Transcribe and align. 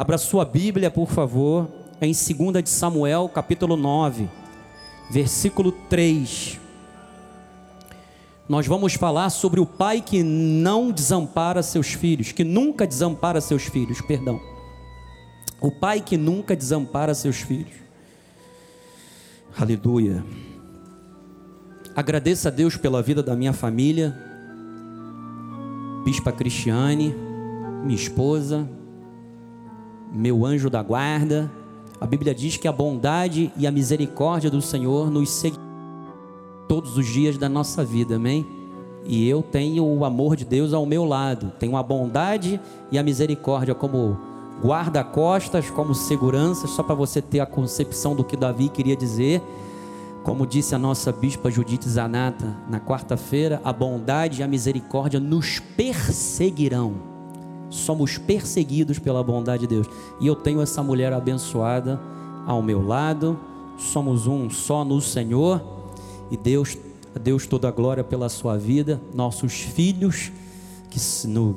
Abra 0.00 0.16
sua 0.16 0.46
Bíblia, 0.46 0.90
por 0.90 1.10
favor, 1.10 1.68
em 2.00 2.12
2 2.12 2.64
de 2.64 2.70
Samuel, 2.70 3.28
capítulo 3.28 3.76
9, 3.76 4.30
versículo 5.10 5.72
3. 5.90 6.58
Nós 8.48 8.66
vamos 8.66 8.94
falar 8.94 9.28
sobre 9.28 9.60
o 9.60 9.66
pai 9.66 10.00
que 10.00 10.22
não 10.22 10.90
desampara 10.90 11.62
seus 11.62 11.88
filhos, 11.88 12.32
que 12.32 12.42
nunca 12.42 12.86
desampara 12.86 13.42
seus 13.42 13.64
filhos, 13.64 14.00
perdão. 14.00 14.40
O 15.60 15.70
pai 15.70 16.00
que 16.00 16.16
nunca 16.16 16.56
desampara 16.56 17.14
seus 17.14 17.36
filhos. 17.36 17.74
Aleluia. 19.54 20.24
Agradeço 21.94 22.48
a 22.48 22.50
Deus 22.50 22.74
pela 22.74 23.02
vida 23.02 23.22
da 23.22 23.36
minha 23.36 23.52
família, 23.52 24.16
Bispa 26.06 26.32
Cristiane, 26.32 27.14
minha 27.84 27.94
esposa, 27.94 28.66
meu 30.12 30.44
anjo 30.44 30.68
da 30.68 30.82
guarda. 30.82 31.50
A 32.00 32.06
Bíblia 32.06 32.34
diz 32.34 32.56
que 32.56 32.66
a 32.66 32.72
bondade 32.72 33.52
e 33.56 33.66
a 33.66 33.70
misericórdia 33.70 34.50
do 34.50 34.62
Senhor 34.62 35.10
nos 35.10 35.30
seguem 35.30 35.58
todos 36.68 36.96
os 36.96 37.06
dias 37.06 37.36
da 37.36 37.48
nossa 37.48 37.84
vida, 37.84 38.16
amém? 38.16 38.46
E 39.04 39.28
eu 39.28 39.42
tenho 39.42 39.84
o 39.84 40.04
amor 40.04 40.36
de 40.36 40.44
Deus 40.44 40.72
ao 40.72 40.86
meu 40.86 41.04
lado, 41.04 41.52
tenho 41.58 41.76
a 41.76 41.82
bondade 41.82 42.60
e 42.90 42.98
a 42.98 43.02
misericórdia 43.02 43.74
como 43.74 44.16
guarda-costas, 44.62 45.70
como 45.70 45.94
segurança, 45.94 46.66
só 46.66 46.82
para 46.82 46.94
você 46.94 47.20
ter 47.20 47.40
a 47.40 47.46
concepção 47.46 48.14
do 48.14 48.22
que 48.22 48.36
Davi 48.36 48.68
queria 48.68 48.96
dizer. 48.96 49.42
Como 50.22 50.46
disse 50.46 50.74
a 50.74 50.78
nossa 50.78 51.10
bispa 51.10 51.50
Judite 51.50 51.88
Zanata 51.88 52.56
na 52.68 52.78
quarta-feira, 52.78 53.60
a 53.64 53.72
bondade 53.72 54.40
e 54.40 54.44
a 54.44 54.48
misericórdia 54.48 55.18
nos 55.18 55.58
perseguirão. 55.58 57.09
Somos 57.70 58.18
perseguidos 58.18 58.98
pela 58.98 59.22
bondade 59.22 59.66
de 59.66 59.68
Deus. 59.68 59.86
E 60.20 60.26
eu 60.26 60.34
tenho 60.34 60.60
essa 60.60 60.82
mulher 60.82 61.12
abençoada 61.12 62.00
ao 62.46 62.60
meu 62.60 62.84
lado. 62.84 63.38
Somos 63.78 64.26
um 64.26 64.50
só 64.50 64.84
no 64.84 65.00
Senhor. 65.00 65.62
E 66.30 66.36
Deus, 66.36 66.76
Deus 67.22 67.46
toda 67.46 67.68
a 67.68 67.70
glória 67.70 68.02
pela 68.02 68.28
sua 68.28 68.58
vida. 68.58 69.00
Nossos 69.14 69.60
filhos, 69.60 70.32
que 70.90 70.98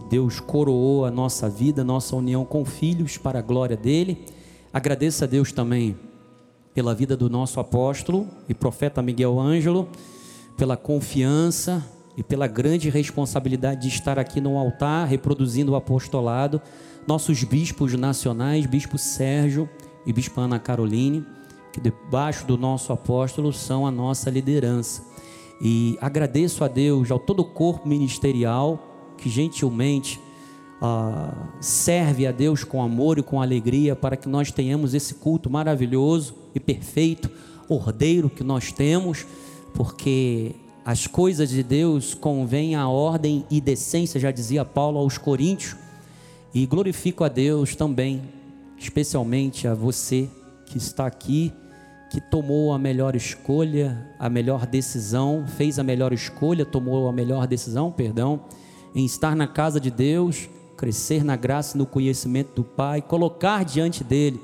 Deus 0.09 0.39
coroou 0.39 1.05
a 1.05 1.11
nossa 1.11 1.49
vida, 1.49 1.83
nossa 1.83 2.15
união 2.15 2.45
com 2.45 2.63
filhos 2.63 3.17
para 3.17 3.39
a 3.39 3.41
glória 3.41 3.75
dele. 3.75 4.25
Agradeço 4.71 5.23
a 5.23 5.27
Deus 5.27 5.51
também 5.51 5.97
pela 6.73 6.93
vida 6.93 7.17
do 7.17 7.29
nosso 7.29 7.59
apóstolo 7.59 8.27
e 8.47 8.53
profeta 8.53 9.01
Miguel 9.01 9.39
Ângelo, 9.39 9.87
pela 10.55 10.77
confiança 10.77 11.83
e 12.15 12.23
pela 12.23 12.47
grande 12.47 12.89
responsabilidade 12.89 13.81
de 13.81 13.87
estar 13.87 14.19
aqui 14.19 14.39
no 14.39 14.57
altar 14.57 15.07
reproduzindo 15.07 15.71
o 15.71 15.75
apostolado, 15.75 16.61
nossos 17.07 17.43
bispos 17.43 17.93
nacionais, 17.93 18.65
bispo 18.65 18.97
Sérgio 18.97 19.69
e 20.05 20.13
bispo 20.13 20.39
Ana 20.39 20.59
Caroline, 20.59 21.25
que 21.71 21.81
debaixo 21.81 22.45
do 22.45 22.57
nosso 22.57 22.93
apóstolo 22.93 23.51
são 23.51 23.85
a 23.85 23.91
nossa 23.91 24.29
liderança. 24.29 25.03
E 25.61 25.97
agradeço 26.01 26.63
a 26.63 26.67
Deus, 26.67 27.09
ao 27.09 27.19
todo 27.19 27.39
o 27.39 27.45
corpo 27.45 27.87
ministerial 27.87 29.13
que 29.17 29.29
gentilmente 29.29 30.19
uh, 30.81 31.47
serve 31.59 32.27
a 32.27 32.31
Deus 32.31 32.63
com 32.63 32.81
amor 32.81 33.17
e 33.17 33.23
com 33.23 33.41
alegria 33.41 33.95
para 33.95 34.17
que 34.17 34.27
nós 34.27 34.51
tenhamos 34.51 34.93
esse 34.93 35.15
culto 35.15 35.49
maravilhoso 35.49 36.35
e 36.53 36.59
perfeito, 36.59 37.29
ordeiro 37.69 38.29
que 38.29 38.43
nós 38.43 38.71
temos, 38.71 39.25
porque 39.73 40.55
as 40.85 41.07
coisas 41.07 41.49
de 41.49 41.63
Deus 41.63 42.13
convêm 42.13 42.75
à 42.75 42.87
ordem 42.87 43.45
e 43.49 43.61
decência, 43.61 44.19
já 44.19 44.31
dizia 44.31 44.65
Paulo 44.65 44.99
aos 44.99 45.17
Coríntios, 45.17 45.75
e 46.53 46.65
glorifico 46.65 47.23
a 47.23 47.29
Deus 47.29 47.75
também, 47.75 48.21
especialmente 48.77 49.67
a 49.67 49.73
você 49.73 50.29
que 50.65 50.77
está 50.77 51.07
aqui, 51.07 51.53
que 52.11 52.21
tomou 52.21 52.73
a 52.73 52.77
melhor 52.77 53.15
escolha, 53.15 54.07
a 54.19 54.29
melhor 54.29 54.67
decisão, 54.67 55.45
fez 55.47 55.79
a 55.79 55.83
melhor 55.83 56.13
escolha, 56.13 56.65
tomou 56.65 57.07
a 57.07 57.13
melhor 57.13 57.47
decisão, 57.47 57.91
perdão, 57.91 58.41
em 58.93 59.05
estar 59.05 59.35
na 59.35 59.47
casa 59.47 59.79
de 59.79 59.89
Deus, 59.89 60.47
crescer 60.77 61.23
na 61.23 61.35
graça 61.35 61.75
e 61.75 61.79
no 61.79 61.85
conhecimento 61.85 62.53
do 62.55 62.63
Pai, 62.63 63.01
colocar 63.01 63.63
diante 63.63 64.03
dele 64.03 64.39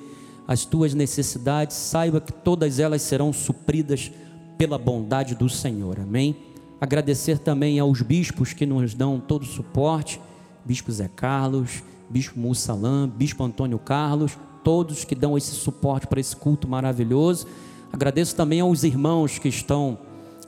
as 0.48 0.66
tuas 0.66 0.96
necessidades, 0.96 1.76
saiba 1.76 2.20
que 2.20 2.34
todas 2.34 2.80
elas 2.80 3.04
serão 3.04 3.32
supridas 3.32 4.10
pela 4.60 4.78
bondade 4.78 5.36
do 5.36 5.48
Senhor. 5.48 6.02
Amém? 6.02 6.36
Agradecer 6.82 7.40
também 7.40 7.80
aos 7.80 8.02
bispos 8.02 8.52
que 8.52 8.66
nos 8.66 8.94
dão 8.94 9.18
todo 9.18 9.44
o 9.44 9.46
suporte, 9.46 10.20
bispo 10.66 10.92
Zé 10.92 11.08
Carlos, 11.08 11.82
bispo 12.10 12.38
Mussalã, 12.38 13.08
bispo 13.08 13.42
Antônio 13.42 13.80
Carlos, 13.80 14.38
todos 14.62 15.06
que 15.06 15.16
dão 15.16 15.38
esse 15.38 15.52
suporte 15.52 16.08
para 16.08 16.20
esse 16.20 16.36
culto 16.36 16.68
maravilhoso. 16.68 17.48
Agradeço 17.90 18.36
também 18.36 18.60
aos 18.60 18.84
irmãos 18.84 19.40
que 19.40 19.48
estão 19.48 19.98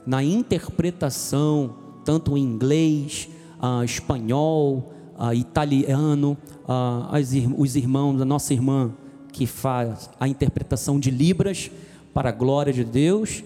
na 0.06 0.22
interpretação, 0.22 1.74
tanto 2.04 2.36
em 2.36 2.42
inglês, 2.42 3.30
uh, 3.62 3.82
espanhol, 3.82 4.92
uh, 5.18 5.32
italiano, 5.32 6.36
uh, 6.64 7.16
as, 7.16 7.32
os 7.56 7.76
irmãos, 7.76 8.20
a 8.20 8.26
nossa 8.26 8.52
irmã 8.52 8.92
que 9.32 9.46
faz 9.46 10.10
a 10.20 10.28
interpretação 10.28 11.00
de 11.00 11.10
Libras 11.10 11.70
para 12.12 12.28
a 12.28 12.32
glória 12.32 12.74
de 12.74 12.84
Deus. 12.84 13.42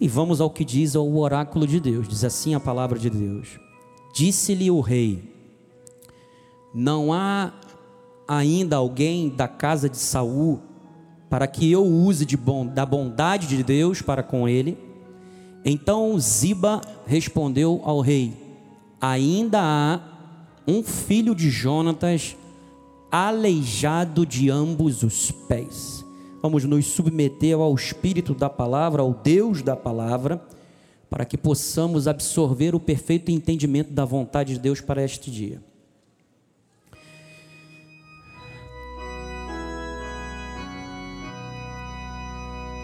E 0.00 0.06
vamos 0.06 0.40
ao 0.40 0.50
que 0.50 0.64
diz 0.64 0.94
o 0.94 1.16
oráculo 1.16 1.66
de 1.66 1.80
Deus. 1.80 2.06
Diz 2.06 2.24
assim 2.24 2.54
a 2.54 2.60
palavra 2.60 2.98
de 2.98 3.10
Deus: 3.10 3.58
Disse-lhe 4.14 4.70
o 4.70 4.80
rei: 4.80 5.34
Não 6.74 7.12
há 7.12 7.52
ainda 8.26 8.76
alguém 8.76 9.28
da 9.28 9.48
casa 9.48 9.88
de 9.88 9.96
Saul 9.96 10.60
para 11.28 11.46
que 11.46 11.70
eu 11.70 11.84
use 11.84 12.24
de 12.24 12.36
bom, 12.36 12.66
da 12.66 12.86
bondade 12.86 13.46
de 13.46 13.62
Deus 13.62 14.00
para 14.00 14.22
com 14.22 14.48
ele. 14.48 14.78
Então 15.64 16.18
Ziba 16.18 16.80
respondeu 17.06 17.80
ao 17.84 18.00
rei: 18.00 18.32
Ainda 19.00 19.60
há 19.60 20.00
um 20.66 20.82
filho 20.82 21.34
de 21.34 21.50
Jonatas 21.50 22.36
aleijado 23.10 24.24
de 24.24 24.50
ambos 24.50 25.02
os 25.02 25.30
pés. 25.30 25.97
Vamos 26.42 26.64
nos 26.64 26.86
submeter 26.86 27.56
ao 27.56 27.74
Espírito 27.74 28.34
da 28.34 28.48
palavra, 28.48 29.02
ao 29.02 29.12
Deus 29.12 29.62
da 29.62 29.74
palavra, 29.74 30.40
para 31.10 31.24
que 31.24 31.36
possamos 31.36 32.06
absorver 32.06 32.74
o 32.74 32.80
perfeito 32.80 33.30
entendimento 33.30 33.92
da 33.92 34.04
vontade 34.04 34.54
de 34.54 34.60
Deus 34.60 34.80
para 34.80 35.02
este 35.02 35.30
dia. 35.30 35.60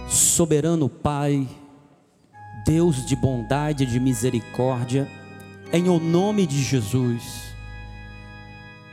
Soberano 0.09 0.89
Pai, 0.89 1.47
Deus 2.65 3.07
de 3.07 3.15
bondade 3.15 3.85
e 3.85 3.87
de 3.87 4.01
misericórdia, 4.01 5.09
em 5.73 5.89
o 5.89 6.01
nome 6.01 6.47
de 6.47 6.63
Jesus, 6.63 7.55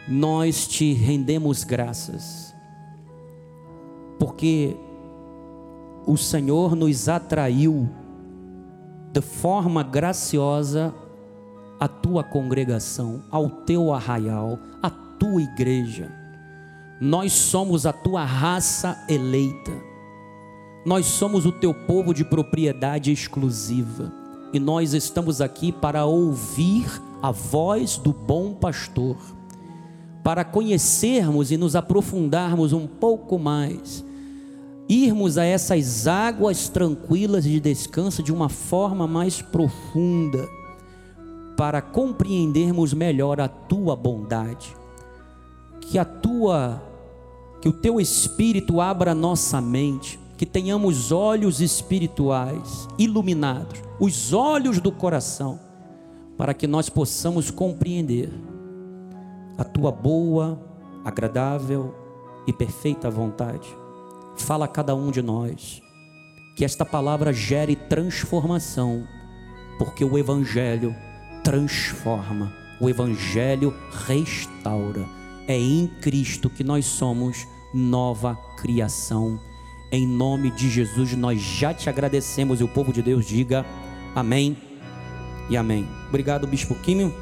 nós 0.07 0.67
te 0.67 0.93
rendemos 0.93 1.63
graças, 1.63 2.50
porque 4.21 4.77
o 6.05 6.15
Senhor 6.15 6.75
nos 6.75 7.09
atraiu 7.09 7.89
de 9.11 9.19
forma 9.19 9.81
graciosa 9.81 10.93
à 11.79 11.87
tua 11.87 12.23
congregação, 12.23 13.23
ao 13.31 13.49
teu 13.49 13.91
arraial, 13.91 14.59
à 14.79 14.91
tua 14.91 15.41
igreja. 15.41 16.11
Nós 17.01 17.33
somos 17.33 17.87
a 17.87 17.91
tua 17.91 18.23
raça 18.23 18.95
eleita, 19.09 19.71
nós 20.85 21.07
somos 21.07 21.47
o 21.47 21.51
teu 21.51 21.73
povo 21.73 22.13
de 22.13 22.23
propriedade 22.23 23.11
exclusiva, 23.11 24.13
e 24.53 24.59
nós 24.59 24.93
estamos 24.93 25.41
aqui 25.41 25.71
para 25.71 26.05
ouvir 26.05 26.85
a 27.23 27.31
voz 27.31 27.97
do 27.97 28.13
bom 28.13 28.53
pastor 28.53 29.17
para 30.23 30.43
conhecermos 30.43 31.51
e 31.51 31.57
nos 31.57 31.75
aprofundarmos 31.75 32.71
um 32.71 32.85
pouco 32.85 33.39
mais, 33.39 34.05
irmos 34.91 35.37
a 35.37 35.45
essas 35.45 36.05
águas 36.05 36.67
tranquilas 36.67 37.45
de 37.45 37.61
descanso 37.61 38.21
de 38.21 38.33
uma 38.33 38.49
forma 38.49 39.07
mais 39.07 39.41
profunda, 39.41 40.49
para 41.55 41.81
compreendermos 41.81 42.93
melhor 42.93 43.39
a 43.39 43.47
tua 43.47 43.95
bondade, 43.95 44.75
que 45.79 45.97
a 45.97 46.03
tua, 46.03 46.81
que 47.61 47.69
o 47.69 47.71
teu 47.71 48.01
espírito 48.01 48.81
abra 48.81 49.15
nossa 49.15 49.61
mente, 49.61 50.19
que 50.37 50.45
tenhamos 50.45 51.11
olhos 51.11 51.61
espirituais 51.61 52.87
iluminados, 52.97 53.81
os 53.99 54.33
olhos 54.33 54.81
do 54.81 54.91
coração, 54.91 55.57
para 56.37 56.53
que 56.53 56.67
nós 56.67 56.89
possamos 56.89 57.49
compreender 57.49 58.29
a 59.57 59.63
tua 59.63 59.91
boa, 59.91 60.59
agradável 61.05 61.95
e 62.47 62.51
perfeita 62.51 63.09
vontade. 63.09 63.80
Fala 64.37 64.65
a 64.65 64.67
cada 64.67 64.95
um 64.95 65.11
de 65.11 65.21
nós. 65.21 65.81
Que 66.55 66.65
esta 66.65 66.85
palavra 66.85 67.31
gere 67.31 67.75
transformação, 67.75 69.07
porque 69.77 70.03
o 70.03 70.17
Evangelho 70.17 70.95
transforma, 71.43 72.53
o 72.79 72.89
Evangelho 72.89 73.73
restaura. 74.05 75.05
É 75.47 75.57
em 75.57 75.87
Cristo 76.01 76.49
que 76.49 76.63
nós 76.63 76.85
somos 76.85 77.47
nova 77.73 78.35
criação. 78.57 79.39
Em 79.91 80.07
nome 80.07 80.51
de 80.51 80.69
Jesus, 80.69 81.13
nós 81.13 81.41
já 81.41 81.73
te 81.73 81.89
agradecemos 81.89 82.61
e 82.61 82.63
o 82.63 82.67
povo 82.67 82.93
de 82.93 83.01
Deus 83.01 83.25
diga 83.25 83.65
amém 84.15 84.57
e 85.49 85.57
amém. 85.57 85.87
Obrigado, 86.07 86.47
Bispo 86.47 86.75
Químio. 86.75 87.13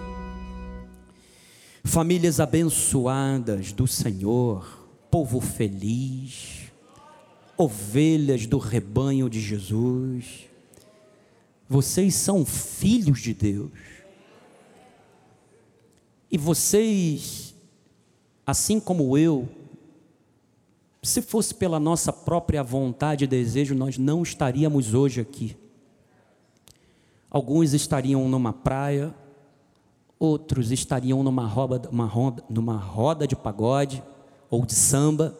Famílias 1.83 2.39
abençoadas 2.39 3.71
do 3.71 3.87
Senhor, 3.87 4.67
povo 5.09 5.39
feliz, 5.39 6.58
ovelhas 7.59 8.45
do 8.45 8.57
rebanho 8.57 9.29
de 9.29 9.41
Jesus, 9.41 10.45
vocês 11.67 12.15
são 12.15 12.45
filhos 12.45 13.19
de 13.19 13.33
Deus. 13.33 13.71
E 16.31 16.37
vocês, 16.37 17.53
assim 18.47 18.79
como 18.79 19.17
eu, 19.17 19.49
se 21.03 21.21
fosse 21.21 21.53
pela 21.53 21.81
nossa 21.81 22.13
própria 22.13 22.63
vontade 22.63 23.25
e 23.25 23.27
desejo, 23.27 23.75
nós 23.75 23.97
não 23.97 24.23
estaríamos 24.23 24.93
hoje 24.93 25.19
aqui. 25.19 25.57
Alguns 27.29 27.73
estariam 27.73 28.29
numa 28.29 28.53
praia, 28.53 29.13
outros 30.17 30.71
estariam 30.71 31.21
numa 31.23 31.45
roda, 31.45 31.89
roda, 31.91 32.43
numa 32.49 32.77
roda 32.77 33.27
de 33.27 33.35
pagode 33.35 34.01
ou 34.49 34.65
de 34.65 34.73
samba. 34.73 35.37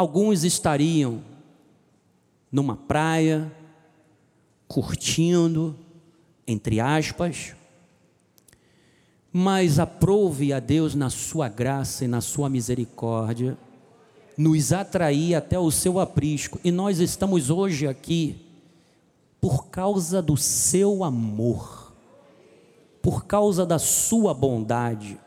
Alguns 0.00 0.44
estariam 0.44 1.20
numa 2.50 2.74
praia, 2.74 3.54
curtindo, 4.66 5.76
entre 6.46 6.80
aspas, 6.80 7.54
mas 9.30 9.78
aprove 9.78 10.54
a 10.54 10.58
Deus 10.58 10.94
na 10.94 11.10
sua 11.10 11.50
graça 11.50 12.06
e 12.06 12.08
na 12.08 12.22
sua 12.22 12.48
misericórdia 12.48 13.58
nos 14.38 14.72
atrair 14.72 15.34
até 15.34 15.58
o 15.58 15.70
seu 15.70 16.00
aprisco, 16.00 16.58
e 16.64 16.72
nós 16.72 16.98
estamos 16.98 17.50
hoje 17.50 17.86
aqui 17.86 18.40
por 19.38 19.66
causa 19.66 20.22
do 20.22 20.34
seu 20.34 21.04
amor, 21.04 21.92
por 23.02 23.26
causa 23.26 23.66
da 23.66 23.78
sua 23.78 24.32
bondade. 24.32 25.20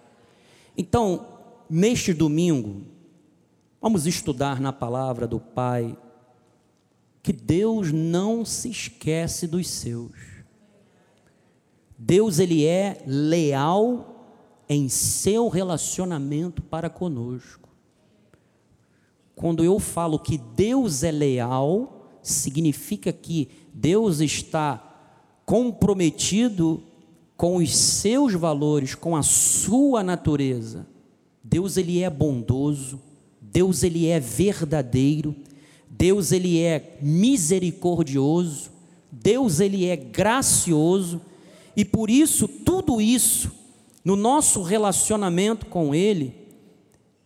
Então, 0.75 1.27
neste 1.69 2.11
domingo, 2.11 2.91
vamos 3.83 4.07
estudar 4.07 4.61
na 4.61 4.71
palavra 4.71 5.27
do 5.27 5.41
Pai 5.41 5.97
que 7.21 7.33
Deus 7.33 7.91
não 7.91 8.45
se 8.45 8.69
esquece 8.69 9.45
dos 9.45 9.67
seus. 9.67 10.13
Deus 11.97 12.39
ele 12.39 12.65
é 12.65 13.03
leal 13.05 14.25
em 14.69 14.87
seu 14.87 15.49
relacionamento 15.49 16.61
para 16.61 16.89
conosco. 16.89 17.67
Quando 19.35 19.65
eu 19.65 19.77
falo 19.79 20.17
que 20.17 20.37
Deus 20.37 21.03
é 21.03 21.11
leal, 21.11 22.09
significa 22.21 23.11
que 23.11 23.49
Deus 23.73 24.21
está 24.21 24.81
comprometido 25.45 26.81
com 27.35 27.57
os 27.57 27.75
seus 27.75 28.33
valores, 28.33 28.95
com 28.95 29.13
a 29.13 29.23
sua 29.23 30.01
natureza. 30.01 30.87
Deus 31.43 31.75
ele 31.75 32.01
é 32.01 32.09
bondoso, 32.09 33.02
Deus 33.53 33.83
ele 33.83 34.07
é 34.07 34.19
verdadeiro, 34.19 35.35
Deus 35.87 36.31
ele 36.31 36.59
é 36.59 36.97
misericordioso, 36.99 38.71
Deus 39.11 39.59
ele 39.59 39.85
é 39.85 39.95
gracioso, 39.95 41.21
e 41.77 41.85
por 41.85 42.09
isso 42.09 42.47
tudo 42.47 42.99
isso 42.99 43.51
no 44.03 44.15
nosso 44.15 44.63
relacionamento 44.63 45.67
com 45.67 45.93
ele 45.93 46.33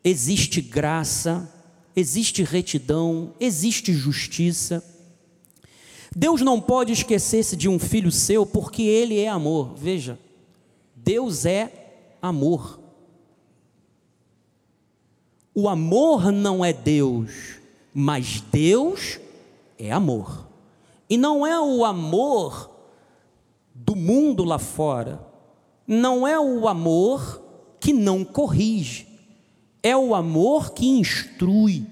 existe 0.04 0.60
graça, 0.62 1.50
existe 1.96 2.44
retidão, 2.44 3.34
existe 3.40 3.94
justiça. 3.94 4.84
Deus 6.14 6.42
não 6.42 6.60
pode 6.60 6.92
esquecer-se 6.92 7.56
de 7.56 7.70
um 7.70 7.80
filho 7.80 8.12
seu, 8.12 8.46
porque 8.46 8.84
ele 8.84 9.18
é 9.18 9.30
amor. 9.30 9.76
Veja, 9.76 10.20
Deus 10.94 11.46
é 11.46 11.72
amor. 12.22 12.87
O 15.60 15.68
amor 15.68 16.32
não 16.32 16.64
é 16.64 16.72
Deus, 16.72 17.32
mas 17.92 18.44
Deus 18.52 19.20
é 19.80 19.92
amor. 19.92 20.48
E 21.10 21.18
não 21.18 21.48
é 21.48 21.60
o 21.60 21.84
amor 21.84 22.70
do 23.74 23.96
mundo 23.96 24.44
lá 24.44 24.60
fora, 24.60 25.20
não 25.88 26.28
é 26.28 26.40
o 26.40 26.68
amor 26.68 27.42
que 27.80 27.92
não 27.92 28.24
corrige, 28.24 29.08
é 29.82 29.98
o 29.98 30.14
amor 30.14 30.74
que 30.74 30.88
instrui, 30.90 31.88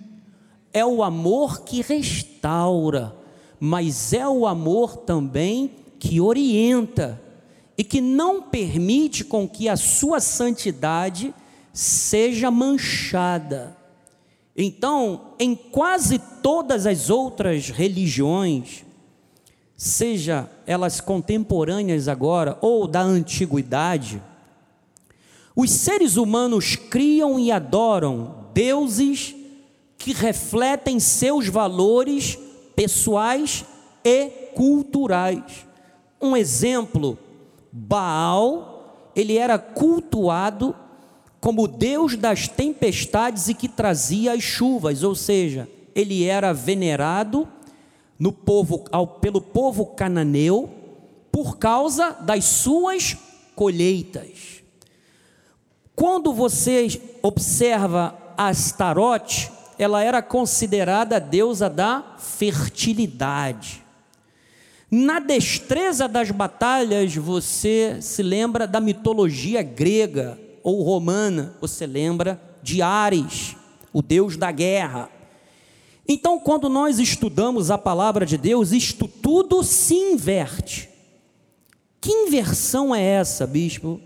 é 0.71 0.85
o 0.85 1.01
amor 1.01 1.61
que 1.61 1.81
restaura. 1.81 3.15
Mas 3.59 4.13
é 4.13 4.29
o 4.29 4.45
amor 4.45 4.95
também 4.95 5.71
que 5.97 6.21
orienta 6.21 7.19
e 7.75 7.83
que 7.83 7.99
não 7.99 8.43
permite 8.43 9.23
com 9.23 9.49
que 9.49 9.67
a 9.67 9.75
sua 9.75 10.19
santidade 10.19 11.33
seja 11.75 12.49
manchada. 12.49 13.75
Então, 14.55 15.33
em 15.37 15.53
quase 15.53 16.17
todas 16.41 16.85
as 16.85 17.09
outras 17.09 17.69
religiões, 17.69 18.85
seja 19.75 20.49
elas 20.65 21.01
contemporâneas 21.01 22.07
agora 22.07 22.57
ou 22.61 22.87
da 22.87 23.01
antiguidade, 23.01 24.23
os 25.53 25.69
seres 25.69 26.15
humanos 26.15 26.77
criam 26.77 27.37
e 27.37 27.51
adoram 27.51 28.45
deuses 28.53 29.35
que 29.97 30.13
refletem 30.13 30.97
seus 30.97 31.49
valores 31.49 32.39
pessoais 32.73 33.65
e 34.01 34.29
culturais. 34.55 35.67
Um 36.21 36.37
exemplo, 36.37 37.17
Baal, 37.69 39.11
ele 39.13 39.37
era 39.37 39.59
cultuado 39.59 40.73
como 41.45 41.67
Deus 41.67 42.17
das 42.17 42.47
tempestades 42.47 43.49
e 43.49 43.53
que 43.53 43.69
trazia 43.69 44.33
as 44.33 44.41
chuvas, 44.41 45.03
ou 45.03 45.13
seja, 45.13 45.69
ele 45.93 46.23
era 46.23 46.51
venerado 46.51 47.47
no 48.17 48.31
povo, 48.31 48.83
ao, 48.91 49.05
pelo 49.05 49.39
povo 49.39 49.85
cananeu 49.85 50.67
por 51.31 51.59
causa 51.59 52.13
das 52.13 52.45
suas 52.45 53.15
colheitas. 53.55 54.63
Quando 55.95 56.33
você 56.33 56.99
observa 57.21 58.17
Astarote, 58.35 59.51
ela 59.77 60.03
era 60.03 60.23
considerada 60.23 61.17
a 61.17 61.19
deusa 61.19 61.69
da 61.69 62.15
fertilidade. 62.17 63.83
Na 64.89 65.19
destreza 65.19 66.07
das 66.07 66.31
batalhas, 66.31 67.15
você 67.15 67.99
se 68.01 68.23
lembra 68.23 68.65
da 68.65 68.81
mitologia 68.81 69.61
grega 69.61 70.43
ou 70.65 70.81
romana, 70.81 71.53
você 71.61 71.85
lembra 71.85 72.41
de 72.63 72.81
Ares, 72.81 73.55
o 73.93 74.01
deus 74.01 74.35
da 74.35 74.51
guerra. 74.51 75.11
Então, 76.07 76.39
quando 76.39 76.67
nós 76.67 76.97
estudamos 76.97 77.69
a 77.69 77.77
palavra 77.77 78.25
de 78.25 78.35
Deus, 78.35 78.71
isto 78.71 79.07
tudo 79.07 79.63
se 79.63 79.93
inverte. 79.93 80.89
Que 82.01 82.11
inversão 82.11 82.95
é 82.95 82.99
essa, 82.99 83.45
bispo? 83.45 84.01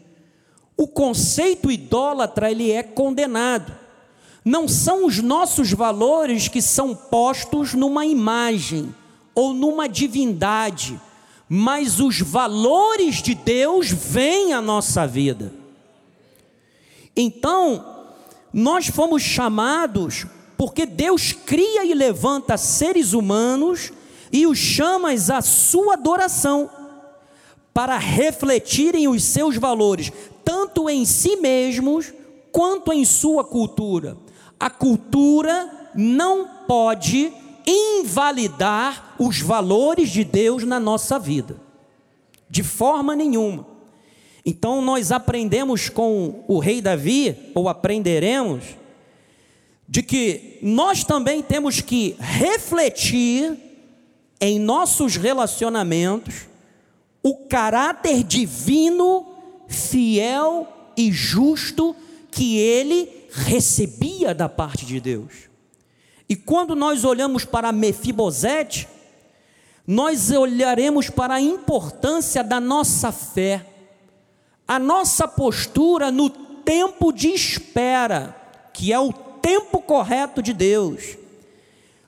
O 0.76 0.86
conceito 0.86 1.72
idólatra 1.72 2.52
ele 2.52 2.70
é 2.72 2.84
condenado. 2.84 3.74
Não 4.44 4.68
são 4.68 5.06
os 5.06 5.20
nossos 5.20 5.72
valores 5.72 6.50
que 6.50 6.62
são 6.62 6.94
postos 6.94 7.74
numa 7.74 8.06
imagem 8.06 8.94
ou 9.34 9.54
numa 9.54 9.88
divindade, 9.88 11.00
mas 11.48 12.02
os 12.02 12.20
valores 12.20 13.22
de 13.22 13.34
Deus 13.34 13.90
vêm 13.90 14.52
à 14.52 14.62
nossa 14.62 15.08
vida. 15.08 15.59
Então, 17.22 17.86
nós 18.54 18.88
fomos 18.88 19.22
chamados 19.22 20.26
porque 20.58 20.86
Deus 20.86 21.34
cria 21.34 21.84
e 21.84 21.94
levanta 21.94 22.58
seres 22.58 23.14
humanos 23.14 23.92
e 24.32 24.48
os 24.48 24.58
chama 24.58 25.10
à 25.12 25.42
sua 25.42 25.94
adoração, 25.94 26.70
para 27.74 27.98
refletirem 27.98 29.08
os 29.08 29.24
seus 29.24 29.56
valores, 29.56 30.12
tanto 30.44 30.90
em 30.90 31.06
si 31.06 31.36
mesmos 31.38 32.14
quanto 32.52 32.92
em 32.92 33.06
sua 33.06 33.44
cultura 33.44 34.18
a 34.60 34.70
cultura 34.70 35.92
não 35.96 36.48
pode 36.68 37.32
invalidar 37.66 39.16
os 39.18 39.40
valores 39.40 40.10
de 40.10 40.24
Deus 40.24 40.64
na 40.64 40.80
nossa 40.80 41.18
vida, 41.18 41.56
de 42.50 42.62
forma 42.62 43.16
nenhuma. 43.16 43.66
Então 44.46 44.82
nós 44.82 45.12
aprendemos 45.12 45.90
com 45.90 46.44
o 46.48 46.60
rei 46.60 46.82
Davi, 46.82 47.36
ou 47.54 47.68
aprenderemos, 47.68 48.64
de 49.88 50.04
que 50.04 50.60
nós 50.62 51.04
também 51.04 51.42
temos 51.42 51.82
que 51.82 52.16
refletir 52.20 53.58
em 54.40 54.60
nossos 54.60 55.16
relacionamentos 55.18 56.48
o 57.22 57.36
caráter 57.48 58.24
divino, 58.24 59.26
fiel 59.68 60.68
e 60.96 61.12
justo 61.12 61.96
que 62.32 62.58
ele 62.58 63.10
recebia 63.32 64.34
da 64.34 64.48
parte 64.48 64.86
de 64.86 65.00
Deus. 65.00 65.50
E 66.28 66.36
quando 66.36 66.76
nós 66.76 67.04
olhamos 67.04 67.44
para 67.44 67.72
Mefibosete, 67.72 68.88
nós 69.86 70.30
olharemos 70.30 71.10
para 71.10 71.36
a 71.36 71.42
importância 71.42 72.44
da 72.44 72.60
nossa 72.60 73.12
fé, 73.12 73.66
a 74.70 74.78
nossa 74.78 75.28
postura 75.28 76.12
no 76.12 76.30
tempo 76.30 77.12
de 77.12 77.30
espera, 77.30 78.36
que 78.72 78.94
é 78.94 79.00
o 79.00 79.12
tempo 79.12 79.82
correto 79.82 80.44
de 80.44 80.54
Deus. 80.54 81.18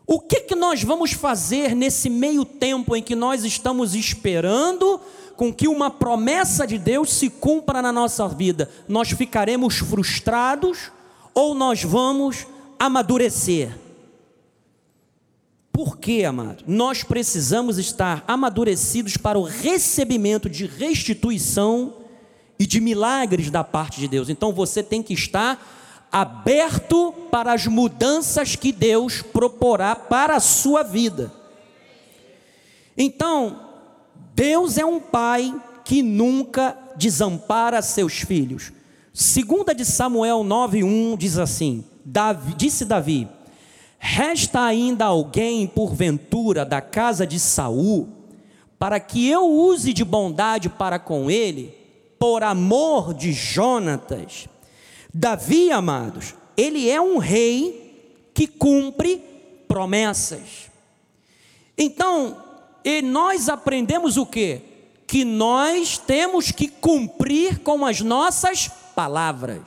O 0.05 0.19
que, 0.19 0.41
que 0.41 0.53
nós 0.53 0.83
vamos 0.83 1.11
fazer 1.11 1.75
nesse 1.75 2.07
meio 2.07 2.45
tempo 2.45 2.95
em 2.95 3.01
que 3.01 3.15
nós 3.15 3.43
estamos 3.43 3.95
esperando 3.95 5.01
com 5.35 5.51
que 5.51 5.67
uma 5.67 5.89
promessa 5.89 6.67
de 6.67 6.77
Deus 6.77 7.11
se 7.11 7.31
cumpra 7.31 7.81
na 7.81 7.91
nossa 7.91 8.27
vida? 8.27 8.69
Nós 8.87 9.09
ficaremos 9.09 9.79
frustrados 9.79 10.91
ou 11.33 11.55
nós 11.55 11.83
vamos 11.83 12.45
amadurecer? 12.77 13.75
Por 15.71 15.97
quê, 15.97 16.25
amado? 16.25 16.63
Nós 16.67 17.01
precisamos 17.01 17.79
estar 17.79 18.23
amadurecidos 18.27 19.17
para 19.17 19.39
o 19.39 19.43
recebimento 19.43 20.47
de 20.47 20.67
restituição 20.67 22.00
e 22.61 22.65
de 22.67 22.79
milagres 22.79 23.49
da 23.49 23.63
parte 23.63 23.99
de 23.99 24.07
Deus. 24.07 24.29
Então 24.29 24.53
você 24.53 24.83
tem 24.83 25.01
que 25.01 25.15
estar 25.15 26.07
aberto 26.11 27.11
para 27.31 27.53
as 27.53 27.65
mudanças 27.65 28.55
que 28.55 28.71
Deus 28.71 29.23
proporá 29.23 29.95
para 29.95 30.35
a 30.35 30.39
sua 30.39 30.83
vida. 30.83 31.33
Então, 32.95 33.59
Deus 34.35 34.77
é 34.77 34.85
um 34.85 34.99
pai 34.99 35.59
que 35.83 36.03
nunca 36.03 36.77
desampara 36.95 37.81
seus 37.81 38.19
filhos. 38.19 38.71
Segunda 39.11 39.73
de 39.73 39.83
Samuel 39.83 40.43
9:1 40.43 41.17
diz 41.17 41.39
assim: 41.39 41.83
Davi, 42.05 42.53
disse 42.53 42.85
Davi: 42.85 43.27
Resta 43.97 44.61
ainda 44.61 45.05
alguém 45.05 45.65
porventura 45.65 46.63
da 46.63 46.79
casa 46.79 47.25
de 47.25 47.39
Saul, 47.39 48.07
para 48.77 48.99
que 48.99 49.27
eu 49.27 49.49
use 49.49 49.93
de 49.93 50.05
bondade 50.05 50.69
para 50.69 50.99
com 50.99 51.31
ele, 51.31 51.80
por 52.21 52.43
amor 52.43 53.15
de 53.15 53.33
Jonatas. 53.33 54.47
Davi, 55.11 55.71
amados, 55.71 56.35
ele 56.55 56.87
é 56.87 57.01
um 57.01 57.17
rei 57.17 58.29
que 58.31 58.45
cumpre 58.45 59.17
promessas. 59.67 60.69
Então, 61.75 62.37
e 62.85 63.01
nós 63.01 63.49
aprendemos 63.49 64.17
o 64.17 64.25
que? 64.27 64.61
Que 65.07 65.25
nós 65.25 65.97
temos 65.97 66.51
que 66.51 66.67
cumprir 66.67 67.57
com 67.61 67.83
as 67.83 68.01
nossas 68.01 68.69
palavras. 68.93 69.63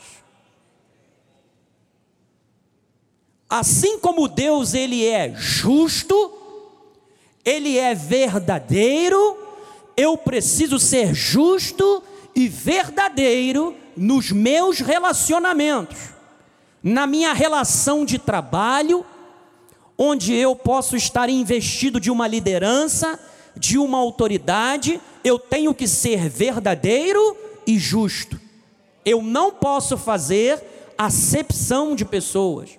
Assim 3.50 3.98
como 3.98 4.28
Deus 4.28 4.74
ele 4.74 5.04
é 5.04 5.34
justo, 5.34 6.38
ele 7.44 7.76
é 7.76 7.96
verdadeiro, 7.96 9.38
eu 9.96 10.16
preciso 10.16 10.78
ser 10.78 11.12
justo 11.12 12.00
e 12.34 12.48
verdadeiro 12.48 13.76
nos 13.96 14.30
meus 14.30 14.80
relacionamentos, 14.80 15.98
na 16.82 17.06
minha 17.06 17.32
relação 17.32 18.04
de 18.04 18.18
trabalho, 18.18 19.04
onde 19.96 20.34
eu 20.34 20.56
posso 20.56 20.96
estar 20.96 21.28
investido 21.28 22.00
de 22.00 22.10
uma 22.10 22.26
liderança, 22.26 23.18
de 23.56 23.78
uma 23.78 23.98
autoridade, 23.98 25.00
eu 25.22 25.38
tenho 25.38 25.72
que 25.72 25.86
ser 25.86 26.28
verdadeiro 26.28 27.36
e 27.66 27.78
justo. 27.78 28.40
Eu 29.04 29.22
não 29.22 29.52
posso 29.52 29.96
fazer 29.96 30.62
acepção 30.98 31.94
de 31.94 32.04
pessoas. 32.04 32.70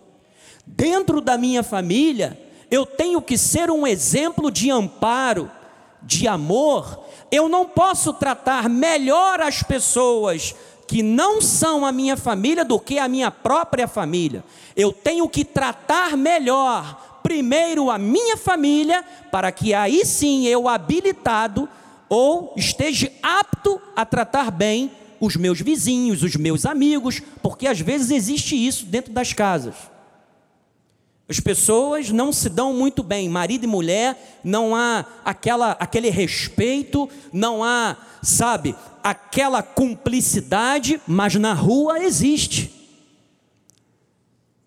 Dentro 0.65 1.21
da 1.21 1.37
minha 1.37 1.63
família, 1.63 2.39
eu 2.69 2.85
tenho 2.85 3.21
que 3.21 3.37
ser 3.37 3.69
um 3.69 3.85
exemplo 3.85 4.51
de 4.51 4.69
amparo, 4.71 5.49
de 6.05 6.27
amor. 6.27 7.03
Eu 7.31 7.49
não 7.49 7.65
posso 7.65 8.13
tratar 8.13 8.69
melhor 8.69 9.41
as 9.41 9.63
pessoas 9.63 10.55
que 10.87 11.01
não 11.01 11.41
são 11.41 11.85
a 11.85 11.91
minha 11.91 12.15
família 12.15 12.63
do 12.63 12.79
que 12.79 12.99
a 12.99 13.07
minha 13.07 13.31
própria 13.31 13.87
família. 13.87 14.43
Eu 14.75 14.93
tenho 14.93 15.27
que 15.27 15.43
tratar 15.43 16.15
melhor 16.15 17.19
primeiro 17.23 17.89
a 17.89 17.97
minha 17.97 18.37
família, 18.37 19.03
para 19.31 19.51
que 19.51 19.73
aí 19.73 20.05
sim 20.05 20.45
eu 20.45 20.67
habilitado 20.67 21.67
ou 22.07 22.53
esteja 22.55 23.11
apto 23.23 23.81
a 23.95 24.05
tratar 24.05 24.51
bem 24.51 24.91
os 25.19 25.35
meus 25.35 25.59
vizinhos, 25.59 26.21
os 26.21 26.35
meus 26.35 26.67
amigos, 26.67 27.19
porque 27.41 27.67
às 27.67 27.79
vezes 27.79 28.11
existe 28.11 28.55
isso 28.55 28.85
dentro 28.85 29.11
das 29.11 29.33
casas. 29.33 29.73
As 31.27 31.39
pessoas 31.39 32.11
não 32.11 32.31
se 32.31 32.49
dão 32.49 32.71
muito 32.73 33.01
bem, 33.01 33.27
marido 33.27 33.63
e 33.63 33.67
mulher, 33.67 34.39
não 34.43 34.75
há 34.75 35.05
aquela, 35.23 35.71
aquele 35.71 36.09
respeito, 36.09 37.09
não 37.33 37.63
há, 37.63 37.97
sabe, 38.21 38.75
aquela 39.03 39.63
cumplicidade, 39.63 41.01
mas 41.07 41.33
na 41.35 41.53
rua 41.53 41.99
existe. 42.03 42.71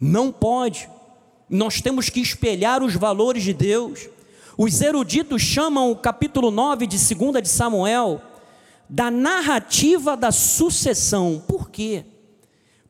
Não 0.00 0.32
pode. 0.32 0.88
Nós 1.48 1.80
temos 1.80 2.10
que 2.10 2.20
espelhar 2.20 2.82
os 2.82 2.94
valores 2.94 3.44
de 3.44 3.52
Deus. 3.52 4.08
Os 4.56 4.80
eruditos 4.80 5.40
chamam 5.40 5.92
o 5.92 5.96
capítulo 5.96 6.50
9 6.50 6.88
de 6.88 6.96
2 7.14 7.42
de 7.42 7.48
Samuel 7.48 8.20
da 8.88 9.10
narrativa 9.10 10.16
da 10.16 10.32
sucessão. 10.32 11.42
Por 11.46 11.70
quê? 11.70 12.04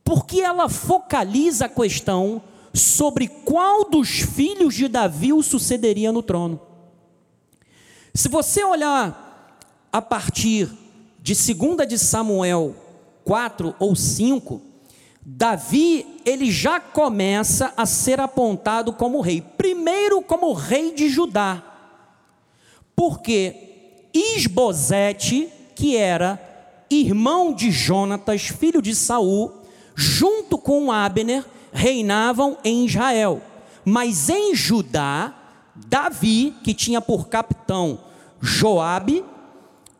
Porque 0.03 0.41
ela 0.41 0.67
focaliza 0.69 1.65
a 1.65 1.69
questão 1.69 2.41
sobre 2.73 3.27
qual 3.27 3.89
dos 3.89 4.09
filhos 4.09 4.75
de 4.75 4.87
Davi 4.87 5.33
o 5.33 5.41
sucederia 5.41 6.11
no 6.11 6.21
trono. 6.21 6.59
Se 8.13 8.27
você 8.27 8.63
olhar 8.63 9.57
a 9.91 10.01
partir 10.01 10.69
de 11.21 11.33
2 11.33 11.87
de 11.87 11.97
Samuel 11.97 12.75
4 13.23 13.75
ou 13.79 13.95
5, 13.95 14.61
Davi, 15.21 16.21
ele 16.25 16.51
já 16.51 16.79
começa 16.79 17.73
a 17.77 17.85
ser 17.85 18.19
apontado 18.19 18.93
como 18.93 19.21
rei. 19.21 19.41
Primeiro 19.41 20.21
como 20.21 20.53
rei 20.53 20.93
de 20.93 21.07
Judá. 21.09 21.63
Porque 22.95 24.09
Isbosete, 24.13 25.49
que 25.75 25.95
era 25.95 26.39
irmão 26.89 27.53
de 27.53 27.69
Jonatas, 27.69 28.47
filho 28.47 28.81
de 28.81 28.95
Saul, 28.95 29.53
junto 29.95 30.57
com 30.57 30.91
Abner, 30.91 31.45
reinavam 31.71 32.57
em 32.63 32.85
Israel. 32.85 33.41
Mas 33.85 34.29
em 34.29 34.55
Judá, 34.55 35.33
Davi, 35.75 36.53
que 36.63 36.73
tinha 36.73 37.01
por 37.01 37.27
capitão 37.27 37.99
Joabe, 38.41 39.23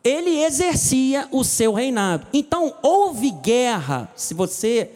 ele 0.02 0.42
exercia 0.42 1.28
o 1.30 1.44
seu 1.44 1.72
reinado. 1.72 2.26
Então 2.32 2.74
houve 2.82 3.30
guerra, 3.30 4.10
se 4.14 4.34
você 4.34 4.90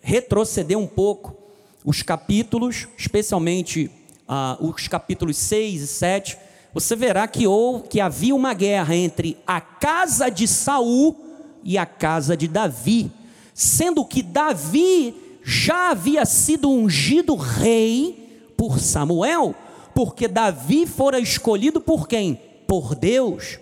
retroceder 0.00 0.78
um 0.78 0.86
pouco, 0.86 1.36
os 1.84 2.02
capítulos, 2.02 2.88
especialmente 2.96 3.90
ah, 4.26 4.56
os 4.60 4.88
capítulos 4.88 5.36
6 5.36 5.82
e 5.82 5.86
7, 5.86 6.38
você 6.72 6.96
verá 6.96 7.28
que, 7.28 7.46
houve, 7.46 7.88
que 7.88 8.00
havia 8.00 8.34
uma 8.34 8.54
guerra 8.54 8.96
entre 8.96 9.36
a 9.46 9.60
casa 9.60 10.28
de 10.28 10.48
Saul 10.48 11.16
e 11.62 11.78
a 11.78 11.86
casa 11.86 12.36
de 12.36 12.48
Davi, 12.48 13.12
sendo 13.52 14.04
que 14.04 14.22
Davi 14.22 15.14
já 15.44 15.90
havia 15.90 16.24
sido 16.24 16.70
ungido 16.70 17.34
rei 17.36 18.52
por 18.56 18.80
Samuel, 18.80 19.54
porque 19.94 20.26
Davi 20.26 20.86
fora 20.86 21.20
escolhido 21.20 21.80
por 21.80 22.08
quem? 22.08 22.40
Por 22.66 22.94
Deus. 22.94 23.58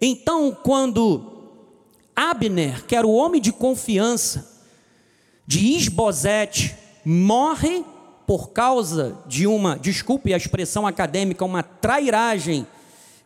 Então, 0.00 0.56
quando 0.62 1.50
Abner, 2.14 2.84
que 2.86 2.94
era 2.94 3.06
o 3.06 3.14
homem 3.14 3.40
de 3.40 3.52
confiança 3.52 4.56
de 5.46 5.76
Isbosete, 5.76 6.76
morre 7.04 7.84
por 8.26 8.50
causa 8.50 9.16
de 9.26 9.46
uma, 9.46 9.78
desculpe 9.78 10.32
a 10.32 10.36
expressão 10.36 10.86
acadêmica, 10.86 11.44
uma 11.44 11.62
trairagem 11.62 12.66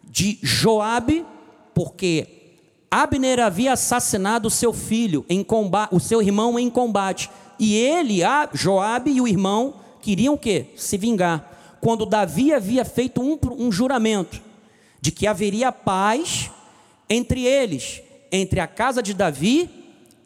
de 0.02 0.38
Joabe, 0.42 1.25
porque 1.75 2.40
Abner 2.90 3.40
havia 3.40 3.73
assassinado 3.73 4.50
seu 4.50 4.73
filho 4.73 5.25
em 5.28 5.45
combate, 5.45 5.95
o 5.95 6.00
seu 6.00 6.21
irmão 6.21 6.59
em 6.59 6.69
combate. 6.69 7.30
E 7.61 7.76
ele, 7.76 8.21
Joabe 8.55 9.11
e 9.11 9.21
o 9.21 9.29
irmão, 9.29 9.75
queriam 10.00 10.33
o 10.33 10.38
quê? 10.38 10.69
Se 10.76 10.97
vingar. 10.97 11.76
Quando 11.79 12.07
Davi 12.07 12.55
havia 12.55 12.87
feito 12.87 13.21
um, 13.21 13.38
um 13.59 13.71
juramento 13.71 14.40
de 14.99 15.12
que 15.12 15.26
haveria 15.26 15.71
paz 15.71 16.50
entre 17.09 17.45
eles, 17.45 18.00
entre 18.33 18.61
a 18.61 18.67
casa 18.67 19.02
de 19.02 19.12
Davi 19.12 19.69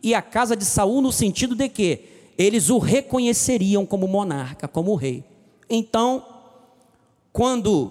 e 0.01 0.15
a 0.15 0.23
casa 0.23 0.57
de 0.57 0.65
Saul, 0.65 1.03
no 1.03 1.11
sentido 1.11 1.57
de 1.57 1.69
que 1.69 2.05
eles 2.39 2.71
o 2.71 2.79
reconheceriam 2.79 3.85
como 3.85 4.07
monarca, 4.07 4.69
como 4.69 4.95
rei. 4.95 5.25
Então, 5.69 6.25
quando 7.33 7.91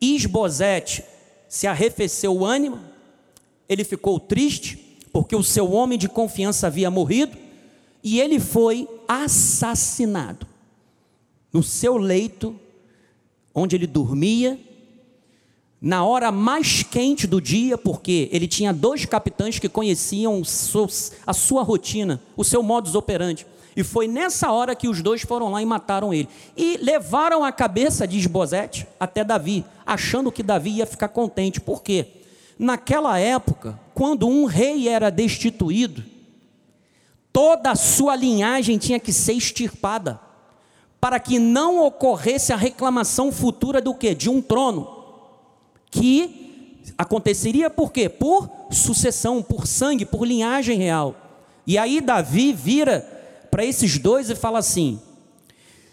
Isbosete 0.00 1.04
se 1.48 1.68
arrefeceu 1.68 2.34
o 2.34 2.44
ânimo, 2.44 2.80
ele 3.68 3.84
ficou 3.84 4.18
triste, 4.18 4.98
porque 5.12 5.36
o 5.36 5.44
seu 5.44 5.70
homem 5.70 5.96
de 5.96 6.08
confiança 6.08 6.66
havia 6.66 6.90
morrido, 6.90 7.45
e 8.08 8.20
ele 8.20 8.38
foi 8.38 8.88
assassinado 9.08 10.46
no 11.52 11.60
seu 11.60 11.96
leito, 11.96 12.54
onde 13.52 13.74
ele 13.74 13.88
dormia, 13.88 14.56
na 15.80 16.04
hora 16.04 16.30
mais 16.30 16.84
quente 16.84 17.26
do 17.26 17.40
dia, 17.40 17.76
porque 17.76 18.28
ele 18.30 18.46
tinha 18.46 18.72
dois 18.72 19.04
capitães 19.04 19.58
que 19.58 19.68
conheciam 19.68 20.40
a 21.26 21.32
sua 21.32 21.64
rotina, 21.64 22.22
o 22.36 22.44
seu 22.44 22.62
modus 22.62 22.94
operandi. 22.94 23.44
E 23.74 23.82
foi 23.82 24.06
nessa 24.06 24.52
hora 24.52 24.76
que 24.76 24.86
os 24.86 25.02
dois 25.02 25.22
foram 25.22 25.50
lá 25.50 25.60
e 25.60 25.66
mataram 25.66 26.14
ele. 26.14 26.28
E 26.56 26.76
levaram 26.76 27.42
a 27.42 27.50
cabeça 27.50 28.06
de 28.06 28.18
Esbozete 28.18 28.86
até 29.00 29.24
Davi, 29.24 29.64
achando 29.84 30.30
que 30.30 30.44
Davi 30.44 30.76
ia 30.76 30.86
ficar 30.86 31.08
contente. 31.08 31.60
Por 31.60 31.82
quê? 31.82 32.06
Naquela 32.56 33.18
época, 33.18 33.76
quando 33.92 34.28
um 34.28 34.44
rei 34.44 34.88
era 34.88 35.10
destituído, 35.10 36.14
toda 37.36 37.72
a 37.72 37.76
sua 37.76 38.16
linhagem 38.16 38.78
tinha 38.78 38.98
que 38.98 39.12
ser 39.12 39.34
extirpada, 39.34 40.18
para 40.98 41.20
que 41.20 41.38
não 41.38 41.84
ocorresse 41.84 42.50
a 42.50 42.56
reclamação 42.56 43.30
futura 43.30 43.78
do 43.78 43.94
que? 43.94 44.14
De 44.14 44.30
um 44.30 44.40
trono 44.40 44.88
que 45.90 46.80
aconteceria 46.96 47.68
por 47.68 47.92
quê? 47.92 48.08
Por 48.08 48.48
sucessão, 48.70 49.42
por 49.42 49.66
sangue, 49.66 50.06
por 50.06 50.26
linhagem 50.26 50.78
real. 50.78 51.14
E 51.66 51.76
aí 51.76 52.00
Davi 52.00 52.54
vira 52.54 53.00
para 53.50 53.62
esses 53.62 53.98
dois 53.98 54.30
e 54.30 54.34
fala 54.34 54.60
assim: 54.60 54.98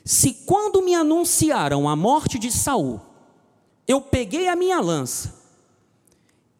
Se 0.06 0.32
quando 0.46 0.82
me 0.82 0.96
anunciaram 0.96 1.90
a 1.90 1.96
morte 1.98 2.40
de 2.40 2.50
Saul, 2.54 3.02
eu 3.86 4.00
peguei 4.00 4.48
a 4.48 4.56
minha 4.56 4.80
lança 4.80 5.34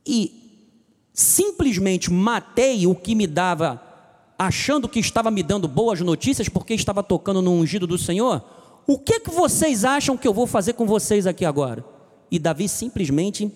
e 0.06 0.68
simplesmente 1.14 2.12
matei 2.12 2.86
o 2.86 2.94
que 2.94 3.16
me 3.16 3.26
dava, 3.26 3.93
achando 4.38 4.90
que 4.90 5.00
estava 5.00 5.32
me 5.32 5.44
dando 5.44 5.68
boas 5.68 6.00
notícias 6.02 6.50
porque 6.50 6.74
estava 6.74 7.04
tocando 7.04 7.42
no 7.42 7.52
ungido 7.52 7.88
do 7.88 7.98
Senhor, 7.98 8.44
o 8.86 9.00
que 9.00 9.20
que 9.20 9.30
vocês 9.30 9.86
acham 9.86 10.18
que 10.18 10.28
eu 10.28 10.34
vou 10.34 10.46
fazer 10.46 10.74
com 10.74 10.86
vocês 10.86 11.26
aqui 11.26 11.46
agora? 11.46 11.86
E 12.30 12.38
Davi 12.38 12.68
simplesmente, 12.68 13.52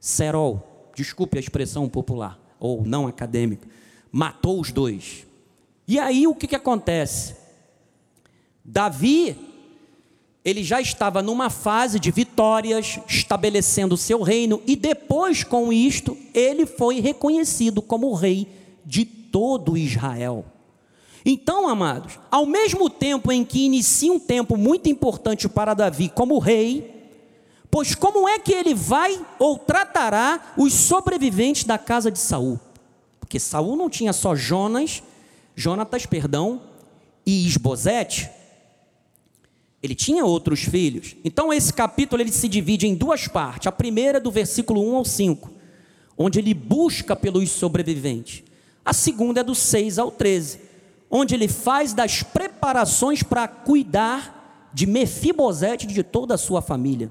serol, 0.00 0.90
desculpe 0.94 1.36
a 1.36 1.40
expressão 1.40 1.88
popular, 1.88 2.38
ou 2.58 2.84
não 2.86 3.06
acadêmica, 3.06 3.68
matou 4.10 4.60
os 4.60 4.72
dois. 4.72 5.26
E 5.86 5.98
aí 5.98 6.26
o 6.26 6.34
que, 6.34 6.46
que 6.46 6.56
acontece? 6.56 7.34
Davi, 8.64 9.36
ele 10.44 10.62
já 10.62 10.80
estava 10.80 11.20
numa 11.20 11.50
fase 11.50 12.00
de 12.00 12.10
vitórias, 12.10 12.98
estabelecendo 13.08 13.94
o 13.94 13.98
seu 13.98 14.22
reino, 14.22 14.62
e 14.66 14.76
depois 14.76 15.44
com 15.44 15.72
isto, 15.72 16.16
ele 16.32 16.64
foi 16.64 17.00
reconhecido 17.00 17.82
como 17.82 18.14
rei 18.14 18.48
de 18.86 19.04
todo 19.34 19.76
Israel. 19.76 20.44
Então, 21.26 21.68
amados, 21.68 22.20
ao 22.30 22.46
mesmo 22.46 22.88
tempo 22.88 23.32
em 23.32 23.44
que 23.44 23.64
inicia 23.64 24.12
um 24.12 24.20
tempo 24.20 24.56
muito 24.56 24.88
importante 24.88 25.48
para 25.48 25.74
Davi 25.74 26.08
como 26.08 26.38
rei, 26.38 26.94
Pois 27.68 27.92
como 27.92 28.28
é 28.28 28.38
que 28.38 28.52
ele 28.52 28.72
vai 28.72 29.20
ou 29.36 29.58
tratará 29.58 30.54
os 30.56 30.72
sobreviventes 30.72 31.64
da 31.64 31.76
casa 31.76 32.08
de 32.08 32.20
Saul? 32.20 32.60
Porque 33.18 33.40
Saul 33.40 33.74
não 33.74 33.90
tinha 33.90 34.12
só 34.12 34.36
Jonas, 34.36 35.02
Jonatas, 35.56 36.06
perdão, 36.06 36.62
e 37.26 37.44
Isbosete. 37.44 38.30
Ele 39.82 39.96
tinha 39.96 40.24
outros 40.24 40.60
filhos. 40.60 41.16
Então 41.24 41.52
esse 41.52 41.72
capítulo 41.72 42.22
ele 42.22 42.30
se 42.30 42.48
divide 42.48 42.86
em 42.86 42.94
duas 42.94 43.26
partes. 43.26 43.66
A 43.66 43.72
primeira 43.72 44.20
do 44.20 44.30
versículo 44.30 44.80
1 44.92 44.94
ao 44.94 45.04
5, 45.04 45.50
onde 46.16 46.38
ele 46.38 46.54
busca 46.54 47.16
pelos 47.16 47.50
sobreviventes. 47.50 48.44
A 48.84 48.92
segunda 48.92 49.40
é 49.40 49.44
do 49.44 49.54
6 49.54 49.98
ao 49.98 50.10
13, 50.10 50.60
onde 51.10 51.34
ele 51.34 51.48
faz 51.48 51.92
das 51.92 52.22
preparações 52.22 53.22
para 53.22 53.48
cuidar 53.48 54.70
de 54.74 54.86
Mefibosete 54.86 55.86
e 55.86 55.92
de 55.92 56.02
toda 56.02 56.34
a 56.34 56.38
sua 56.38 56.60
família. 56.60 57.10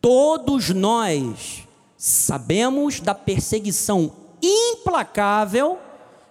Todos 0.00 0.70
nós 0.70 1.66
sabemos 1.96 3.00
da 3.00 3.14
perseguição 3.14 4.12
implacável 4.42 5.78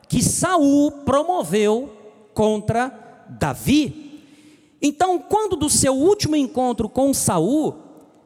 que 0.07 0.23
Saul 0.23 0.91
promoveu 0.91 1.93
contra 2.33 3.25
Davi. 3.27 4.23
Então, 4.81 5.19
quando 5.19 5.55
do 5.55 5.69
seu 5.69 5.93
último 5.93 6.35
encontro 6.35 6.87
com 6.87 7.13
Saul, 7.13 7.75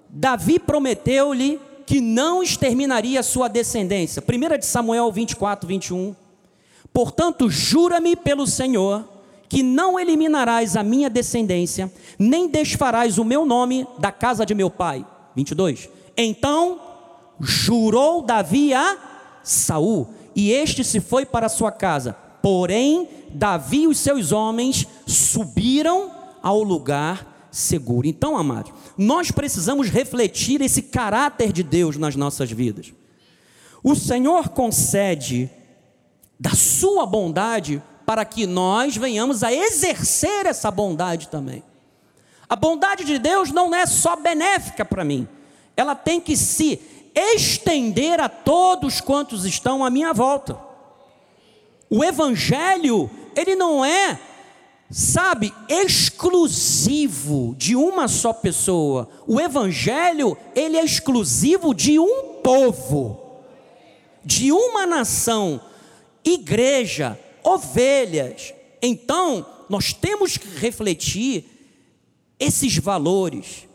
Davi 0.08 0.60
prometeu-lhe 0.60 1.60
que 1.86 2.02
não 2.02 2.42
exterminaria 2.42 3.22
sua 3.24 3.48
descendência. 3.48 4.22
1 4.22 4.58
de 4.58 4.66
Samuel 4.66 5.12
24, 5.12 5.68
21. 5.68 6.16
Portanto, 6.92 7.50
jura-me 7.50 8.16
pelo 8.16 8.46
Senhor 8.46 9.08
que 9.50 9.62
não 9.62 10.00
eliminarás 10.00 10.76
a 10.76 10.82
minha 10.82 11.10
descendência, 11.10 11.92
nem 12.18 12.48
desfarás 12.48 13.20
o 13.20 13.24
meu 13.24 13.46
nome 13.46 13.86
da 14.00 14.12
casa 14.12 14.46
de 14.46 14.56
meu 14.56 14.70
pai. 14.70 15.06
22. 15.36 15.90
Então 16.18 16.80
jurou 17.40 18.24
Davi 18.24 18.74
a 18.74 18.98
Saul, 19.44 20.08
e 20.36 20.52
este 20.52 20.84
se 20.84 21.00
foi 21.00 21.26
para 21.26 21.50
sua 21.50 21.72
casa. 21.72 22.16
Porém, 22.42 23.08
Davi 23.30 23.84
e 23.84 23.88
os 23.88 24.00
seus 24.00 24.32
homens 24.32 24.88
subiram 25.06 26.12
ao 26.42 26.64
lugar 26.64 27.33
seguro. 27.54 28.08
Então, 28.08 28.36
amados, 28.36 28.74
nós 28.98 29.30
precisamos 29.30 29.88
refletir 29.88 30.60
esse 30.60 30.82
caráter 30.82 31.54
de 31.54 31.62
Deus 31.62 31.96
nas 31.98 32.16
nossas 32.16 32.52
vidas. 32.52 32.92
O 33.84 33.96
Senhor 33.96 34.50
concede 34.50 35.50
da 36.40 36.52
sua 36.52 37.06
bondade 37.06 37.82
para 38.06 38.26
que 38.26 38.48
nós 38.48 38.98
venhamos 38.98 39.44
a 39.44 39.54
exercer 39.54 40.48
essa 40.48 40.72
bondade 40.72 41.30
também. 41.30 41.64
A 42.50 42.56
bondade 42.56 43.04
de 43.04 43.20
Deus 43.20 43.52
não 43.52 43.74
é 43.74 43.86
só 43.86 44.16
benéfica 44.16 44.84
para 44.84 45.04
mim, 45.04 45.28
ela 45.78 45.96
tem 45.96 46.20
que 46.20 46.36
se 46.36 46.82
estender 47.16 48.20
a 48.20 48.28
todos 48.28 49.00
quantos 49.00 49.46
estão 49.46 49.86
à 49.86 49.90
minha 49.90 50.12
volta. 50.12 50.58
O 51.90 52.04
Evangelho, 52.04 53.10
ele 53.36 53.56
não 53.56 53.86
é, 53.86 54.20
sabe, 54.94 55.52
exclusivo 55.68 57.56
de 57.58 57.76
uma 57.76 58.08
só 58.08 58.32
pessoa. 58.32 59.10
O 59.26 59.42
Evangelho, 59.42 60.38
ele 60.56 60.78
é 60.78 60.86
exclusivo 60.86 61.74
de 61.74 61.98
um 61.98 62.36
povo, 62.44 63.42
de 64.24 64.52
uma 64.52 64.86
nação, 64.86 65.60
igreja, 66.24 67.20
ovelhas. 67.44 68.54
Então, 68.84 69.44
nós 69.68 69.94
temos 69.94 70.38
que 70.38 70.48
refletir 70.60 71.46
esses 72.40 72.78
valores, 72.78 73.68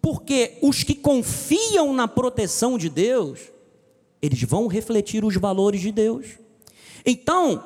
porque 0.00 0.56
os 0.62 0.82
que 0.82 0.94
confiam 0.94 1.92
na 1.92 2.08
proteção 2.08 2.78
de 2.78 2.88
Deus, 2.88 3.40
eles 4.22 4.42
vão 4.42 4.68
refletir 4.68 5.22
os 5.22 5.36
valores 5.36 5.82
de 5.82 5.92
Deus. 5.92 6.26
Então, 7.04 7.62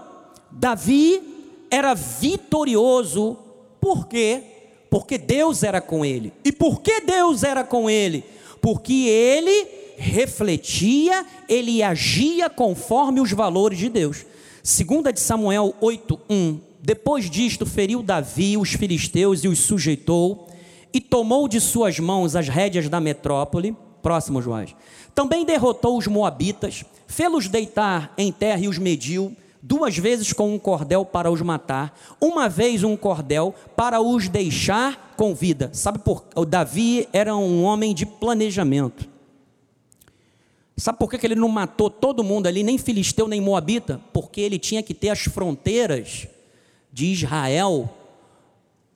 Davi 0.50 1.33
era 1.74 1.92
vitorioso, 1.92 3.36
por 3.80 4.06
quê? 4.06 4.42
Porque 4.88 5.18
Deus 5.18 5.64
era 5.64 5.80
com 5.80 6.04
ele. 6.04 6.32
E 6.44 6.52
por 6.52 6.80
que 6.80 7.00
Deus 7.00 7.42
era 7.42 7.64
com 7.64 7.90
ele? 7.90 8.24
Porque 8.60 9.08
ele 9.08 9.66
refletia, 9.96 11.26
ele 11.48 11.82
agia 11.82 12.48
conforme 12.48 13.20
os 13.20 13.32
valores 13.32 13.78
de 13.78 13.88
Deus. 13.88 14.24
Segunda 14.62 15.12
de 15.12 15.18
Samuel 15.18 15.74
8:1 15.82 16.60
depois 16.80 17.30
disto, 17.30 17.64
feriu 17.64 18.02
Davi 18.02 18.58
os 18.58 18.74
filisteus 18.74 19.42
e 19.42 19.48
os 19.48 19.58
sujeitou, 19.58 20.46
e 20.92 21.00
tomou 21.00 21.48
de 21.48 21.58
suas 21.58 21.98
mãos 21.98 22.36
as 22.36 22.46
rédeas 22.46 22.90
da 22.90 23.00
metrópole. 23.00 23.74
Próximo, 24.02 24.42
Joás. 24.42 24.76
Também 25.14 25.46
derrotou 25.46 25.96
os 25.96 26.06
moabitas, 26.06 26.84
fê-los 27.06 27.48
deitar 27.48 28.12
em 28.18 28.30
terra 28.30 28.60
e 28.60 28.68
os 28.68 28.76
mediu, 28.76 29.34
duas 29.66 29.96
vezes 29.96 30.30
com 30.30 30.54
um 30.54 30.58
cordel 30.58 31.06
para 31.06 31.30
os 31.30 31.40
matar, 31.40 31.98
uma 32.20 32.50
vez 32.50 32.84
um 32.84 32.98
cordel 32.98 33.54
para 33.74 33.98
os 33.98 34.28
deixar 34.28 35.14
com 35.16 35.34
vida. 35.34 35.70
Sabe 35.72 35.98
por 36.00 36.22
o 36.36 36.44
Davi 36.44 37.08
era 37.14 37.34
um 37.34 37.64
homem 37.64 37.94
de 37.94 38.04
planejamento. 38.04 39.08
Sabe 40.76 40.98
por 40.98 41.08
que 41.08 41.26
ele 41.26 41.34
não 41.34 41.48
matou 41.48 41.88
todo 41.88 42.22
mundo 42.22 42.46
ali, 42.46 42.62
nem 42.62 42.76
filisteu, 42.76 43.26
nem 43.26 43.40
moabita? 43.40 44.00
Porque 44.12 44.40
ele 44.40 44.58
tinha 44.58 44.82
que 44.82 44.92
ter 44.92 45.08
as 45.08 45.20
fronteiras 45.20 46.26
de 46.92 47.06
Israel, 47.06 47.88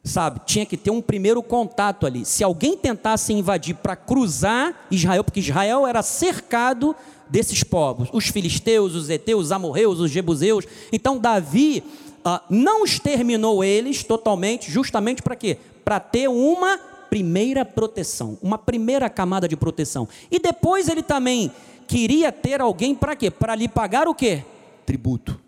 sabe, 0.09 0.40
tinha 0.44 0.66
que 0.66 0.77
ter 0.77 0.90
um 0.90 1.01
primeiro 1.01 1.42
contato 1.42 2.07
ali. 2.07 2.25
Se 2.25 2.42
alguém 2.42 2.77
tentasse 2.77 3.33
invadir 3.33 3.77
para 3.77 3.94
cruzar 3.94 4.87
Israel, 4.90 5.23
porque 5.23 5.40
Israel 5.40 5.87
era 5.87 6.03
cercado 6.03 6.97
desses 7.29 7.62
povos, 7.62 8.09
os 8.12 8.29
filisteus, 8.29 8.94
os 8.94 9.11
heteus, 9.11 9.47
os 9.47 9.53
amorreus, 9.53 10.01
os 10.01 10.11
jebuseus. 10.11 10.64
Então 10.92 11.18
Davi 11.18 11.85
ah, 12.25 12.42
não 12.49 12.85
exterminou 12.85 13.62
eles 13.62 14.03
totalmente, 14.03 14.71
justamente 14.71 15.23
para 15.23 15.37
quê? 15.37 15.59
Para 15.85 16.01
ter 16.01 16.29
uma 16.29 16.79
primeira 17.11 17.64
proteção, 17.64 18.38
uma 18.42 18.59
primeira 18.59 19.09
camada 19.09 19.49
de 19.49 19.57
proteção. 19.57 20.09
E 20.31 20.38
depois 20.38 20.88
ele 20.88 21.03
também 21.03 21.51
queria 21.87 22.31
ter 22.31 22.61
alguém 22.61 22.94
para 22.94 23.16
quê? 23.16 23.31
Para 23.31 23.55
lhe 23.55 23.68
pagar 23.68 24.09
o 24.09 24.14
quê? 24.14 24.44
Tributo. 24.85 25.47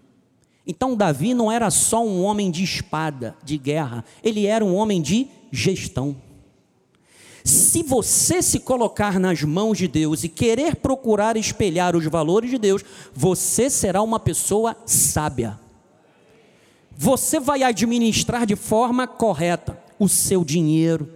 Então, 0.70 0.94
Davi 0.94 1.34
não 1.34 1.50
era 1.50 1.68
só 1.68 2.06
um 2.06 2.22
homem 2.22 2.48
de 2.48 2.62
espada, 2.62 3.36
de 3.42 3.58
guerra, 3.58 4.04
ele 4.22 4.46
era 4.46 4.64
um 4.64 4.72
homem 4.76 5.02
de 5.02 5.26
gestão. 5.50 6.14
Se 7.44 7.82
você 7.82 8.40
se 8.40 8.60
colocar 8.60 9.18
nas 9.18 9.42
mãos 9.42 9.76
de 9.76 9.88
Deus 9.88 10.22
e 10.22 10.28
querer 10.28 10.76
procurar 10.76 11.36
espelhar 11.36 11.96
os 11.96 12.04
valores 12.04 12.50
de 12.50 12.56
Deus, 12.56 12.84
você 13.12 13.68
será 13.68 14.00
uma 14.00 14.20
pessoa 14.20 14.76
sábia. 14.86 15.58
Você 16.96 17.40
vai 17.40 17.64
administrar 17.64 18.46
de 18.46 18.54
forma 18.54 19.08
correta 19.08 19.76
o 19.98 20.08
seu 20.08 20.44
dinheiro. 20.44 21.10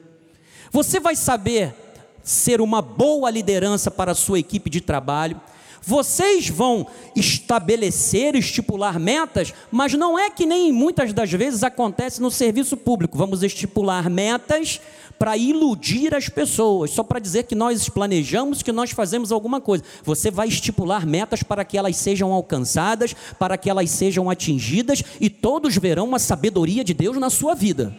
Você 0.73 0.99
vai 0.99 1.15
saber 1.15 1.77
ser 2.25 2.61
uma 2.61 2.83
boa 2.83 3.31
liderança 3.31 3.89
para 3.89 4.11
a 4.11 4.17
sua 4.17 4.41
equipe 4.41 4.69
de 4.69 4.81
trabalho. 4.81 5.41
Vocês 5.87 6.49
vão 6.49 6.87
estabelecer, 7.15 8.35
estipular 8.35 8.99
metas, 8.99 9.53
mas 9.71 9.93
não 9.93 10.19
é 10.19 10.31
que 10.31 10.47
nem 10.47 10.73
muitas 10.73 11.13
das 11.13 11.31
vezes 11.31 11.63
acontece 11.63 12.23
no 12.23 12.31
serviço 12.31 12.77
público. 12.77 13.19
Vamos 13.19 13.43
estipular 13.43 14.09
metas 14.09 14.81
para 15.19 15.37
iludir 15.37 16.15
as 16.15 16.29
pessoas, 16.29 16.91
só 16.91 17.03
para 17.03 17.21
dizer 17.21 17.45
que 17.45 17.55
nós 17.55 17.89
planejamos, 17.89 18.63
que 18.63 18.73
nós 18.73 18.91
fazemos 18.91 19.31
alguma 19.31 19.61
coisa. 19.61 19.85
Você 20.03 20.31
vai 20.31 20.49
estipular 20.49 21.07
metas 21.07 21.43
para 21.43 21.65
que 21.65 21.77
elas 21.77 21.97
sejam 21.97 22.33
alcançadas, 22.33 23.15
para 23.39 23.59
que 23.59 23.69
elas 23.69 23.91
sejam 23.91 24.31
atingidas 24.31 25.03
e 25.21 25.29
todos 25.29 25.77
verão 25.77 26.15
a 26.15 26.19
sabedoria 26.19 26.83
de 26.83 26.95
Deus 26.95 27.17
na 27.19 27.29
sua 27.29 27.55
vida. 27.55 27.95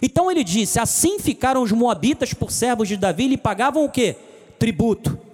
Então 0.00 0.30
ele 0.30 0.42
disse: 0.42 0.80
Assim 0.80 1.18
ficaram 1.18 1.62
os 1.62 1.72
moabitas 1.72 2.32
por 2.32 2.50
servos 2.50 2.88
de 2.88 2.96
Davi 2.96 3.24
e 3.32 3.36
pagavam 3.36 3.84
o 3.84 3.90
que? 3.90 4.16
Tributo. 4.58 5.27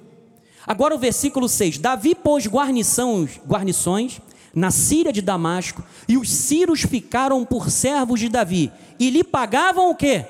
Agora 0.67 0.95
o 0.95 0.99
versículo 0.99 1.49
6: 1.49 1.79
Davi 1.79 2.15
pôs 2.15 2.47
guarnições, 2.47 3.41
guarnições 3.47 4.21
na 4.55 4.71
Síria 4.71 5.13
de 5.13 5.21
Damasco, 5.21 5.83
e 6.09 6.17
os 6.17 6.31
sírios 6.31 6.83
ficaram 6.83 7.45
por 7.45 7.71
servos 7.71 8.21
de 8.21 8.29
Davi, 8.29 8.71
e 8.99 9.11
lhe 9.11 9.25
pagavam 9.25 9.91
o 9.91 9.95
que? 9.95 10.25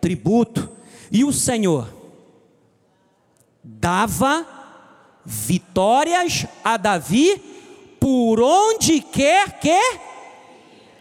Tributo. 0.00 0.70
E 1.10 1.24
o 1.24 1.32
Senhor 1.32 1.88
dava 3.62 4.46
vitórias 5.24 6.46
a 6.62 6.76
Davi 6.76 7.40
por 7.98 8.40
onde 8.40 9.00
quer 9.00 9.58
que 9.58 9.80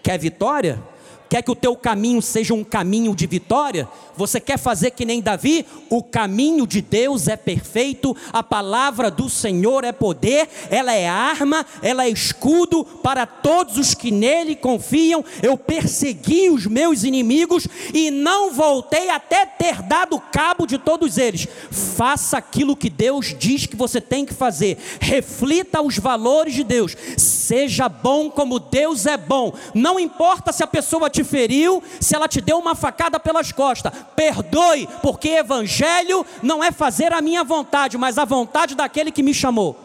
quer 0.01 0.17
vitória? 0.17 0.81
Quer 1.29 1.41
que 1.41 1.51
o 1.51 1.55
teu 1.55 1.75
caminho 1.75 2.21
seja 2.21 2.53
um 2.53 2.63
caminho 2.63 3.15
de 3.15 3.25
vitória? 3.25 3.89
Você 4.15 4.39
quer 4.39 4.58
fazer 4.58 4.91
que 4.91 5.06
nem 5.06 5.21
Davi? 5.21 5.65
O 5.89 6.04
caminho 6.04 6.67
de 6.67 6.82
Deus 6.82 7.28
é 7.28 7.36
perfeito, 7.36 8.15
a 8.32 8.43
palavra 8.43 9.10
do 9.10 9.30
Senhor 9.30 9.84
é 9.84 9.91
poder, 9.91 10.47
ela 10.69 10.93
é 10.93 11.08
arma, 11.08 11.65
ela 11.82 12.06
é 12.06 12.10
escudo 12.10 12.84
para 12.84 13.26
todos 13.26 13.78
os 13.78 13.93
que 13.93 14.12
nele 14.12 14.56
confiam. 14.56 15.23
Eu 15.41 15.58
persegui 15.58 16.49
os 16.49 16.65
meus 16.65 17.04
inimigos 17.04 17.67
e 17.93 18.12
não 18.12 18.52
voltei 18.52 19.10
até 19.10 19.45
ter 19.45 19.82
dado 19.82 20.19
cabo 20.19 20.65
de 20.65 20.78
todos 20.78 21.17
eles. 21.17 21.47
Faça 21.71 22.38
aquilo 22.38 22.76
que 22.76 22.89
Deus 22.89 23.36
diz 23.38 23.65
que 23.65 23.76
você 23.76 23.99
tem 23.99 24.26
que 24.26 24.34
fazer, 24.34 24.78
reflita 24.99 25.82
os 25.82 25.97
valores 25.97 26.54
de 26.54 26.63
Deus, 26.63 26.95
seja 27.17 27.88
bom 27.89 28.30
como 28.30 28.60
Deus 28.60 29.06
é 29.06 29.17
bom, 29.17 29.54
não 29.73 29.99
importa 29.99 30.52
se 30.52 30.63
a 30.63 30.67
pessoa 30.67 31.10
te 31.10 31.23
feriu, 31.23 31.82
se 31.99 32.15
ela 32.15 32.28
te 32.28 32.41
deu 32.41 32.58
uma 32.58 32.76
facada 32.76 33.19
pelas 33.19 33.52
costas 33.52 33.91
perdoe, 34.04 34.88
porque 35.02 35.30
evangelho 35.30 36.26
não 36.42 36.63
é 36.63 36.72
fazer 36.72 37.13
a 37.13 37.22
minha 37.22 37.44
vontade, 37.44 37.98
mas 37.98 38.18
a 38.18 38.26
vontade 38.26 38.76
daquele 38.76 39.12
que 39.12 39.24
me 39.24 39.34
chamou. 39.34 39.78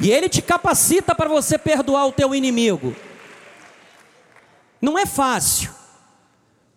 E 0.00 0.10
ele 0.10 0.28
te 0.28 0.42
capacita 0.42 1.14
para 1.14 1.28
você 1.28 1.56
perdoar 1.56 2.06
o 2.06 2.12
teu 2.12 2.34
inimigo. 2.34 2.94
Não 4.80 4.98
é 4.98 5.06
fácil. 5.06 5.70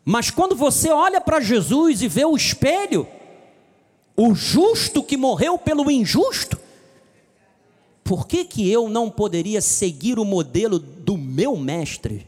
Mas 0.06 0.30
quando 0.30 0.56
você 0.56 0.92
olha 0.92 1.20
para 1.20 1.40
Jesus 1.40 2.04
e 2.04 2.08
vê 2.08 2.24
o 2.24 2.36
espelho, 2.36 3.08
o 4.16 4.36
justo 4.36 5.02
que 5.02 5.18
morreu 5.18 5.58
pelo 5.58 5.90
injusto, 5.90 6.60
por 8.04 8.28
que, 8.28 8.46
que 8.46 8.72
eu 8.72 8.88
não 8.88 9.10
poderia 9.10 9.60
seguir 9.60 10.20
o 10.20 10.24
modelo 10.24 10.78
do 11.06 11.18
meu 11.18 11.56
mestre? 11.56 12.26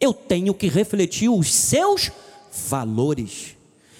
Eu 0.00 0.14
tenho 0.14 0.54
que 0.54 0.68
refletir 0.68 1.28
os 1.28 1.52
seus 1.52 2.12
valores. 2.68 3.56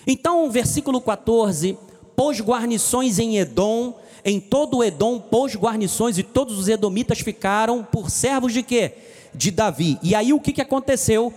Então, 0.06 0.48
versículo 0.50 1.00
14: 1.00 1.76
pôs 2.14 2.40
guarnições 2.40 3.18
em 3.18 3.38
Edom, 3.38 3.98
em 4.24 4.40
todo 4.40 4.78
o 4.78 4.84
Edom 4.84 5.18
pôs 5.18 5.56
guarnições, 5.56 6.16
e 6.16 6.22
todos 6.22 6.58
os 6.58 6.68
edomitas 6.68 7.18
ficaram 7.18 7.82
por 7.82 8.08
servos 8.08 8.52
de 8.52 8.62
quê? 8.62 8.94
De 9.34 9.50
Davi. 9.50 9.98
E 10.02 10.14
aí 10.14 10.32
o 10.32 10.40
que, 10.40 10.52
que 10.52 10.62
aconteceu? 10.62 11.34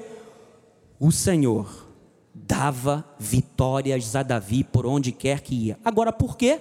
O 0.99 1.11
Senhor 1.11 1.87
dava 2.33 3.05
vitórias 3.17 4.15
a 4.15 4.23
Davi 4.23 4.63
por 4.63 4.85
onde 4.85 5.11
quer 5.11 5.41
que 5.41 5.55
ia. 5.55 5.79
Agora, 5.83 6.11
por 6.11 6.37
quê? 6.37 6.59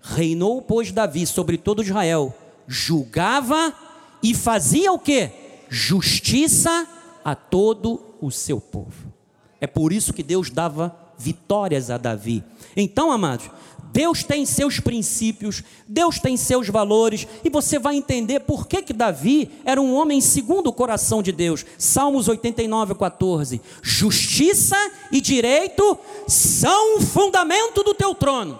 Reinou, 0.00 0.62
pois, 0.62 0.92
Davi 0.92 1.26
sobre 1.26 1.58
todo 1.58 1.82
Israel, 1.82 2.34
julgava 2.66 3.74
e 4.22 4.34
fazia 4.34 4.92
o 4.92 4.98
que? 4.98 5.30
Justiça 5.68 6.86
a 7.24 7.34
todo 7.34 8.00
o 8.20 8.30
seu 8.30 8.60
povo. 8.60 9.12
É 9.60 9.66
por 9.66 9.92
isso 9.92 10.12
que 10.12 10.22
Deus 10.22 10.50
dava 10.50 10.96
vitórias 11.18 11.90
a 11.90 11.98
Davi. 11.98 12.44
Então, 12.76 13.10
amados, 13.10 13.50
Deus 13.92 14.22
tem 14.22 14.44
seus 14.44 14.78
princípios, 14.78 15.62
Deus 15.86 16.18
tem 16.18 16.36
seus 16.36 16.68
valores, 16.68 17.26
e 17.42 17.50
você 17.50 17.78
vai 17.78 17.96
entender 17.96 18.40
por 18.40 18.66
que, 18.66 18.82
que 18.82 18.92
Davi 18.92 19.50
era 19.64 19.80
um 19.80 19.94
homem 19.94 20.20
segundo 20.20 20.68
o 20.68 20.72
coração 20.72 21.22
de 21.22 21.32
Deus. 21.32 21.64
Salmos 21.76 22.28
89, 22.28 22.94
14: 22.94 23.60
Justiça 23.82 24.76
e 25.10 25.20
direito 25.20 25.98
são 26.26 26.98
o 26.98 27.00
fundamento 27.00 27.82
do 27.82 27.94
teu 27.94 28.14
trono. 28.14 28.58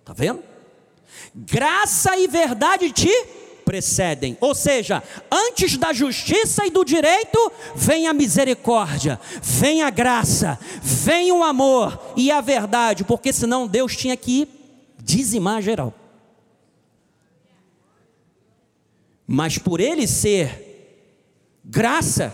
Está 0.00 0.12
vendo? 0.12 0.42
Graça 1.34 2.16
e 2.16 2.28
verdade 2.28 2.90
te 2.92 3.10
precedem. 3.66 4.38
Ou 4.40 4.54
seja, 4.54 5.02
antes 5.30 5.76
da 5.76 5.92
justiça 5.92 6.64
e 6.64 6.70
do 6.70 6.84
direito, 6.84 7.52
vem 7.74 8.06
a 8.06 8.14
misericórdia, 8.14 9.20
vem 9.42 9.82
a 9.82 9.90
graça, 9.90 10.56
vem 10.80 11.32
o 11.32 11.42
amor 11.42 12.14
e 12.16 12.30
a 12.30 12.40
verdade, 12.40 13.02
porque 13.02 13.32
senão 13.32 13.66
Deus 13.66 13.96
tinha 13.96 14.16
que 14.16 14.48
dizimar 15.02 15.60
geral. 15.60 15.92
Mas 19.26 19.58
por 19.58 19.80
ele 19.80 20.06
ser 20.06 21.58
graça 21.64 22.32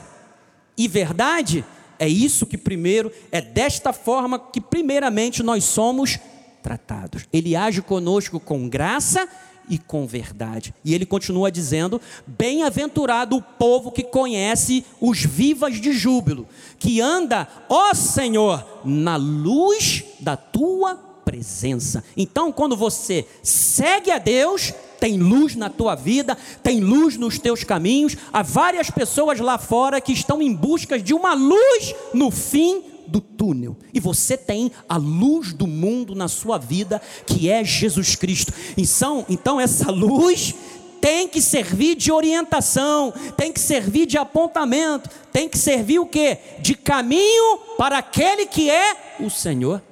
e 0.76 0.86
verdade, 0.86 1.64
é 1.98 2.06
isso 2.06 2.44
que 2.44 2.58
primeiro, 2.58 3.10
é 3.30 3.40
desta 3.40 3.94
forma 3.94 4.38
que 4.38 4.60
primeiramente 4.60 5.42
nós 5.42 5.64
somos 5.64 6.18
tratados. 6.62 7.26
Ele 7.32 7.56
age 7.56 7.80
conosco 7.80 8.38
com 8.38 8.68
graça 8.68 9.26
e 9.26 9.51
com 9.78 10.06
verdade. 10.06 10.74
E 10.84 10.94
ele 10.94 11.06
continua 11.06 11.50
dizendo: 11.50 12.00
Bem-aventurado 12.26 13.36
o 13.36 13.42
povo 13.42 13.92
que 13.92 14.02
conhece 14.02 14.84
os 15.00 15.22
vivas 15.24 15.80
de 15.80 15.92
júbilo, 15.92 16.46
que 16.78 17.00
anda, 17.00 17.48
ó 17.68 17.94
Senhor, 17.94 18.64
na 18.84 19.16
luz 19.16 20.04
da 20.20 20.36
tua 20.36 20.96
presença. 21.24 22.04
Então, 22.16 22.52
quando 22.52 22.76
você 22.76 23.26
segue 23.42 24.10
a 24.10 24.18
Deus, 24.18 24.72
tem 25.00 25.18
luz 25.18 25.56
na 25.56 25.68
tua 25.68 25.94
vida, 25.94 26.36
tem 26.62 26.80
luz 26.80 27.16
nos 27.16 27.38
teus 27.38 27.64
caminhos. 27.64 28.16
Há 28.32 28.42
várias 28.42 28.90
pessoas 28.90 29.40
lá 29.40 29.58
fora 29.58 30.00
que 30.00 30.12
estão 30.12 30.40
em 30.40 30.54
busca 30.54 30.98
de 30.98 31.12
uma 31.14 31.34
luz 31.34 31.94
no 32.14 32.30
fim 32.30 32.91
do 33.12 33.20
túnel. 33.20 33.76
E 33.92 34.00
você 34.00 34.36
tem 34.36 34.72
a 34.88 34.96
luz 34.96 35.52
do 35.52 35.66
mundo 35.66 36.14
na 36.14 36.26
sua 36.26 36.56
vida, 36.56 37.00
que 37.26 37.50
é 37.50 37.62
Jesus 37.62 38.16
Cristo. 38.16 38.52
Então, 38.76 39.26
então 39.28 39.60
essa 39.60 39.90
luz 39.90 40.54
tem 40.98 41.28
que 41.28 41.42
servir 41.42 41.94
de 41.94 42.10
orientação, 42.10 43.12
tem 43.36 43.52
que 43.52 43.60
servir 43.60 44.06
de 44.06 44.16
apontamento, 44.16 45.10
tem 45.30 45.48
que 45.48 45.58
servir 45.58 45.98
o 45.98 46.06
que? 46.06 46.38
De 46.60 46.74
caminho 46.74 47.58
para 47.76 47.98
aquele 47.98 48.46
que 48.46 48.70
é 48.70 49.16
o 49.20 49.28
Senhor. 49.28 49.82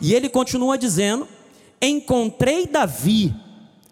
E 0.00 0.12
ele 0.12 0.28
continua 0.28 0.76
dizendo: 0.76 1.26
Encontrei 1.80 2.66
Davi, 2.66 3.34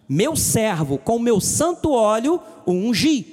meu 0.07 0.37
servo, 0.37 0.99
com 0.99 1.19
meu 1.19 1.41
santo 1.41 1.93
óleo, 1.93 2.41
o 2.67 2.73
ungi 2.73 3.32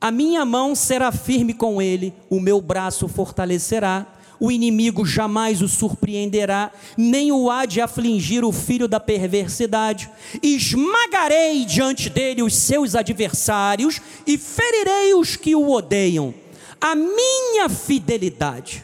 a 0.00 0.10
minha 0.10 0.44
mão 0.46 0.74
será 0.74 1.12
firme 1.12 1.52
com 1.52 1.82
ele, 1.82 2.14
o 2.30 2.40
meu 2.40 2.60
braço 2.60 3.06
fortalecerá. 3.06 4.06
O 4.42 4.50
inimigo 4.50 5.04
jamais 5.04 5.60
o 5.60 5.68
surpreenderá, 5.68 6.72
nem 6.96 7.30
o 7.30 7.50
há 7.50 7.66
de 7.66 7.78
afligir 7.78 8.42
o 8.42 8.50
filho 8.50 8.88
da 8.88 8.98
perversidade. 8.98 10.08
Esmagarei 10.42 11.66
diante 11.66 12.08
dele 12.08 12.42
os 12.42 12.56
seus 12.56 12.94
adversários 12.94 14.00
e 14.26 14.38
ferirei 14.38 15.12
os 15.12 15.36
que 15.36 15.54
o 15.54 15.70
odeiam. 15.70 16.32
A 16.80 16.94
minha 16.94 17.68
fidelidade 17.68 18.82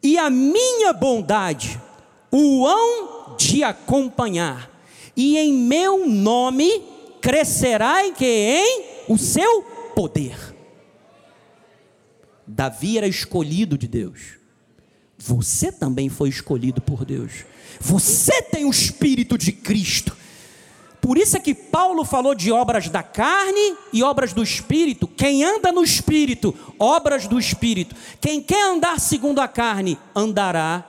e 0.00 0.16
a 0.16 0.30
minha 0.30 0.92
bondade 0.92 1.80
o 2.30 2.64
hão 2.64 3.34
te 3.36 3.64
acompanhar, 3.64 4.70
e 5.16 5.36
em 5.36 5.52
meu 5.52 6.06
nome 6.08 6.82
crescerá 7.20 8.06
em 8.06 8.12
que 8.12 8.24
em 8.24 8.84
o 9.08 9.18
seu 9.18 9.73
poder. 9.94 10.36
Davi 12.46 12.98
era 12.98 13.06
escolhido 13.06 13.78
de 13.78 13.88
Deus. 13.88 14.38
Você 15.16 15.72
também 15.72 16.08
foi 16.08 16.28
escolhido 16.28 16.80
por 16.80 17.04
Deus. 17.04 17.44
Você 17.80 18.42
tem 18.42 18.64
o 18.64 18.70
espírito 18.70 19.38
de 19.38 19.52
Cristo. 19.52 20.16
Por 21.00 21.18
isso 21.18 21.36
é 21.36 21.40
que 21.40 21.54
Paulo 21.54 22.04
falou 22.04 22.34
de 22.34 22.50
obras 22.50 22.88
da 22.88 23.02
carne 23.02 23.76
e 23.92 24.02
obras 24.02 24.32
do 24.32 24.42
espírito. 24.42 25.06
Quem 25.06 25.44
anda 25.44 25.70
no 25.70 25.84
espírito, 25.84 26.54
obras 26.78 27.26
do 27.26 27.38
espírito. 27.38 27.94
Quem 28.20 28.40
quer 28.40 28.70
andar 28.70 28.98
segundo 28.98 29.40
a 29.40 29.46
carne, 29.46 29.98
andará 30.16 30.82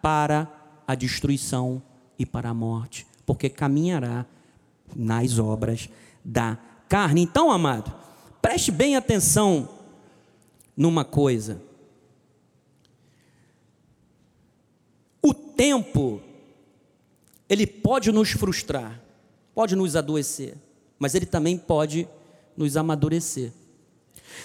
para 0.00 0.48
a 0.86 0.94
destruição 0.94 1.82
e 2.18 2.24
para 2.24 2.48
a 2.48 2.54
morte, 2.54 3.06
porque 3.26 3.50
caminhará 3.50 4.24
nas 4.96 5.38
obras 5.38 5.88
da 6.24 6.58
carne. 6.88 7.22
Então, 7.22 7.50
amado, 7.50 7.94
preste 8.40 8.70
bem 8.70 8.96
atenção 8.96 9.68
numa 10.76 11.04
coisa. 11.04 11.60
O 15.22 15.34
tempo 15.34 16.20
ele 17.48 17.66
pode 17.66 18.10
nos 18.12 18.30
frustrar 18.30 19.00
pode 19.60 19.76
nos 19.76 19.96
adoecer, 19.96 20.54
mas 20.98 21.14
ele 21.14 21.26
também 21.26 21.58
pode 21.58 22.08
nos 22.56 22.78
amadurecer. 22.78 23.52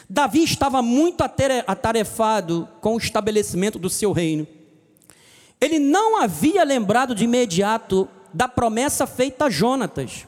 Davi 0.10 0.44
estava 0.44 0.82
muito 0.82 1.22
atarefado 1.22 2.68
com 2.82 2.96
o 2.96 2.98
estabelecimento 2.98 3.78
do 3.80 3.90
seu 3.90 4.12
reino. 4.12 4.46
Ele 5.62 5.80
não 5.80 6.22
havia 6.22 6.66
lembrado 6.66 7.16
de 7.16 7.24
imediato 7.24 8.10
da 8.34 8.48
promessa 8.48 9.08
feita 9.08 9.46
a 9.46 9.50
Jonatas. 9.50 10.28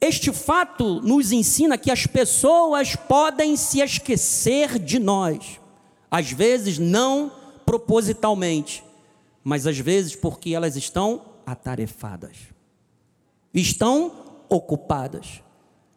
Este 0.00 0.32
fato 0.32 1.00
nos 1.02 1.30
ensina 1.30 1.76
que 1.76 1.90
as 1.90 2.06
pessoas 2.06 2.96
podem 2.96 3.56
se 3.56 3.80
esquecer 3.80 4.78
de 4.78 4.98
nós, 4.98 5.60
às 6.10 6.30
vezes 6.32 6.78
não 6.78 7.30
propositalmente, 7.66 8.82
mas 9.44 9.66
às 9.66 9.78
vezes 9.78 10.16
porque 10.16 10.54
elas 10.54 10.76
estão 10.76 11.22
atarefadas 11.46 12.36
estão 13.52 14.12
ocupadas. 14.48 15.42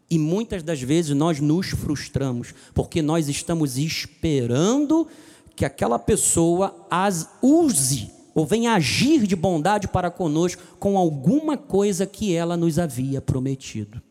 E 0.09 0.19
muitas 0.19 0.61
das 0.61 0.81
vezes 0.81 1.15
nós 1.15 1.39
nos 1.39 1.69
frustramos, 1.69 2.53
porque 2.73 3.01
nós 3.01 3.27
estamos 3.29 3.77
esperando 3.77 5.07
que 5.55 5.65
aquela 5.65 5.97
pessoa 5.97 6.85
as 6.89 7.29
use 7.41 8.11
ou 8.33 8.45
venha 8.45 8.73
agir 8.73 9.27
de 9.27 9.35
bondade 9.35 9.87
para 9.87 10.09
conosco 10.09 10.61
com 10.79 10.97
alguma 10.97 11.57
coisa 11.57 12.05
que 12.05 12.33
ela 12.33 12.57
nos 12.57 12.79
havia 12.79 13.21
prometido. 13.21 14.01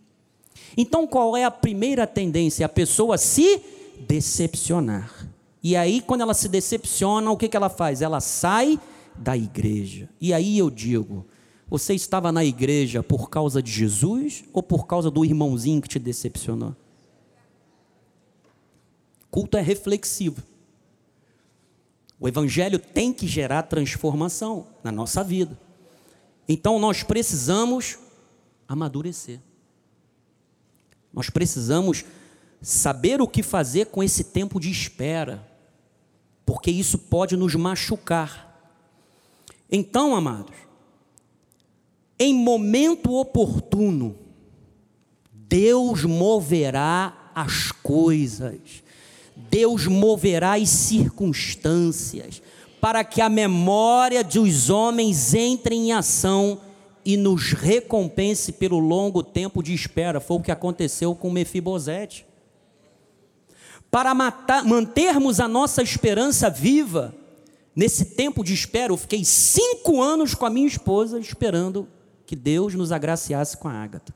Então, 0.77 1.07
qual 1.07 1.37
é 1.37 1.45
a 1.45 1.51
primeira 1.51 2.07
tendência? 2.07 2.65
A 2.65 2.69
pessoa 2.69 3.19
se 3.19 3.61
decepcionar. 4.01 5.29
E 5.63 5.77
aí, 5.77 6.01
quando 6.01 6.23
ela 6.23 6.35
se 6.35 6.49
decepciona, 6.49 7.31
o 7.31 7.37
que, 7.37 7.49
que 7.49 7.57
ela 7.57 7.69
faz? 7.69 8.03
Ela 8.03 8.21
sai 8.21 8.81
da 9.17 9.37
igreja. 9.37 10.09
E 10.21 10.33
aí 10.33 10.59
eu 10.59 10.71
digo: 10.71 11.27
você 11.69 11.95
estava 11.95 12.33
na 12.33 12.45
igreja 12.45 13.03
por 13.03 13.31
causa 13.31 13.63
de 13.63 13.71
Jesus 13.71 14.45
ou 14.53 14.63
por 14.63 14.87
causa 14.87 15.11
do 15.11 15.25
irmãozinho 15.25 15.81
que 15.81 15.89
te 15.89 15.99
decepcionou? 15.99 16.75
Culto 19.31 19.57
é 19.57 19.63
reflexivo. 19.63 20.43
O 22.23 22.29
evangelho 22.29 22.79
tem 22.79 23.13
que 23.13 23.27
gerar 23.27 23.65
transformação 23.65 24.69
na 24.85 24.93
nossa 24.93 25.25
vida. 25.25 25.59
Então 26.49 26.79
nós 26.79 27.03
precisamos 27.03 27.99
amadurecer. 28.69 29.41
Nós 31.13 31.29
precisamos 31.29 32.05
saber 32.61 33.21
o 33.21 33.27
que 33.27 33.43
fazer 33.43 33.87
com 33.87 34.05
esse 34.05 34.23
tempo 34.23 34.61
de 34.61 34.71
espera, 34.71 35.45
porque 36.47 36.71
isso 36.71 36.97
pode 36.97 37.37
nos 37.37 37.57
machucar. 37.57 38.73
Então, 39.69 40.15
amados, 40.15 40.55
em 42.21 42.33
momento 42.33 43.17
oportuno, 43.17 44.17
Deus 45.33 46.05
moverá 46.05 47.33
as 47.35 47.73
coisas, 47.73 48.82
Deus 49.53 49.87
moverá 49.87 50.55
as 50.55 50.71
circunstâncias, 50.71 52.41
para 52.81 53.05
que 53.05 53.21
a 53.21 53.29
memória 53.29 54.25
dos 54.25 54.71
homens 54.71 55.35
entre 55.35 55.75
em 55.75 55.93
ação 55.93 56.59
e 57.05 57.19
nos 57.19 57.53
recompense 57.53 58.53
pelo 58.53 58.79
longo 58.79 59.23
tempo 59.23 59.63
de 59.63 59.75
espera. 59.75 60.21
Foi 60.21 60.39
o 60.39 60.43
que 60.43 60.51
aconteceu 60.51 61.15
com 61.15 61.31
Mefibosete. 61.31 62.25
Para 63.91 64.15
matar, 64.15 64.65
mantermos 64.65 65.39
a 65.39 65.47
nossa 65.47 65.83
esperança 65.83 66.49
viva, 66.49 67.15
nesse 67.77 68.07
tempo 68.07 68.43
de 68.43 68.55
espera, 68.55 68.91
eu 68.91 68.97
fiquei 68.97 69.23
cinco 69.23 70.01
anos 70.01 70.35
com 70.35 70.47
a 70.47 70.51
minha 70.51 70.67
esposa 70.67 71.21
esperando 71.21 71.87
que 72.25 72.35
Deus 72.35 72.75
nos 72.75 72.91
agraciasse 72.91 73.59
com 73.59 73.69
a 73.69 73.73
Ágata. 73.73 74.15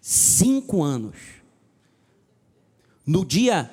Cinco 0.00 0.84
anos. 0.84 1.16
No 3.04 3.24
dia 3.24 3.68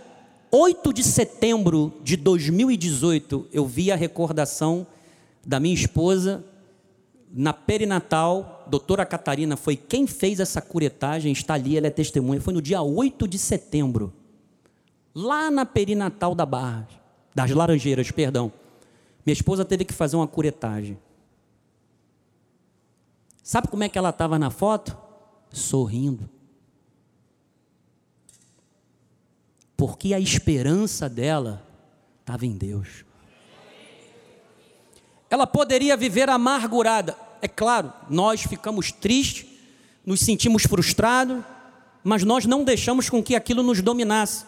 8 0.54 0.92
de 0.92 1.02
setembro 1.02 1.94
de 2.04 2.18
2018, 2.18 3.48
eu 3.54 3.66
vi 3.66 3.90
a 3.90 3.96
recordação 3.96 4.86
da 5.48 5.62
minha 5.62 5.74
esposa 5.74 6.44
na 7.32 7.54
perinatal. 7.54 8.66
Doutora 8.68 9.06
Catarina 9.06 9.56
foi 9.56 9.78
quem 9.78 10.06
fez 10.06 10.42
essa 10.42 10.62
curetagem, 10.62 11.32
está 11.32 11.54
ali, 11.54 11.78
ela 11.78 11.88
é 11.88 11.90
testemunha. 11.90 12.42
Foi 12.42 12.54
no 12.54 12.62
dia 12.62 12.82
8 12.82 13.30
de 13.30 13.38
setembro, 13.38 14.12
lá 15.16 15.50
na 15.50 15.66
perinatal 15.66 16.36
da 16.36 16.46
Barra, 16.46 16.86
das 17.34 17.52
Laranjeiras, 17.52 18.12
perdão. 18.12 18.52
Minha 19.26 19.34
esposa 19.34 19.64
teve 19.64 19.86
que 19.86 19.94
fazer 19.94 20.18
uma 20.18 20.28
curetagem. 20.28 20.98
Sabe 23.42 23.70
como 23.70 23.86
é 23.86 23.90
que 23.90 23.98
ela 23.98 24.10
estava 24.10 24.38
na 24.38 24.50
foto? 24.50 24.98
Sorrindo. 25.50 26.30
Porque 29.82 30.14
a 30.14 30.20
esperança 30.20 31.10
dela 31.10 31.66
estava 32.20 32.46
em 32.46 32.52
Deus. 32.52 33.04
Ela 35.28 35.48
poderia 35.48 35.98
viver 35.98 36.30
amargurada. 36.30 37.18
É 37.42 37.48
claro, 37.48 37.92
nós 38.08 38.44
ficamos 38.44 38.92
tristes, 38.92 39.48
nos 40.06 40.20
sentimos 40.20 40.68
frustrados, 40.68 41.44
mas 42.04 42.24
nós 42.24 42.46
não 42.46 42.64
deixamos 42.64 43.10
com 43.10 43.24
que 43.24 43.34
aquilo 43.34 43.64
nos 43.64 43.82
dominasse. 43.82 44.46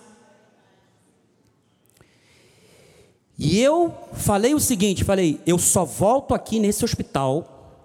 E 3.35 3.59
eu 3.59 3.91
falei 4.13 4.53
o 4.53 4.59
seguinte, 4.59 5.03
falei, 5.03 5.41
eu 5.47 5.57
só 5.57 5.83
volto 5.83 6.35
aqui 6.35 6.59
nesse 6.59 6.85
hospital 6.85 7.81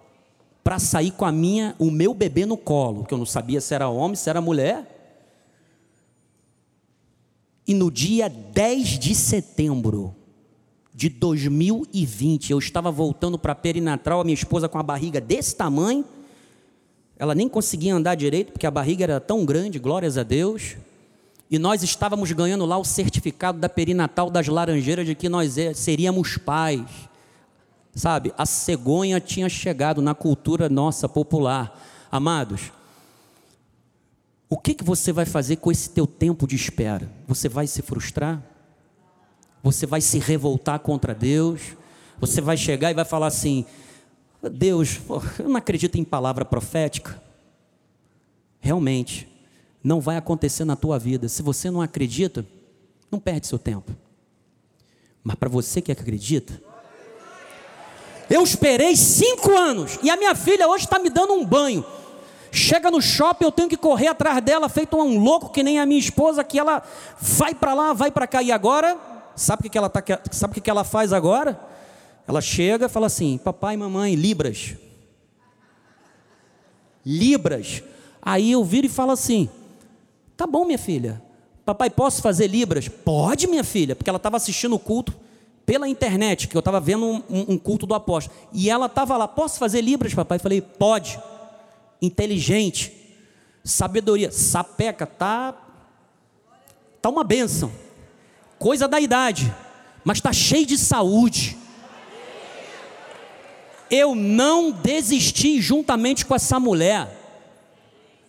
para 0.63 0.79
sair 0.79 1.13
com 1.13 1.25
a 1.25 1.33
minha, 1.33 1.75
o 1.79 1.91
meu 1.91 2.13
bebê 2.13 2.45
no 2.45 2.59
colo, 2.59 3.07
que 3.07 3.15
eu 3.15 3.19
não 3.19 3.25
sabia 3.25 3.59
se 3.59 3.75
era 3.75 3.89
homem, 3.89 4.17
se 4.17 4.29
era 4.29 4.39
mulher. 4.39 4.98
E 7.69 7.75
no 7.75 7.91
dia 7.91 8.31
10 8.31 8.99
de 8.99 9.15
setembro 9.15 10.17
de 10.95 11.11
2020, 11.11 12.51
eu 12.51 12.59
estava 12.59 12.91
voltando 12.91 13.39
para 13.39 13.55
perinatal, 13.55 14.23
a 14.23 14.25
minha 14.25 14.33
esposa 14.33 14.71
com 14.71 14.79
a 14.79 14.83
barriga 14.83 15.21
desse 15.21 15.55
tamanho, 15.55 16.03
ela 17.19 17.35
nem 17.35 17.47
conseguia 17.47 17.95
andar 17.95 18.15
direito, 18.15 18.53
porque 18.53 18.67
a 18.67 18.71
barriga 18.71 19.05
era 19.05 19.21
tão 19.21 19.45
grande, 19.45 19.79
glórias 19.79 20.17
a 20.17 20.23
Deus. 20.23 20.77
E 21.51 21.59
nós 21.59 21.83
estávamos 21.83 22.33
ganhando 22.33 22.65
lá 22.65 22.79
o 22.79 22.85
certificado 22.85 23.59
da 23.59 23.69
perinatal 23.69 24.31
das 24.31 24.49
Laranjeiras 24.49 25.05
de 25.05 25.15
que 25.15 25.29
nós 25.29 25.59
é, 25.59 25.75
seríamos 25.75 26.39
pais. 26.39 26.87
Sabe, 27.95 28.33
a 28.39 28.47
cegonha 28.47 29.21
tinha 29.21 29.49
chegado 29.51 30.01
na 30.01 30.15
cultura 30.15 30.71
nossa 30.71 31.07
popular. 31.07 31.79
Amados, 32.11 32.73
o 34.51 34.57
que, 34.57 34.75
que 34.75 34.85
você 34.85 35.13
vai 35.13 35.27
fazer 35.27 35.57
com 35.57 35.71
esse 35.71 35.91
teu 35.91 36.07
tempo 36.07 36.47
de 36.47 36.57
espera? 36.57 37.11
Você 37.27 37.49
vai 37.49 37.67
se 37.67 37.83
frustrar? 37.83 38.43
Você 39.63 39.87
vai 39.87 40.01
se 40.01 40.19
revoltar 40.19 40.79
contra 40.81 41.15
Deus? 41.15 41.77
Você 42.19 42.41
vai 42.41 42.57
chegar 42.57 42.91
e 42.91 42.95
vai 42.95 43.05
falar 43.05 43.27
assim: 43.27 43.67
Deus, 44.51 45.01
eu 45.39 45.49
não 45.49 45.57
acredito 45.57 45.97
em 45.97 46.05
palavra 46.05 46.45
profética. 46.45 47.21
Realmente, 48.61 49.29
não 49.83 50.01
vai 50.01 50.17
acontecer 50.17 50.65
na 50.65 50.77
tua 50.77 50.99
vida. 50.99 51.29
Se 51.29 51.43
você 51.43 51.71
não 51.71 51.83
acredita, 51.83 52.47
não 53.11 53.21
perde 53.21 53.47
seu 53.47 53.59
tempo. 53.59 53.95
Mas 55.23 55.37
para 55.37 55.49
você 55.49 55.83
que 55.83 55.93
acredita, 55.93 56.61
eu 58.31 58.43
esperei 58.43 58.97
cinco 58.97 59.53
anos 59.53 59.99
e 60.03 60.11
a 60.11 60.17
minha 60.17 60.35
filha 60.35 60.69
hoje 60.69 60.85
está 60.85 60.99
me 60.99 61.11
dando 61.11 61.35
um 61.35 61.45
banho. 61.45 61.85
Chega 62.59 62.91
no 62.91 63.01
shopping, 63.01 63.45
eu 63.45 63.53
tenho 63.53 63.69
que 63.69 63.77
correr 63.77 64.09
atrás 64.09 64.43
dela, 64.43 64.69
feito 64.69 64.97
um 64.97 65.23
louco 65.23 65.51
que 65.51 65.63
nem 65.63 65.79
a 65.79 65.87
minha 65.87 66.01
esposa, 66.01 66.43
que 66.43 66.59
ela 66.59 66.83
vai 67.21 67.55
para 67.55 67.73
lá, 67.73 67.93
vai 67.93 68.11
para 68.11 68.27
cá. 68.27 68.43
E 68.43 68.51
agora, 68.51 68.99
sabe 69.37 69.69
o 69.69 69.71
que, 69.71 69.79
ela 69.79 69.89
tá, 69.89 70.03
sabe 70.33 70.59
o 70.59 70.61
que 70.61 70.69
ela 70.69 70.83
faz 70.83 71.13
agora? 71.13 71.59
Ela 72.27 72.41
chega 72.41 72.87
e 72.87 72.89
fala 72.89 73.07
assim: 73.07 73.39
Papai 73.39 73.77
mamãe, 73.77 74.17
Libras. 74.17 74.75
Libras. 77.07 77.81
Aí 78.21 78.51
eu 78.51 78.65
viro 78.65 78.89
e 78.89 78.91
falo 78.91 79.13
assim: 79.13 79.49
Tá 80.37 80.45
bom, 80.45 80.65
minha 80.65 80.79
filha. 80.79 81.23
Papai, 81.65 81.89
posso 81.89 82.21
fazer 82.21 82.49
Libras? 82.49 82.89
Pode, 82.89 83.47
minha 83.47 83.63
filha, 83.63 83.95
porque 83.95 84.11
ela 84.11 84.17
estava 84.17 84.37
assistindo 84.37 84.75
o 84.75 84.81
culto 84.81 85.15
pela 85.65 85.89
internet, 85.89 86.49
que 86.49 86.57
eu 86.57 86.61
estava 86.61 86.81
vendo 86.81 87.07
um, 87.07 87.23
um, 87.31 87.59
culto 87.59 87.87
do 87.87 87.95
apóstolo. 87.95 88.37
E 88.53 88.69
ela 88.69 88.87
estava 88.87 89.17
lá: 89.17 89.29
Posso 89.29 89.61
fazer 89.61 89.81
Libras, 89.81 90.13
papai? 90.13 90.41
Falei: 90.41 90.61
Pode. 90.61 91.21
Inteligente, 92.01 92.93
sabedoria, 93.65 94.31
sapeca, 94.31 95.07
tá, 95.07 95.55
tá 97.03 97.09
uma 97.09 97.25
bênção. 97.25 97.73
Coisa 98.59 98.89
da 98.89 99.01
idade, 99.01 99.55
mas 100.05 100.19
está 100.19 100.33
cheio 100.33 100.67
de 100.67 100.77
saúde 100.79 101.59
eu 103.91 104.15
não 104.15 104.71
desisti 104.71 105.61
juntamente 105.61 106.25
com 106.25 106.35
essa 106.35 106.61
mulher. 106.61 107.17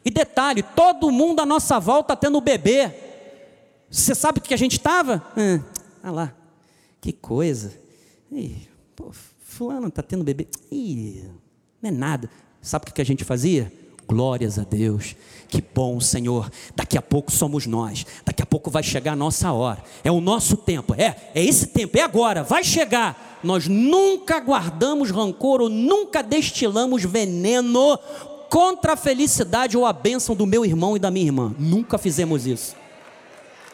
E 0.04 0.10
detalhe, 0.10 0.64
todo 0.64 1.12
mundo 1.12 1.42
à 1.42 1.46
nossa 1.46 1.80
volta 1.80 2.16
tendo 2.16 2.40
bebê. 2.40 2.94
Você 3.90 4.16
sabe 4.16 4.40
o 4.40 4.42
que 4.42 4.54
a 4.54 4.58
gente 4.58 4.74
estava? 4.74 5.24
Ah, 5.36 5.64
ah, 6.04 6.12
lá, 6.12 6.36
que 7.02 7.12
coisa. 7.12 7.74
Ih, 8.32 8.68
pô, 8.96 9.12
fulano 9.40 9.88
está 9.88 10.02
tendo 10.02 10.24
bebê. 10.24 10.48
Ih, 10.72 11.26
não 11.82 11.90
é 11.90 11.92
nada. 11.92 12.30
Sabe 12.62 12.90
o 12.90 12.94
que 12.94 13.02
a 13.02 13.06
gente 13.06 13.24
fazia? 13.24 13.72
Glórias 14.08 14.58
a 14.58 14.64
Deus. 14.64 15.16
Que 15.48 15.64
bom, 15.74 16.00
Senhor. 16.00 16.52
Daqui 16.76 16.98
a 16.98 17.02
pouco 17.02 17.32
somos 17.32 17.68
nós. 17.68 18.06
Daqui 18.26 18.42
a 18.42 18.46
pouco 18.46 18.72
vai 18.72 18.82
chegar 18.82 19.14
a 19.14 19.16
nossa 19.16 19.52
hora. 19.52 19.84
É 20.04 20.12
o 20.12 20.20
nosso 20.20 20.58
tempo. 20.58 20.96
É, 20.96 21.16
é 21.36 21.44
esse 21.44 21.68
tempo, 21.68 21.98
é 21.98 22.02
agora. 22.02 22.44
Vai 22.44 22.64
chegar. 22.64 23.40
Nós 23.44 23.68
nunca 23.68 24.40
guardamos 24.40 25.12
rancor 25.12 25.62
ou 25.62 25.70
nunca 25.70 26.24
destilamos 26.24 27.04
veneno 27.04 28.00
contra 28.50 28.94
a 28.94 28.98
felicidade 28.98 29.78
ou 29.78 29.86
a 29.86 29.94
bênção 29.94 30.36
do 30.36 30.46
meu 30.46 30.66
irmão 30.66 30.98
e 30.98 31.00
da 31.00 31.12
minha 31.12 31.28
irmã. 31.28 31.56
Nunca 31.58 31.98
fizemos 31.98 32.48
isso. 32.48 32.76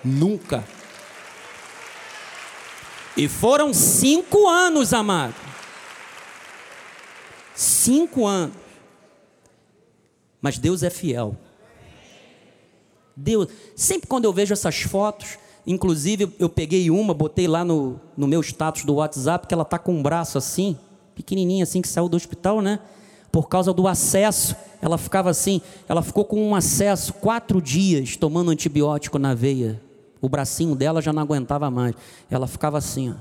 Nunca. 0.04 0.64
E 3.16 3.30
foram 3.30 3.74
cinco 3.74 4.48
anos, 4.50 4.94
amado. 4.94 5.34
Cinco 7.56 8.28
anos. 8.28 8.65
Mas 10.46 10.60
Deus 10.60 10.84
é 10.84 10.92
fiel. 10.92 11.36
Deus, 13.16 13.48
sempre 13.76 14.08
quando 14.08 14.26
eu 14.26 14.32
vejo 14.32 14.54
essas 14.54 14.80
fotos, 14.80 15.40
inclusive 15.66 16.32
eu 16.38 16.48
peguei 16.48 16.92
uma, 16.92 17.16
botei 17.16 17.48
lá 17.48 17.66
no, 17.66 18.00
no 18.16 18.28
meu 18.28 18.42
status 18.42 18.84
do 18.84 18.94
WhatsApp, 18.94 19.48
que 19.48 19.56
ela 19.56 19.64
está 19.64 19.80
com 19.80 19.92
um 19.92 20.04
braço 20.04 20.38
assim, 20.38 20.78
pequenininha 21.16 21.64
assim, 21.64 21.82
que 21.82 21.88
saiu 21.88 22.08
do 22.08 22.16
hospital, 22.16 22.62
né? 22.62 22.80
Por 23.32 23.50
causa 23.50 23.74
do 23.74 23.88
acesso, 23.88 24.56
ela 24.80 25.00
ficava 25.00 25.32
assim, 25.32 25.64
ela 25.90 26.04
ficou 26.04 26.24
com 26.24 26.40
um 26.40 26.54
acesso 26.54 27.12
quatro 27.14 27.60
dias 27.60 28.16
tomando 28.16 28.52
antibiótico 28.52 29.18
na 29.18 29.34
veia. 29.34 29.82
O 30.22 30.30
bracinho 30.30 30.76
dela 30.76 31.02
já 31.02 31.12
não 31.12 31.24
aguentava 31.24 31.72
mais. 31.72 31.96
Ela 32.30 32.46
ficava 32.46 32.78
assim, 32.78 33.10
ó. 33.10 33.16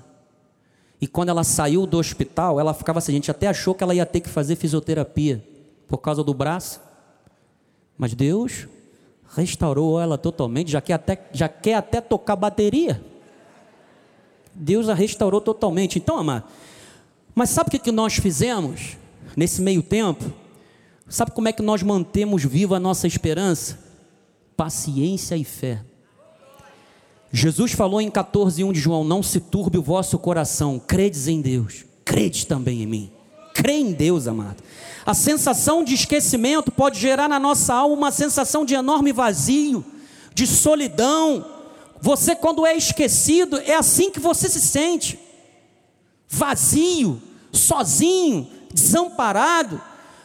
E 1.01 1.07
quando 1.07 1.31
ela 1.31 1.43
saiu 1.43 1.87
do 1.87 1.97
hospital, 1.97 2.61
ela 2.61 2.75
ficava 2.75 2.99
assim, 2.99 3.13
a 3.13 3.15
gente 3.15 3.31
até 3.31 3.47
achou 3.47 3.75
que 3.75 3.83
ela 3.83 3.95
ia 3.95 4.05
ter 4.05 4.21
que 4.21 4.29
fazer 4.29 4.57
fisioterapia 4.57 5.43
por 5.89 5.97
causa 5.97 6.23
do 6.23 6.35
braço. 6.35 6.85
Mas 7.96 8.14
Deus 8.14 8.66
restaurou 9.35 10.00
ela 10.00 10.16
totalmente, 10.16 10.70
já 10.70 10.80
quer 10.80 10.94
até, 10.94 11.28
já 11.33 11.48
quer 11.48 11.74
até 11.74 12.00
tocar 12.00 12.37
bateria. 12.37 13.02
Deus 14.54 14.88
a 14.88 14.94
restaurou 14.94 15.40
totalmente. 15.40 15.98
Então, 15.98 16.18
amado, 16.18 16.44
mas 17.35 17.50
sabe 17.50 17.68
o 17.68 17.70
que, 17.70 17.78
que 17.78 17.92
nós 17.92 18.14
fizemos 18.14 18.96
nesse 19.37 19.61
meio 19.61 19.83
tempo? 19.83 20.33
Sabe 21.09 21.33
como 21.33 21.48
é 21.48 21.52
que 21.52 21.62
nós 21.62 21.83
mantemos 21.83 22.44
viva 22.44 22.76
a 22.76 22.80
nossa 22.80 23.07
esperança? 23.07 23.78
Paciência 24.57 25.37
e 25.37 25.44
fé. 25.44 25.83
Jesus 27.33 27.72
falou 27.72 28.00
em 28.00 28.11
14:1 28.11 28.72
de 28.72 28.78
João: 28.78 29.02
Não 29.02 29.22
se 29.22 29.40
turbe 29.40 29.76
o 29.76 29.83
vosso 29.83 30.18
coração, 30.18 30.78
credes 30.78 31.26
em 31.26 31.40
Deus, 31.40 31.85
credes 32.04 32.44
também 32.44 32.83
em 32.83 32.87
mim. 32.87 33.13
Crê 33.55 33.75
em 33.75 33.93
Deus, 33.93 34.27
amado. 34.27 34.62
A 35.07 35.14
sensação 35.14 35.85
de 35.85 35.95
esquecimento 35.95 36.73
pode 36.73 36.99
gerar 36.99 37.29
na 37.29 37.38
nossa 37.38 37.73
alma 37.73 37.95
uma 37.95 38.11
sensação 38.11 38.64
de 38.64 38.75
enorme 38.75 39.12
vazio, 39.12 39.85
de 40.35 40.45
solidão. 40.45 41.47
Você, 42.01 42.35
quando 42.35 42.67
é 42.67 42.77
esquecido, 42.77 43.59
é 43.61 43.77
assim 43.77 44.11
que 44.11 44.19
você 44.19 44.49
se 44.49 44.61
sente: 44.61 45.19
vazio, 46.29 47.23
sozinho, 47.53 48.51
desamparado. 48.73 49.81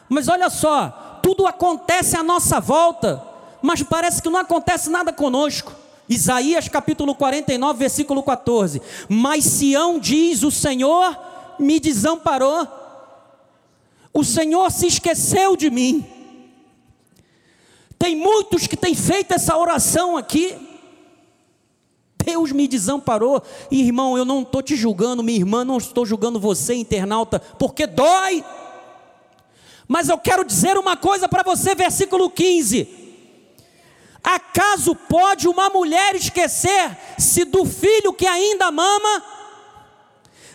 Mas 0.09 0.27
olha 0.27 0.49
só, 0.49 1.19
tudo 1.21 1.45
acontece 1.45 2.17
à 2.17 2.23
nossa 2.23 2.59
volta, 2.59 3.23
mas 3.61 3.83
parece 3.83 4.23
que 4.23 4.29
não 4.29 4.39
acontece 4.39 4.89
nada 4.89 5.13
conosco. 5.13 5.71
Isaías 6.09 6.67
capítulo 6.67 7.13
49, 7.13 7.77
versículo 7.77 8.23
14: 8.23 8.81
Mas 9.07 9.43
Sião 9.43 9.99
diz: 9.99 10.41
O 10.41 10.49
Senhor 10.49 11.15
me 11.59 11.79
desamparou 11.79 12.79
o 14.13 14.23
Senhor 14.23 14.71
se 14.71 14.87
esqueceu 14.87 15.55
de 15.55 15.69
mim. 15.69 16.05
Tem 17.97 18.15
muitos 18.15 18.65
que 18.65 18.77
têm 18.77 18.95
feito 18.95 19.33
essa 19.33 19.57
oração 19.57 20.15
aqui. 20.15 20.55
Deus 22.23 22.51
me 22.51 22.67
desamparou. 22.67 23.41
Irmão, 23.69 24.17
eu 24.17 24.25
não 24.25 24.41
estou 24.41 24.61
te 24.61 24.75
julgando, 24.75 25.23
minha 25.23 25.37
irmã, 25.37 25.65
não 25.65 25.77
estou 25.77 26.05
julgando 26.05 26.39
você, 26.39 26.73
internauta, 26.75 27.39
porque 27.39 27.85
dói. 27.85 28.43
Mas 29.87 30.07
eu 30.07 30.17
quero 30.17 30.45
dizer 30.45 30.77
uma 30.77 30.95
coisa 30.95 31.27
para 31.27 31.43
você, 31.43 31.75
versículo 31.75 32.29
15. 32.29 32.87
Acaso 34.23 34.95
pode 34.95 35.47
uma 35.47 35.69
mulher 35.69 36.15
esquecer-se 36.15 37.45
do 37.45 37.65
filho 37.65 38.13
que 38.13 38.27
ainda 38.27 38.71
mama? 38.71 39.23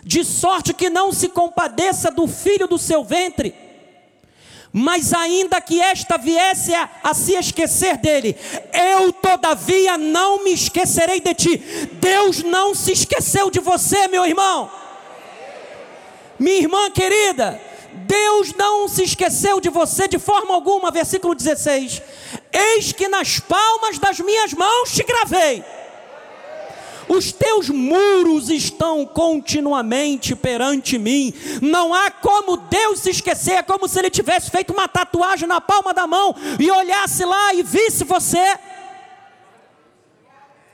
De 0.05 0.23
sorte 0.23 0.71
que 0.71 0.87
não 0.87 1.11
se 1.11 1.29
compadeça 1.29 2.11
do 2.11 2.27
filho 2.27 2.67
do 2.67 2.77
seu 2.77 3.03
ventre. 3.03 3.55
Mas 4.71 5.13
ainda 5.13 5.59
que 5.59 5.81
esta 5.81 6.15
viesse 6.17 6.73
a, 6.75 6.89
a, 7.01 7.13
se 7.13 7.33
esquecer 7.33 7.97
dele, 7.97 8.37
eu 8.71 9.11
todavia 9.11 9.97
não 9.97 10.43
me 10.43 10.53
esquecerei 10.53 11.19
de 11.19 11.33
ti. 11.33 11.57
Deus 11.93 12.43
não 12.43 12.75
se 12.75 12.91
esqueceu 12.91 13.49
de 13.49 13.59
você, 13.59 14.07
meu 14.07 14.25
irmão. 14.25 14.69
Minha 16.37 16.57
irmã 16.57 16.91
querida, 16.91 17.59
Deus 17.93 18.53
não 18.53 18.87
se 18.87 19.03
esqueceu 19.03 19.59
de 19.61 19.69
você 19.69 20.07
de 20.07 20.19
forma 20.19 20.53
alguma. 20.53 20.91
Versículo 20.91 21.33
16: 21.33 22.01
Eis 22.51 22.91
que 22.91 23.07
nas 23.07 23.39
palmas 23.39 23.97
das 23.97 24.19
minhas 24.19 24.53
mãos 24.53 24.91
te 24.91 25.03
gravei 25.03 25.63
os 27.07 27.31
teus 27.31 27.69
muros 27.69 28.49
estão 28.49 29.05
continuamente 29.05 30.35
perante 30.35 30.97
mim. 30.97 31.33
Não 31.61 31.93
há 31.93 32.09
como 32.11 32.57
Deus 32.57 32.99
se 32.99 33.11
esquecer, 33.11 33.53
é 33.53 33.63
como 33.63 33.87
se 33.87 33.99
ele 33.99 34.09
tivesse 34.09 34.49
feito 34.49 34.73
uma 34.73 34.87
tatuagem 34.87 35.47
na 35.47 35.61
palma 35.61 35.93
da 35.93 36.07
mão 36.07 36.35
e 36.59 36.69
olhasse 36.69 37.23
lá 37.23 37.53
e 37.53 37.63
visse 37.63 38.03
você. 38.03 38.57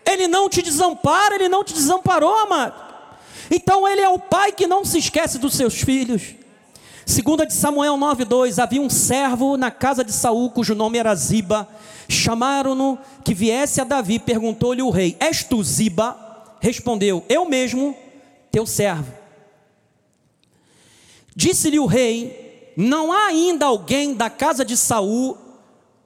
Ele 0.05 0.27
não 0.27 0.49
te 0.49 0.61
desampara, 0.61 1.35
ele 1.35 1.49
não 1.49 1.63
te 1.63 1.73
desamparou, 1.73 2.35
amado. 2.39 2.91
Então 3.49 3.87
ele 3.87 4.01
é 4.01 4.09
o 4.09 4.19
pai 4.19 4.51
que 4.51 4.67
não 4.67 4.85
se 4.85 4.97
esquece 4.97 5.37
dos 5.37 5.53
seus 5.53 5.81
filhos. 5.81 6.40
Segunda 7.05 7.45
de 7.45 7.53
Samuel 7.53 7.97
9:2, 7.97 8.59
havia 8.59 8.81
um 8.81 8.89
servo 8.89 9.57
na 9.57 9.71
casa 9.71 10.03
de 10.03 10.11
Saul 10.11 10.49
cujo 10.51 10.75
nome 10.75 10.97
era 10.97 11.15
Ziba. 11.15 11.67
Chamaram-no 12.07 12.97
que 13.23 13.33
viesse 13.33 13.81
a 13.81 13.83
Davi, 13.83 14.19
perguntou-lhe 14.19 14.81
o 14.81 14.89
rei: 14.89 15.15
És 15.19 15.43
tu 15.43 15.63
Ziba? 15.63 16.17
Respondeu: 16.59 17.25
Eu 17.27 17.45
mesmo, 17.45 17.95
teu 18.51 18.65
servo. 18.65 19.11
Disse-lhe 21.35 21.79
o 21.79 21.85
rei: 21.85 22.73
Não 22.77 23.11
há 23.11 23.27
ainda 23.27 23.65
alguém 23.65 24.13
da 24.13 24.29
casa 24.29 24.63
de 24.63 24.77
Saul 24.77 25.37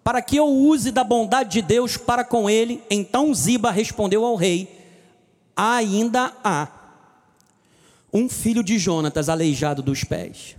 para 0.03 0.21
que 0.21 0.37
eu 0.37 0.47
use 0.47 0.91
da 0.91 1.03
bondade 1.03 1.49
de 1.49 1.61
Deus 1.61 1.97
para 1.97 2.23
com 2.23 2.49
ele. 2.49 2.81
Então 2.89 3.33
Ziba 3.33 3.69
respondeu 3.69 4.23
ao 4.23 4.35
rei: 4.35 4.69
Ainda 5.55 6.31
há 6.43 6.67
um 8.13 8.29
filho 8.29 8.63
de 8.63 8.77
Jonatas 8.79 9.27
aleijado 9.27 9.81
dos 9.81 10.03
pés. 10.05 10.55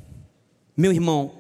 Meu 0.77 0.93
irmão, 0.93 1.31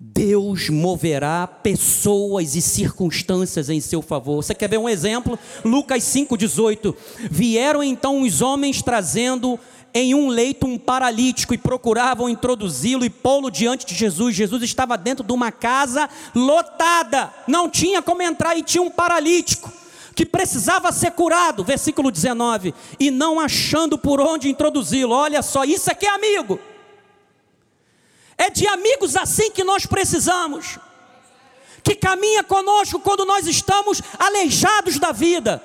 Deus 0.00 0.68
moverá 0.68 1.46
pessoas 1.46 2.56
e 2.56 2.60
circunstâncias 2.60 3.70
em 3.70 3.80
seu 3.80 4.02
favor. 4.02 4.42
Você 4.42 4.54
quer 4.54 4.68
ver 4.68 4.78
um 4.78 4.88
exemplo? 4.88 5.38
Lucas 5.64 6.02
5,18. 6.02 6.94
Vieram 7.30 7.84
então 7.84 8.22
os 8.22 8.42
homens 8.42 8.82
trazendo 8.82 9.58
em 9.94 10.12
um 10.12 10.28
leito 10.28 10.66
um 10.66 10.76
paralítico 10.76 11.54
e 11.54 11.58
procuravam 11.58 12.28
introduzi-lo 12.28 13.04
e 13.04 13.10
pô-lo 13.10 13.48
diante 13.48 13.86
de 13.86 13.94
Jesus. 13.94 14.34
Jesus 14.34 14.62
estava 14.64 14.98
dentro 14.98 15.24
de 15.24 15.32
uma 15.32 15.52
casa 15.52 16.10
lotada, 16.34 17.32
não 17.46 17.70
tinha 17.70 18.02
como 18.02 18.22
entrar 18.22 18.56
e 18.56 18.62
tinha 18.62 18.82
um 18.82 18.90
paralítico. 18.90 19.72
que 20.16 20.24
precisava 20.24 20.90
ser 20.92 21.10
curado, 21.10 21.62
versículo 21.62 22.10
19, 22.10 22.72
e 22.98 23.10
não 23.10 23.38
achando 23.38 23.98
por 23.98 24.18
onde 24.18 24.48
introduzi-lo. 24.48 25.12
Olha 25.14 25.42
só, 25.42 25.62
isso 25.62 25.90
aqui 25.90 26.06
é 26.06 26.14
amigo. 26.14 26.58
É 28.38 28.50
de 28.50 28.66
amigos 28.66 29.16
assim 29.16 29.50
que 29.50 29.64
nós 29.64 29.86
precisamos, 29.86 30.78
que 31.82 31.94
caminha 31.94 32.44
conosco 32.44 33.00
quando 33.00 33.24
nós 33.24 33.46
estamos 33.46 34.02
aleijados 34.18 34.98
da 34.98 35.12
vida. 35.12 35.62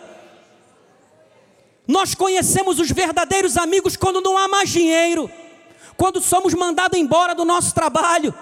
Nós 1.88 2.16
conhecemos 2.16 2.80
os 2.80 2.90
verdadeiros 2.92 3.58
amigos 3.58 3.98
quando 3.98 4.22
não 4.22 4.38
há 4.38 4.48
mais 4.48 4.70
dinheiro, 4.70 5.30
quando 5.98 6.22
somos 6.22 6.54
mandados 6.54 6.98
embora 6.98 7.36
do 7.36 7.44
nosso 7.44 7.74
trabalho 7.74 8.34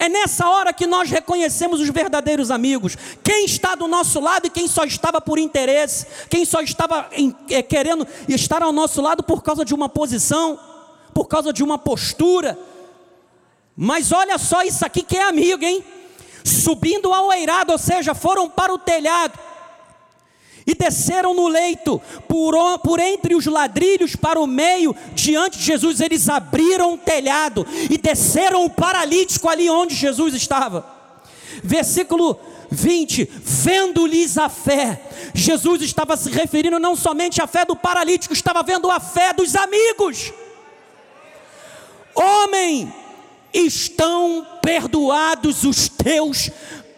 é 0.00 0.08
nessa 0.08 0.48
hora 0.48 0.72
que 0.72 0.86
nós 0.86 1.10
reconhecemos 1.10 1.78
os 1.78 1.90
verdadeiros 1.90 2.50
amigos. 2.50 2.96
Quem 3.22 3.44
está 3.44 3.74
do 3.74 3.86
nosso 3.86 4.18
lado 4.18 4.46
e 4.46 4.50
quem 4.50 4.66
só 4.66 4.82
estava 4.84 5.20
por 5.20 5.38
interesse, 5.38 6.06
quem 6.30 6.46
só 6.46 6.62
estava 6.62 7.10
em, 7.12 7.36
é, 7.50 7.62
querendo 7.62 8.08
estar 8.26 8.62
ao 8.62 8.72
nosso 8.72 9.02
lado 9.02 9.22
por 9.22 9.42
causa 9.42 9.62
de 9.62 9.74
uma 9.74 9.90
posição, 9.90 10.58
por 11.12 11.28
causa 11.28 11.52
de 11.52 11.62
uma 11.62 11.76
postura. 11.76 12.58
Mas 13.82 14.12
olha 14.12 14.36
só 14.36 14.62
isso 14.62 14.84
aqui 14.84 15.02
que 15.02 15.16
é 15.16 15.22
amigo, 15.22 15.64
hein? 15.64 15.82
Subindo 16.44 17.14
ao 17.14 17.32
eirado, 17.32 17.72
ou 17.72 17.78
seja, 17.78 18.14
foram 18.14 18.46
para 18.46 18.74
o 18.74 18.78
telhado 18.78 19.38
e 20.66 20.74
desceram 20.74 21.32
no 21.32 21.48
leito, 21.48 21.98
por, 22.28 22.54
por 22.80 23.00
entre 23.00 23.34
os 23.34 23.46
ladrilhos 23.46 24.14
para 24.14 24.38
o 24.38 24.46
meio, 24.46 24.94
diante 25.14 25.56
de 25.56 25.64
Jesus, 25.64 25.98
eles 25.98 26.28
abriram 26.28 26.92
o 26.92 26.98
telhado 26.98 27.66
e 27.88 27.96
desceram 27.96 28.66
o 28.66 28.68
paralítico 28.68 29.48
ali 29.48 29.70
onde 29.70 29.94
Jesus 29.94 30.34
estava. 30.34 30.84
Versículo 31.64 32.38
20: 32.70 33.30
Vendo-lhes 33.42 34.36
a 34.36 34.50
fé, 34.50 35.00
Jesus 35.32 35.80
estava 35.80 36.18
se 36.18 36.30
referindo 36.30 36.78
não 36.78 36.94
somente 36.94 37.40
à 37.40 37.46
fé 37.46 37.64
do 37.64 37.74
paralítico, 37.74 38.34
estava 38.34 38.62
vendo 38.62 38.90
a 38.90 39.00
fé 39.00 39.32
dos 39.32 39.56
amigos. 39.56 40.34
Homem, 42.14 42.92
estão 43.52 44.46
perdoados 44.62 45.64
os 45.64 45.88
teus 45.88 46.50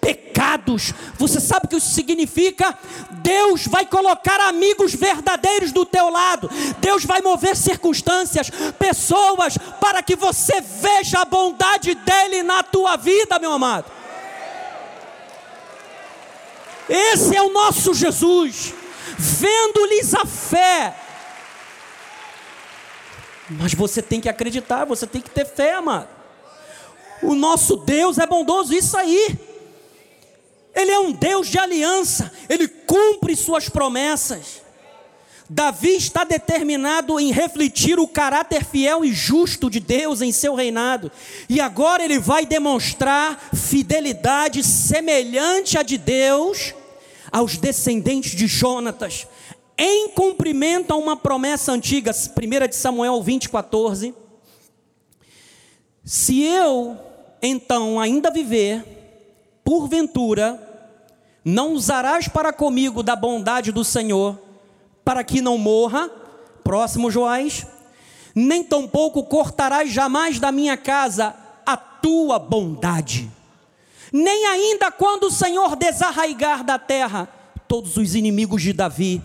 pecados. 0.03 0.93
Você 1.17 1.41
sabe 1.41 1.67
o 1.67 1.69
que 1.69 1.77
isso 1.77 1.95
significa? 1.95 2.77
Deus 3.11 3.69
vai 3.69 3.87
colocar 3.87 4.41
amigos 4.41 4.93
verdadeiros 4.93 5.71
do 5.71 5.87
teu 5.87 6.11
lado. 6.11 6.51
Deus 6.81 7.05
vai 7.05 7.23
mover 7.23 7.57
circunstâncias, 7.57 8.51
pessoas 8.79 9.57
para 9.81 10.03
que 10.03 10.17
você 10.17 10.61
veja 10.61 11.21
a 11.21 11.25
bondade 11.25 11.95
dele 11.95 12.43
na 12.43 12.65
tua 12.65 12.97
vida, 12.97 13.39
meu 13.39 13.53
amado. 13.53 13.87
Esse 16.89 17.37
é 17.37 17.43
o 17.43 17.53
nosso 17.53 17.95
Jesus. 17.95 18.75
Vendo-lhes 19.17 20.15
a 20.15 20.27
fé. 20.27 20.97
Mas 23.49 23.73
você 23.73 24.03
tem 24.03 24.21
que 24.21 24.29
acreditar, 24.29 24.85
você 24.85 25.07
tem 25.07 25.21
que 25.21 25.31
ter 25.31 25.45
fé, 25.45 25.75
amado. 25.75 26.22
O 27.23 27.35
nosso 27.35 27.77
Deus 27.77 28.19
é 28.19 28.27
bondoso, 28.27 28.75
isso 28.75 28.97
aí. 28.97 29.39
Ele 30.75 30.91
é 30.91 30.99
um 30.99 31.13
Deus 31.13 31.49
de 31.49 31.59
aliança, 31.59 32.33
ele 32.49 32.67
cumpre 32.67 33.37
suas 33.37 33.69
promessas. 33.69 34.63
Davi 35.49 35.97
está 35.97 36.25
determinado 36.25 37.21
em 37.21 37.31
refletir 37.31 37.99
o 37.99 38.09
caráter 38.09 38.65
fiel 38.65 39.05
e 39.05 39.13
justo 39.13 39.69
de 39.69 39.81
Deus 39.81 40.23
em 40.23 40.33
seu 40.33 40.55
reinado, 40.55 41.13
e 41.47 41.61
agora 41.61 42.03
ele 42.03 42.19
vai 42.19 42.47
demonstrar 42.47 43.51
fidelidade 43.55 44.65
semelhante 44.65 45.77
à 45.77 45.83
de 45.83 45.99
Deus 45.99 46.75
aos 47.31 47.59
descendentes 47.59 48.33
de 48.33 48.47
Jonatas, 48.47 49.27
em 49.77 50.09
cumprimento 50.11 50.93
a 50.93 50.97
uma 50.97 51.17
promessa 51.17 51.73
antiga, 51.73 52.13
1 52.13 52.69
de 52.69 52.77
Samuel 52.77 53.23
20, 53.23 53.51
14. 53.51 54.15
Se 56.03 56.41
eu 56.43 56.99
então 57.43 57.99
ainda 57.99 58.31
viver, 58.31 58.85
porventura, 59.65 60.69
não 61.45 61.73
usarás 61.73 62.29
para 62.29 62.53
comigo 62.53 63.03
da 63.03 63.17
bondade 63.17 63.73
do 63.73 63.85
Senhor, 63.85 64.39
para 65.05 65.25
que 65.25 65.41
não 65.41 65.59
morra, 65.59 66.09
próximo 66.63 67.11
Joás, 67.11 67.67
nem 68.35 68.63
tampouco 68.63 69.25
cortarás 69.25 69.91
jamais 69.91 70.39
da 70.39 70.53
minha 70.53 70.77
casa 70.77 71.35
a 71.67 71.77
tua 71.77 72.39
bondade, 72.39 73.29
nem 74.13 74.47
ainda 74.47 74.91
quando 74.93 75.25
o 75.25 75.31
Senhor 75.31 75.75
desarraigar 75.75 76.63
da 76.63 76.79
terra 76.79 77.29
todos 77.67 77.97
os 77.97 78.15
inimigos 78.15 78.63
de 78.63 78.73
Davi. 78.73 79.23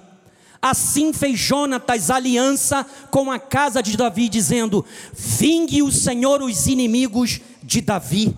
Assim 0.61 1.13
fez 1.13 1.37
Jonatas 1.37 2.09
aliança 2.09 2.85
com 3.11 3.29
a 3.29 3.37
casa 3.37 3.83
de 3.83 3.95
Davi, 3.95 4.27
dizendo: 4.27 4.83
Vingue 5.13 5.83
o 5.83 5.91
Senhor 5.91 6.41
os 6.41 6.65
inimigos 6.65 7.39
de 7.67 7.81
Davi. 7.81 8.33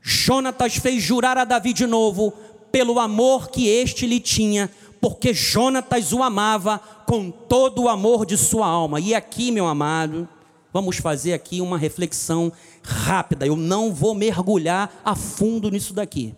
Jonatas 0.00 0.76
fez 0.76 1.02
jurar 1.02 1.36
a 1.36 1.44
Davi 1.44 1.74
de 1.74 1.86
novo, 1.86 2.32
pelo 2.72 2.98
amor 2.98 3.50
que 3.50 3.68
este 3.68 4.06
lhe 4.06 4.18
tinha, 4.18 4.70
porque 5.02 5.34
Jonatas 5.34 6.12
o 6.14 6.22
amava 6.22 6.78
com 7.06 7.30
todo 7.30 7.82
o 7.82 7.88
amor 7.88 8.24
de 8.24 8.38
sua 8.38 8.66
alma. 8.66 8.98
E 8.98 9.14
aqui, 9.14 9.52
meu 9.52 9.66
amado, 9.66 10.26
vamos 10.72 10.96
fazer 10.96 11.34
aqui 11.34 11.60
uma 11.60 11.76
reflexão 11.76 12.50
rápida. 12.82 13.46
Eu 13.46 13.54
não 13.54 13.92
vou 13.92 14.14
mergulhar 14.14 14.90
a 15.04 15.14
fundo 15.14 15.70
nisso 15.70 15.92
daqui, 15.92 16.34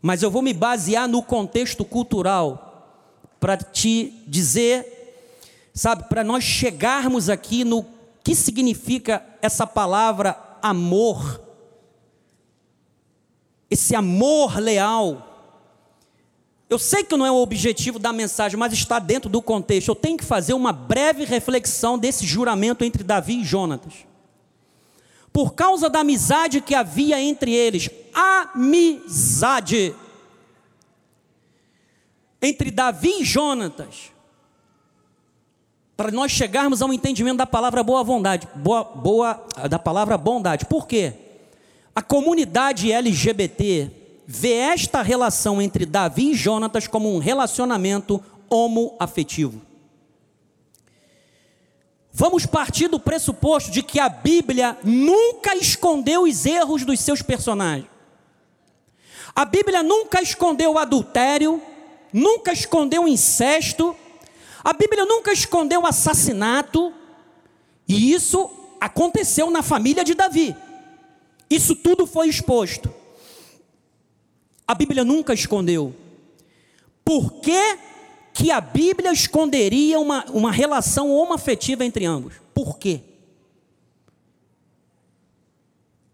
mas 0.00 0.22
eu 0.22 0.30
vou 0.30 0.40
me 0.40 0.54
basear 0.54 1.06
no 1.06 1.22
contexto 1.22 1.84
cultural 1.84 2.64
para 3.38 3.56
te 3.58 4.14
dizer, 4.26 5.30
sabe, 5.74 6.04
para 6.08 6.24
nós 6.24 6.42
chegarmos 6.42 7.28
aqui 7.28 7.64
no 7.64 7.84
que 8.24 8.34
significa 8.34 9.22
essa 9.42 9.66
palavra 9.66 10.47
amor 10.62 11.48
esse 13.70 13.94
amor 13.94 14.58
leal. 14.58 15.24
Eu 16.68 16.78
sei 16.78 17.02
que 17.02 17.16
não 17.16 17.24
é 17.24 17.30
o 17.30 17.36
objetivo 17.36 17.98
da 17.98 18.12
mensagem, 18.12 18.58
mas 18.58 18.72
está 18.72 18.98
dentro 18.98 19.28
do 19.30 19.40
contexto. 19.40 19.88
Eu 19.88 19.94
tenho 19.94 20.18
que 20.18 20.24
fazer 20.24 20.52
uma 20.52 20.72
breve 20.72 21.24
reflexão 21.24 21.98
desse 21.98 22.26
juramento 22.26 22.84
entre 22.84 23.02
Davi 23.02 23.40
e 23.40 23.44
Jonatas. 23.44 24.06
Por 25.32 25.54
causa 25.54 25.88
da 25.88 26.00
amizade 26.00 26.60
que 26.60 26.74
havia 26.74 27.20
entre 27.20 27.54
eles, 27.54 27.88
amizade 28.12 29.94
entre 32.40 32.70
Davi 32.70 33.20
e 33.20 33.24
Jonatas, 33.24 34.12
para 35.98 36.12
nós 36.12 36.30
chegarmos 36.30 36.80
ao 36.80 36.92
entendimento 36.92 37.38
da 37.38 37.46
palavra 37.46 37.82
boa 37.82 38.04
vontade, 38.04 38.46
boa, 38.54 38.84
boa, 38.84 39.44
da 39.68 39.80
palavra 39.80 40.16
bondade. 40.16 40.64
Por 40.64 40.86
quê? 40.86 41.12
A 41.92 42.00
comunidade 42.00 42.92
LGBT 42.92 43.90
vê 44.24 44.52
esta 44.52 45.02
relação 45.02 45.60
entre 45.60 45.84
Davi 45.84 46.30
e 46.30 46.34
Jonatas 46.36 46.86
como 46.86 47.12
um 47.12 47.18
relacionamento 47.18 48.22
homoafetivo. 48.48 49.60
Vamos 52.12 52.46
partir 52.46 52.86
do 52.86 53.00
pressuposto 53.00 53.72
de 53.72 53.82
que 53.82 53.98
a 53.98 54.08
Bíblia 54.08 54.78
nunca 54.84 55.56
escondeu 55.56 56.22
os 56.22 56.46
erros 56.46 56.84
dos 56.84 57.00
seus 57.00 57.22
personagens. 57.22 57.88
A 59.34 59.44
Bíblia 59.44 59.82
nunca 59.82 60.22
escondeu 60.22 60.74
o 60.74 60.78
adultério, 60.78 61.60
nunca 62.12 62.52
escondeu 62.52 63.02
o 63.02 63.08
incesto, 63.08 63.96
a 64.64 64.72
Bíblia 64.72 65.04
nunca 65.04 65.32
escondeu 65.32 65.82
o 65.82 65.86
assassinato, 65.86 66.92
e 67.86 68.12
isso 68.12 68.50
aconteceu 68.80 69.50
na 69.50 69.62
família 69.62 70.04
de 70.04 70.14
Davi. 70.14 70.54
Isso 71.48 71.74
tudo 71.74 72.06
foi 72.06 72.28
exposto. 72.28 72.92
A 74.66 74.74
Bíblia 74.74 75.04
nunca 75.04 75.32
escondeu. 75.32 75.94
Por 77.04 77.40
que, 77.40 77.78
que 78.34 78.50
a 78.50 78.60
Bíblia 78.60 79.12
esconderia 79.12 79.98
uma, 79.98 80.26
uma 80.26 80.52
relação 80.52 81.10
homoafetiva 81.10 81.84
entre 81.84 82.04
ambos? 82.04 82.34
Por 82.52 82.78
quê? 82.78 83.00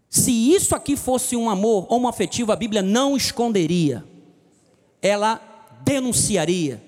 Se 0.09 0.31
isso 0.31 0.73
aqui 0.73 0.95
fosse 0.95 1.35
um 1.35 1.49
amor 1.49 1.91
homoafetivo, 1.91 2.53
a 2.53 2.55
Bíblia 2.55 2.81
não 2.81 3.17
esconderia. 3.17 4.05
Ela 5.01 5.41
denunciaria. 5.83 6.81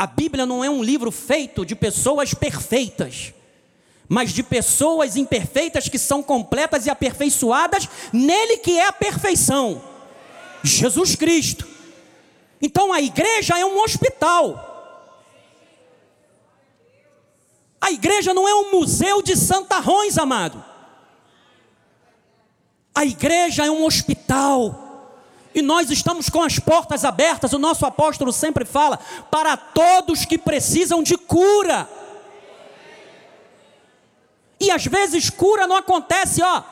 A 0.00 0.06
Bíblia 0.06 0.46
não 0.46 0.64
é 0.64 0.70
um 0.70 0.82
livro 0.82 1.10
feito 1.10 1.62
de 1.66 1.74
pessoas 1.76 2.32
perfeitas 2.32 3.34
mas 4.08 4.32
de 4.32 4.42
pessoas 4.42 5.14
imperfeitas 5.14 5.88
que 5.88 5.98
são 5.98 6.20
completas 6.20 6.86
e 6.86 6.90
aperfeiçoadas 6.90 7.86
nele 8.10 8.56
que 8.56 8.76
é 8.76 8.88
a 8.88 8.92
perfeição 8.92 9.84
Jesus 10.62 11.14
Cristo. 11.14 11.68
Então 12.62 12.94
a 12.94 13.00
igreja 13.00 13.58
é 13.58 13.64
um 13.64 13.78
hospital. 13.82 14.66
A 17.78 17.92
igreja 17.92 18.32
não 18.32 18.48
é 18.48 18.54
um 18.54 18.72
museu 18.72 19.22
de 19.22 19.36
santarrões, 19.36 20.16
amado. 20.16 20.64
A 22.94 23.04
igreja 23.04 23.66
é 23.66 23.70
um 23.70 23.84
hospital. 23.84 24.89
E 25.54 25.62
nós 25.62 25.90
estamos 25.90 26.28
com 26.28 26.42
as 26.42 26.58
portas 26.58 27.04
abertas, 27.04 27.52
o 27.52 27.58
nosso 27.58 27.84
apóstolo 27.84 28.32
sempre 28.32 28.64
fala, 28.64 28.98
para 29.30 29.56
todos 29.56 30.24
que 30.24 30.38
precisam 30.38 31.02
de 31.02 31.16
cura. 31.16 31.88
E 34.60 34.70
às 34.70 34.84
vezes 34.84 35.30
cura 35.30 35.66
não 35.66 35.76
acontece, 35.76 36.42
ó, 36.42 36.62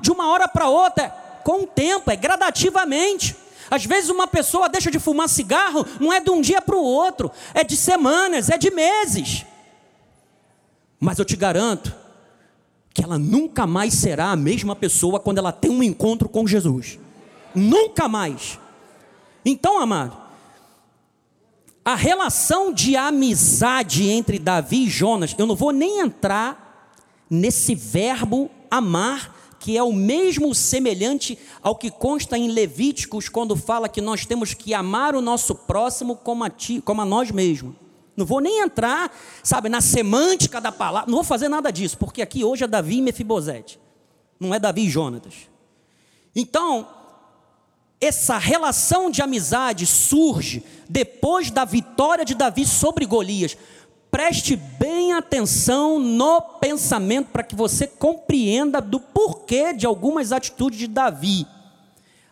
de 0.00 0.10
uma 0.12 0.30
hora 0.30 0.46
para 0.46 0.68
outra, 0.68 1.08
com 1.42 1.62
o 1.62 1.66
tempo, 1.66 2.10
é 2.10 2.16
gradativamente. 2.16 3.34
Às 3.70 3.84
vezes 3.84 4.08
uma 4.08 4.26
pessoa 4.26 4.68
deixa 4.68 4.90
de 4.90 4.98
fumar 4.98 5.28
cigarro, 5.28 5.84
não 5.98 6.12
é 6.12 6.20
de 6.20 6.30
um 6.30 6.40
dia 6.40 6.62
para 6.62 6.76
o 6.76 6.82
outro, 6.82 7.30
é 7.52 7.64
de 7.64 7.76
semanas, 7.76 8.48
é 8.48 8.56
de 8.56 8.70
meses. 8.70 9.44
Mas 11.00 11.18
eu 11.18 11.24
te 11.24 11.36
garanto 11.36 11.94
que 12.94 13.02
ela 13.02 13.18
nunca 13.18 13.66
mais 13.66 13.94
será 13.94 14.30
a 14.30 14.36
mesma 14.36 14.74
pessoa 14.74 15.20
quando 15.20 15.38
ela 15.38 15.52
tem 15.52 15.70
um 15.70 15.82
encontro 15.82 16.28
com 16.28 16.46
Jesus. 16.46 16.98
Nunca 17.58 18.08
mais. 18.08 18.58
Então, 19.44 19.80
amado, 19.80 20.16
a 21.84 21.94
relação 21.94 22.72
de 22.72 22.96
amizade 22.96 24.08
entre 24.08 24.38
Davi 24.38 24.84
e 24.84 24.88
Jonas, 24.90 25.34
eu 25.38 25.46
não 25.46 25.56
vou 25.56 25.72
nem 25.72 26.00
entrar 26.00 26.92
nesse 27.30 27.74
verbo 27.74 28.50
amar 28.70 29.38
que 29.58 29.76
é 29.76 29.82
o 29.82 29.92
mesmo 29.92 30.54
semelhante 30.54 31.38
ao 31.60 31.74
que 31.74 31.90
consta 31.90 32.38
em 32.38 32.48
Levíticos, 32.48 33.28
quando 33.28 33.56
fala 33.56 33.88
que 33.88 34.00
nós 34.00 34.24
temos 34.24 34.54
que 34.54 34.72
amar 34.72 35.14
o 35.14 35.20
nosso 35.20 35.54
próximo 35.54 36.16
como 36.16 36.44
a, 36.44 36.50
ti, 36.50 36.80
como 36.80 37.02
a 37.02 37.04
nós 37.04 37.30
mesmos. 37.30 37.74
Não 38.16 38.24
vou 38.24 38.40
nem 38.40 38.62
entrar, 38.62 39.12
sabe, 39.42 39.68
na 39.68 39.80
semântica 39.80 40.60
da 40.60 40.72
palavra, 40.72 41.08
não 41.08 41.18
vou 41.18 41.24
fazer 41.24 41.48
nada 41.48 41.70
disso, 41.70 41.98
porque 41.98 42.22
aqui 42.22 42.44
hoje 42.44 42.64
é 42.64 42.66
Davi 42.66 42.98
e 42.98 43.02
Mefibosete, 43.02 43.78
não 44.38 44.54
é 44.54 44.58
Davi 44.58 44.86
e 44.86 44.90
Jonatas. 44.90 45.34
Então, 46.34 46.86
essa 48.00 48.38
relação 48.38 49.10
de 49.10 49.22
amizade 49.22 49.86
surge 49.86 50.62
depois 50.88 51.50
da 51.50 51.64
vitória 51.64 52.24
de 52.24 52.34
Davi 52.34 52.64
sobre 52.64 53.04
Golias. 53.04 53.56
Preste 54.10 54.56
bem 54.56 55.12
atenção 55.12 55.98
no 55.98 56.40
pensamento 56.40 57.28
para 57.30 57.42
que 57.42 57.54
você 57.54 57.86
compreenda 57.86 58.80
do 58.80 59.00
porquê 59.00 59.72
de 59.72 59.84
algumas 59.84 60.32
atitudes 60.32 60.78
de 60.78 60.86
Davi. 60.86 61.46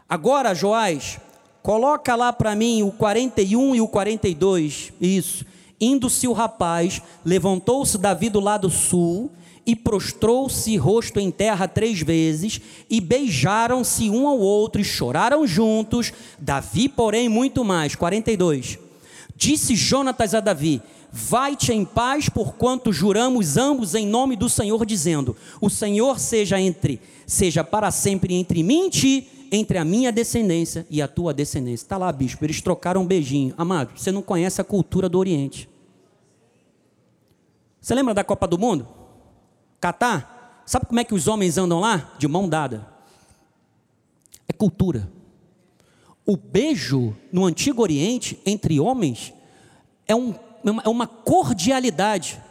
Agora, 0.08 0.54
Joás, 0.54 1.18
coloca 1.62 2.14
lá 2.14 2.32
para 2.32 2.54
mim 2.54 2.82
o 2.82 2.92
41 2.92 3.74
e 3.74 3.80
o 3.80 3.88
42. 3.88 4.92
Isso. 5.00 5.44
Indo-se 5.80 6.26
o 6.26 6.32
rapaz, 6.32 7.02
levantou-se 7.24 7.98
Davi 7.98 8.30
do 8.30 8.40
lado 8.40 8.70
sul 8.70 9.30
e 9.66 9.74
prostrou-se 9.74 10.76
rosto 10.76 11.18
em 11.18 11.30
terra 11.30 11.66
três 11.66 12.00
vezes, 12.00 12.60
e 12.88 13.00
beijaram-se 13.00 14.08
um 14.08 14.28
ao 14.28 14.38
outro 14.38 14.80
e 14.80 14.84
choraram 14.84 15.44
juntos. 15.46 16.12
Davi, 16.38 16.88
porém, 16.88 17.28
muito 17.28 17.64
mais. 17.64 17.96
42. 17.96 18.78
Disse 19.34 19.74
Jonatas 19.74 20.34
a 20.34 20.40
Davi: 20.40 20.80
Vai-te 21.12 21.72
em 21.72 21.84
paz, 21.84 22.28
porquanto 22.28 22.92
juramos 22.92 23.56
ambos 23.56 23.94
em 23.94 24.06
nome 24.06 24.36
do 24.36 24.48
Senhor, 24.48 24.86
dizendo: 24.86 25.36
O 25.60 25.68
Senhor 25.68 26.20
seja 26.20 26.60
entre, 26.60 27.00
seja 27.26 27.64
para 27.64 27.90
sempre 27.90 28.34
entre 28.34 28.62
mim 28.62 28.86
e 28.86 28.90
ti, 28.90 29.28
entre 29.50 29.78
a 29.78 29.84
minha 29.84 30.12
descendência 30.12 30.86
e 30.88 31.02
a 31.02 31.08
tua 31.08 31.34
descendência. 31.34 31.84
Está 31.84 31.96
lá, 31.96 32.12
bispo, 32.12 32.44
eles 32.44 32.60
trocaram 32.60 33.02
um 33.02 33.06
beijinho. 33.06 33.54
Amado, 33.58 33.92
você 33.96 34.12
não 34.12 34.22
conhece 34.22 34.60
a 34.60 34.64
cultura 34.64 35.08
do 35.08 35.18
Oriente. 35.18 35.68
Você 37.80 37.94
lembra 37.94 38.14
da 38.14 38.24
Copa 38.24 38.46
do 38.46 38.58
Mundo? 38.58 38.95
Catar? 39.80 40.62
Sabe 40.66 40.86
como 40.86 41.00
é 41.00 41.04
que 41.04 41.14
os 41.14 41.28
homens 41.28 41.58
andam 41.58 41.80
lá? 41.80 42.12
De 42.18 42.26
mão 42.26 42.48
dada. 42.48 42.86
É 44.48 44.52
cultura. 44.52 45.10
O 46.24 46.36
beijo 46.36 47.16
no 47.32 47.44
Antigo 47.44 47.82
Oriente 47.82 48.40
entre 48.44 48.80
homens 48.80 49.32
é 50.06 50.14
um 50.14 50.34
é 50.84 50.88
uma 50.88 51.06
cordialidade, 51.06 52.42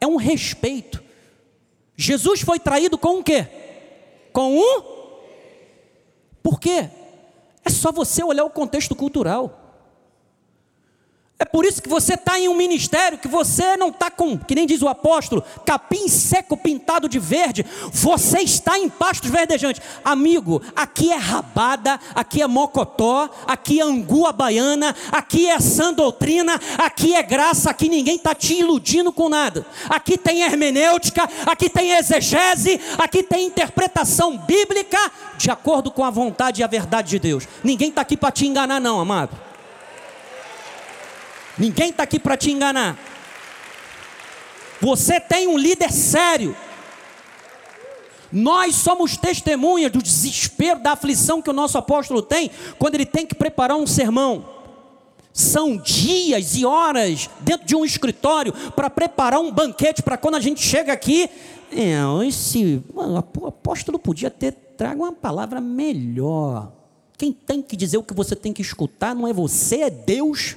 é 0.00 0.06
um 0.06 0.16
respeito. 0.16 1.02
Jesus 1.96 2.40
foi 2.40 2.58
traído 2.58 2.96
com 2.96 3.18
o 3.18 3.24
quê? 3.24 3.46
Com 4.32 4.56
um? 4.58 4.82
Por 6.42 6.60
quê? 6.60 6.88
É 7.64 7.70
só 7.70 7.90
você 7.90 8.22
olhar 8.22 8.44
o 8.44 8.50
contexto 8.50 8.94
cultural. 8.94 9.63
É 11.36 11.44
por 11.44 11.64
isso 11.64 11.82
que 11.82 11.88
você 11.88 12.14
está 12.14 12.38
em 12.38 12.48
um 12.48 12.54
ministério, 12.54 13.18
que 13.18 13.26
você 13.26 13.76
não 13.76 13.88
está 13.88 14.08
com, 14.08 14.38
que 14.38 14.54
nem 14.54 14.64
diz 14.64 14.82
o 14.82 14.88
apóstolo, 14.88 15.42
capim 15.66 16.06
seco 16.06 16.56
pintado 16.56 17.08
de 17.08 17.18
verde, 17.18 17.66
você 17.92 18.38
está 18.38 18.78
em 18.78 18.88
pastos 18.88 19.30
verdejantes. 19.30 19.82
Amigo, 20.04 20.62
aqui 20.76 21.10
é 21.10 21.16
rabada, 21.16 21.98
aqui 22.14 22.40
é 22.40 22.46
mocotó, 22.46 23.28
aqui 23.48 23.80
é 23.80 23.82
angu 23.82 24.32
baiana, 24.32 24.94
aqui 25.10 25.48
é 25.48 25.58
sã 25.58 25.92
doutrina, 25.92 26.60
aqui 26.78 27.16
é 27.16 27.22
graça, 27.22 27.68
aqui 27.68 27.88
ninguém 27.88 28.14
está 28.14 28.32
te 28.32 28.54
iludindo 28.54 29.12
com 29.12 29.28
nada. 29.28 29.66
Aqui 29.88 30.16
tem 30.16 30.42
hermenêutica, 30.42 31.28
aqui 31.46 31.68
tem 31.68 31.90
exegese, 31.96 32.80
aqui 32.96 33.24
tem 33.24 33.46
interpretação 33.46 34.38
bíblica 34.38 34.98
de 35.36 35.50
acordo 35.50 35.90
com 35.90 36.04
a 36.04 36.10
vontade 36.10 36.60
e 36.60 36.64
a 36.64 36.68
verdade 36.68 37.10
de 37.10 37.18
Deus. 37.18 37.48
Ninguém 37.64 37.88
está 37.88 38.02
aqui 38.02 38.16
para 38.16 38.30
te 38.30 38.46
enganar, 38.46 38.78
não, 38.78 39.00
amado. 39.00 39.53
Ninguém 41.58 41.90
está 41.90 42.02
aqui 42.02 42.18
para 42.18 42.36
te 42.36 42.50
enganar. 42.50 42.98
Você 44.80 45.20
tem 45.20 45.46
um 45.46 45.56
líder 45.56 45.92
sério. 45.92 46.56
Nós 48.30 48.74
somos 48.74 49.16
testemunhas 49.16 49.92
do 49.92 50.02
desespero, 50.02 50.80
da 50.80 50.92
aflição 50.92 51.40
que 51.40 51.48
o 51.48 51.52
nosso 51.52 51.78
apóstolo 51.78 52.20
tem 52.20 52.50
quando 52.78 52.96
ele 52.96 53.06
tem 53.06 53.24
que 53.24 53.34
preparar 53.34 53.76
um 53.76 53.86
sermão. 53.86 54.44
São 55.32 55.76
dias 55.76 56.54
e 56.56 56.64
horas 56.64 57.30
dentro 57.40 57.66
de 57.66 57.74
um 57.74 57.84
escritório 57.84 58.52
para 58.72 58.90
preparar 58.90 59.40
um 59.40 59.50
banquete 59.50 60.02
para 60.02 60.16
quando 60.16 60.34
a 60.34 60.40
gente 60.40 60.60
chega 60.60 60.92
aqui. 60.92 61.28
É, 61.72 62.26
esse 62.26 62.82
o 62.94 63.46
apóstolo 63.46 63.98
podia 63.98 64.30
ter 64.30 64.52
trago 64.76 65.02
uma 65.04 65.12
palavra 65.12 65.60
melhor. 65.60 66.72
Quem 67.16 67.32
tem 67.32 67.62
que 67.62 67.76
dizer 67.76 67.96
o 67.96 68.02
que 68.02 68.14
você 68.14 68.34
tem 68.34 68.52
que 68.52 68.62
escutar 68.62 69.14
não 69.14 69.26
é 69.26 69.32
você, 69.32 69.82
é 69.82 69.90
Deus. 69.90 70.56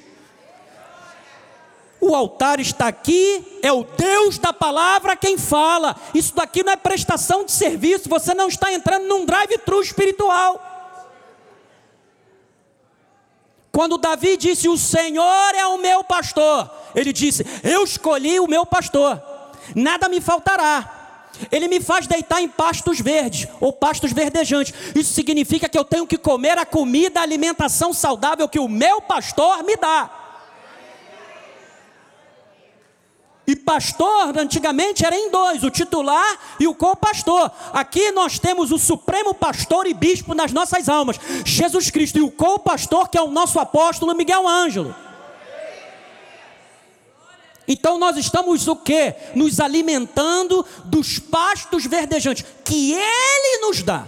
O 1.99 2.15
altar 2.15 2.59
está 2.59 2.87
aqui, 2.87 3.59
é 3.63 3.71
o 3.71 3.83
Deus 3.83 4.37
da 4.37 4.53
palavra 4.53 5.15
quem 5.15 5.37
fala. 5.37 5.95
Isso 6.13 6.35
daqui 6.35 6.63
não 6.63 6.73
é 6.73 6.75
prestação 6.75 7.43
de 7.43 7.51
serviço, 7.51 8.07
você 8.07 8.33
não 8.33 8.47
está 8.47 8.71
entrando 8.71 9.07
num 9.07 9.25
drive-thru 9.25 9.81
espiritual. 9.81 10.61
Quando 13.71 13.97
Davi 13.97 14.37
disse: 14.37 14.69
O 14.69 14.77
Senhor 14.77 15.55
é 15.55 15.65
o 15.67 15.77
meu 15.77 16.03
pastor, 16.03 16.69
ele 16.95 17.11
disse: 17.11 17.45
Eu 17.63 17.83
escolhi 17.83 18.39
o 18.39 18.47
meu 18.47 18.65
pastor, 18.65 19.21
nada 19.75 20.07
me 20.07 20.21
faltará. 20.21 20.93
Ele 21.51 21.67
me 21.67 21.79
faz 21.79 22.07
deitar 22.07 22.41
em 22.41 22.47
pastos 22.47 22.99
verdes 22.99 23.47
ou 23.59 23.71
pastos 23.71 24.11
verdejantes. 24.11 24.73
Isso 24.95 25.13
significa 25.13 25.69
que 25.69 25.77
eu 25.77 25.85
tenho 25.85 26.07
que 26.07 26.17
comer 26.17 26.57
a 26.57 26.65
comida, 26.65 27.19
a 27.19 27.23
alimentação 27.23 27.93
saudável 27.93 28.49
que 28.49 28.59
o 28.59 28.67
meu 28.67 29.01
pastor 29.01 29.63
me 29.63 29.75
dá. 29.75 30.26
E 33.47 33.55
pastor, 33.55 34.37
antigamente, 34.37 35.05
era 35.05 35.15
em 35.15 35.31
dois: 35.31 35.63
o 35.63 35.71
titular 35.71 36.37
e 36.59 36.67
o 36.67 36.75
co-pastor. 36.75 37.49
Aqui 37.71 38.11
nós 38.11 38.37
temos 38.37 38.73
o 38.73 38.77
supremo 38.77 39.33
pastor 39.33 39.87
e 39.87 39.93
bispo 39.93 40.35
nas 40.35 40.51
nossas 40.51 40.89
almas, 40.89 41.17
Jesus 41.45 41.89
Cristo, 41.89 42.17
e 42.17 42.21
o 42.21 42.29
co-pastor, 42.29 43.07
que 43.07 43.17
é 43.17 43.21
o 43.21 43.31
nosso 43.31 43.57
apóstolo 43.57 44.13
Miguel 44.13 44.45
Ângelo. 44.45 44.93
Então 47.65 47.97
nós 47.97 48.17
estamos 48.17 48.67
o 48.67 48.75
que? 48.75 49.15
Nos 49.33 49.61
alimentando 49.61 50.65
dos 50.83 51.17
pastos 51.17 51.85
verdejantes 51.85 52.45
que 52.65 52.93
Ele 52.93 53.61
nos 53.61 53.81
dá. 53.81 54.07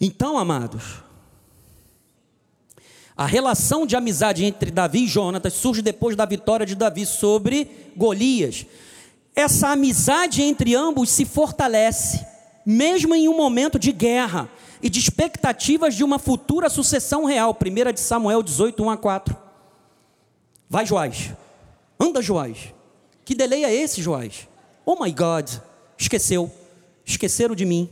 Então, 0.00 0.36
amados, 0.36 1.03
a 3.16 3.26
relação 3.26 3.86
de 3.86 3.94
amizade 3.94 4.44
entre 4.44 4.70
Davi 4.70 5.04
e 5.04 5.06
Jonatas 5.06 5.52
surge 5.52 5.80
depois 5.80 6.16
da 6.16 6.24
vitória 6.24 6.66
de 6.66 6.74
Davi 6.74 7.06
sobre 7.06 7.70
Golias. 7.96 8.66
Essa 9.36 9.68
amizade 9.68 10.42
entre 10.42 10.74
ambos 10.74 11.10
se 11.10 11.24
fortalece, 11.24 12.24
mesmo 12.66 13.14
em 13.14 13.28
um 13.28 13.36
momento 13.36 13.78
de 13.78 13.92
guerra 13.92 14.48
e 14.82 14.90
de 14.90 14.98
expectativas 14.98 15.94
de 15.94 16.02
uma 16.02 16.18
futura 16.18 16.68
sucessão 16.68 17.24
real. 17.24 17.56
1 17.56 17.92
de 17.92 18.00
Samuel 18.00 18.42
18, 18.42 18.82
1 18.82 18.90
a 18.90 18.96
4. 18.96 19.36
Vai, 20.68 20.84
Joás. 20.84 21.32
Anda, 21.98 22.20
Joás. 22.20 22.74
Que 23.24 23.34
delay 23.34 23.64
é 23.64 23.72
esse, 23.72 24.02
Joás? 24.02 24.48
Oh 24.84 25.02
my 25.02 25.12
God. 25.12 25.48
Esqueceu. 25.96 26.50
Esqueceram 27.04 27.54
de 27.54 27.64
mim. 27.64 27.88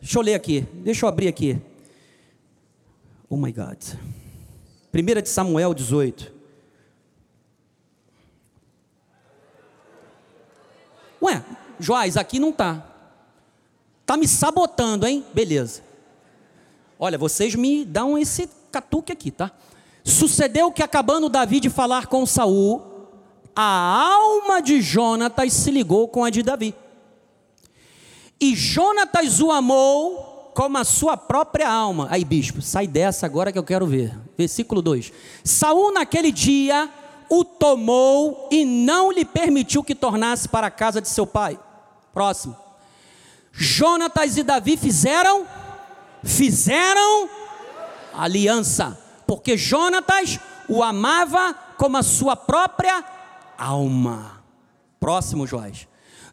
Deixa 0.00 0.18
eu 0.18 0.22
ler 0.22 0.34
aqui. 0.34 0.66
Deixa 0.74 1.06
eu 1.06 1.08
abrir 1.08 1.28
aqui. 1.28 1.58
Oh 3.28 3.36
my 3.36 3.52
God. 3.52 3.78
1 4.96 5.22
de 5.22 5.28
Samuel 5.28 5.74
18. 5.74 6.32
Ué, 11.22 11.44
Joás, 11.78 12.16
aqui 12.16 12.38
não 12.38 12.50
está. 12.50 12.84
Está 14.00 14.16
me 14.16 14.26
sabotando, 14.26 15.06
hein? 15.06 15.24
Beleza. 15.34 15.82
Olha, 16.98 17.18
vocês 17.18 17.54
me 17.54 17.84
dão 17.84 18.16
esse 18.16 18.48
catuque 18.70 19.12
aqui, 19.12 19.30
tá? 19.30 19.50
Sucedeu 20.04 20.70
que 20.70 20.82
acabando 20.82 21.28
Davi 21.28 21.60
de 21.60 21.68
falar 21.68 22.06
com 22.06 22.24
Saul, 22.24 22.82
a 23.54 24.12
alma 24.12 24.62
de 24.62 24.80
Jonatas 24.80 25.52
se 25.52 25.70
ligou 25.70 26.08
com 26.08 26.24
a 26.24 26.30
de 26.30 26.42
Davi. 26.42 26.74
E 28.40 28.54
Jonatas 28.54 29.40
o 29.40 29.50
amou 29.50 30.52
como 30.54 30.78
a 30.78 30.84
sua 30.84 31.16
própria 31.16 31.68
alma. 31.68 32.06
Aí, 32.10 32.24
bispo, 32.24 32.62
sai 32.62 32.86
dessa 32.86 33.26
agora 33.26 33.52
que 33.52 33.58
eu 33.58 33.64
quero 33.64 33.86
ver. 33.86 34.16
Versículo 34.36 34.82
2. 34.82 35.12
Saul 35.44 35.92
naquele 35.92 36.30
dia 36.30 36.88
o 37.28 37.44
tomou 37.44 38.48
e 38.50 38.64
não 38.64 39.10
lhe 39.10 39.24
permitiu 39.24 39.82
que 39.82 39.94
tornasse 39.94 40.48
para 40.48 40.68
a 40.68 40.70
casa 40.70 41.00
de 41.00 41.08
seu 41.08 41.26
pai. 41.26 41.58
Próximo. 42.12 42.56
Jonatas 43.52 44.36
e 44.36 44.42
Davi 44.42 44.76
fizeram 44.76 45.46
fizeram 46.22 47.28
aliança, 48.12 48.98
porque 49.26 49.56
Jonatas 49.56 50.38
o 50.68 50.82
amava 50.82 51.54
como 51.76 51.96
a 51.96 52.02
sua 52.02 52.34
própria 52.36 53.04
alma. 53.56 54.42
Próximo, 54.98 55.46
Joás. 55.46 55.86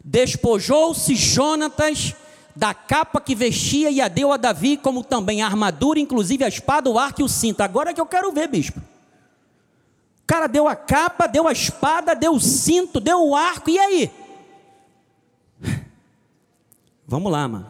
Despojou-se 0.04 1.16
Jonatas 1.16 2.16
da 2.56 2.74
capa 2.74 3.20
que 3.20 3.34
vestia 3.34 3.90
e 3.90 4.00
a 4.00 4.08
deu 4.08 4.32
a 4.32 4.38
Davi, 4.38 4.78
como 4.78 5.04
também 5.04 5.42
a 5.42 5.46
armadura, 5.46 6.00
inclusive 6.00 6.44
a 6.44 6.48
espada, 6.48 6.90
o 6.90 7.00
arco 7.00 7.22
e 7.22 7.24
o 7.24 7.30
cinto. 7.30 7.62
Agora 7.62 7.90
é 7.90 7.94
que 7.94 8.02
eu 8.02 8.06
quero 8.06 8.32
ver, 8.32 8.48
bispo. 8.48 8.80
O 8.80 10.26
cara 10.28 10.48
deu 10.48 10.68
a 10.68 10.76
capa, 10.76 11.28
deu 11.28 11.48
a 11.48 11.52
espada, 11.52 12.16
deu 12.16 12.34
o 12.34 12.40
cinto, 12.40 13.00
deu 13.00 13.28
o 13.28 13.36
arco, 13.36 13.70
e 13.70 13.78
aí? 13.78 14.12
Vamos 17.08 17.32
lá, 17.32 17.48
mano. 17.48 17.68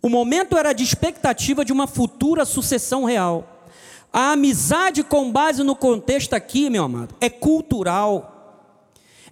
O 0.00 0.08
momento 0.08 0.56
era 0.56 0.72
de 0.72 0.84
expectativa 0.84 1.64
de 1.64 1.72
uma 1.72 1.86
futura 1.86 2.44
sucessão 2.44 3.04
real. 3.04 3.68
A 4.12 4.32
amizade, 4.32 5.02
com 5.02 5.32
base 5.32 5.62
no 5.62 5.74
contexto 5.74 6.34
aqui, 6.34 6.70
meu 6.70 6.84
amado, 6.84 7.14
é 7.20 7.28
cultural. 7.30 8.33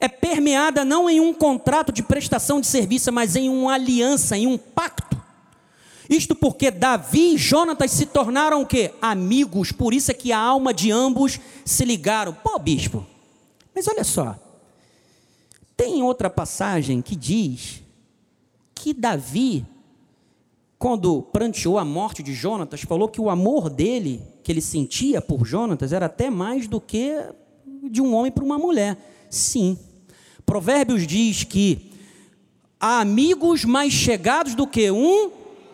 É 0.03 0.09
permeada 0.09 0.84
não 0.84 1.09
em 1.09 1.20
um 1.20 1.32
contrato 1.32 1.92
de 1.92 2.03
prestação 2.03 2.61
de 2.61 2.66
serviço, 2.66 3.12
mas 3.12 3.36
em 3.36 3.48
uma 3.48 3.74
aliança, 3.74 4.36
em 4.36 4.48
um 4.48 4.59
pacto. 4.59 5.16
Isto 6.11 6.34
porque 6.34 6.72
Davi 6.72 7.34
e 7.34 7.38
Jonatas 7.38 7.92
se 7.92 8.07
tornaram 8.07 8.62
o 8.62 8.66
quê? 8.66 8.92
Amigos, 9.00 9.70
por 9.70 9.94
isso 9.94 10.11
é 10.11 10.14
que 10.14 10.32
a 10.32 10.38
alma 10.40 10.74
de 10.74 10.90
ambos 10.90 11.38
se 11.64 11.84
ligaram. 11.84 12.34
Pô, 12.34 12.59
bispo, 12.59 13.07
mas 13.72 13.86
olha 13.86 14.03
só. 14.03 14.36
Tem 15.76 16.03
outra 16.03 16.28
passagem 16.28 17.00
que 17.00 17.14
diz 17.14 17.80
que 18.74 18.92
Davi, 18.92 19.64
quando 20.80 21.22
pranteou 21.22 21.78
a 21.78 21.84
morte 21.84 22.24
de 22.24 22.34
Jonatas, 22.34 22.82
falou 22.82 23.07
que 23.07 23.20
o 23.20 23.30
amor 23.30 23.70
dele, 23.70 24.20
que 24.42 24.50
ele 24.50 24.61
sentia 24.61 25.20
por 25.20 25.46
Jonatas, 25.46 25.92
era 25.92 26.07
até 26.07 26.28
mais 26.28 26.66
do 26.66 26.80
que 26.80 27.14
de 27.88 28.03
um 28.03 28.12
homem 28.16 28.32
para 28.32 28.42
uma 28.42 28.59
mulher. 28.59 28.98
Sim. 29.30 29.78
Provérbios 30.53 31.07
diz 31.07 31.44
que 31.44 31.90
há 32.78 33.00
amigos 33.00 33.64
mais 33.64 33.90
chegados 33.90 34.55
do 34.55 34.66
que 34.66 34.90
um 34.90 35.30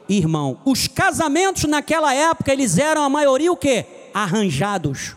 irmão. 0.09 0.61
Os 0.65 0.87
casamentos 0.87 1.65
naquela 1.65 2.15
época, 2.15 2.53
eles 2.53 2.79
eram 2.79 3.03
a 3.03 3.09
maioria 3.09 3.51
o 3.51 3.57
quê? 3.57 3.85
Arranjados. 4.15 5.17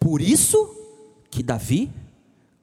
Por 0.00 0.20
isso 0.20 0.76
que 1.30 1.40
Davi 1.40 1.88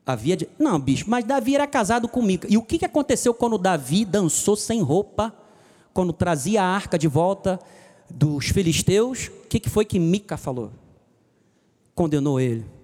Havia 0.06 0.36
de... 0.36 0.50
Não, 0.60 0.78
bicho, 0.78 1.06
mas 1.08 1.24
Davi 1.24 1.56
era 1.56 1.66
casado 1.66 2.10
com 2.10 2.22
Mica. 2.22 2.46
E 2.52 2.58
o 2.58 2.62
que 2.62 2.84
aconteceu 2.84 3.34
quando 3.34 3.58
Davi 3.58 4.04
dançou 4.04 4.58
sem 4.58 4.82
roupa, 4.82 5.34
quando 5.94 6.12
trazia 6.12 6.62
a 6.62 6.66
arca 6.66 7.00
de 7.00 7.08
volta 7.08 7.58
dos 8.10 8.50
filisteus? 8.50 9.28
O 9.28 9.48
que 9.48 9.70
foi 9.70 9.86
que 9.86 9.98
Mica 9.98 10.36
falou? 10.36 10.72
Condenou 11.96 12.38
ele. 12.38 12.79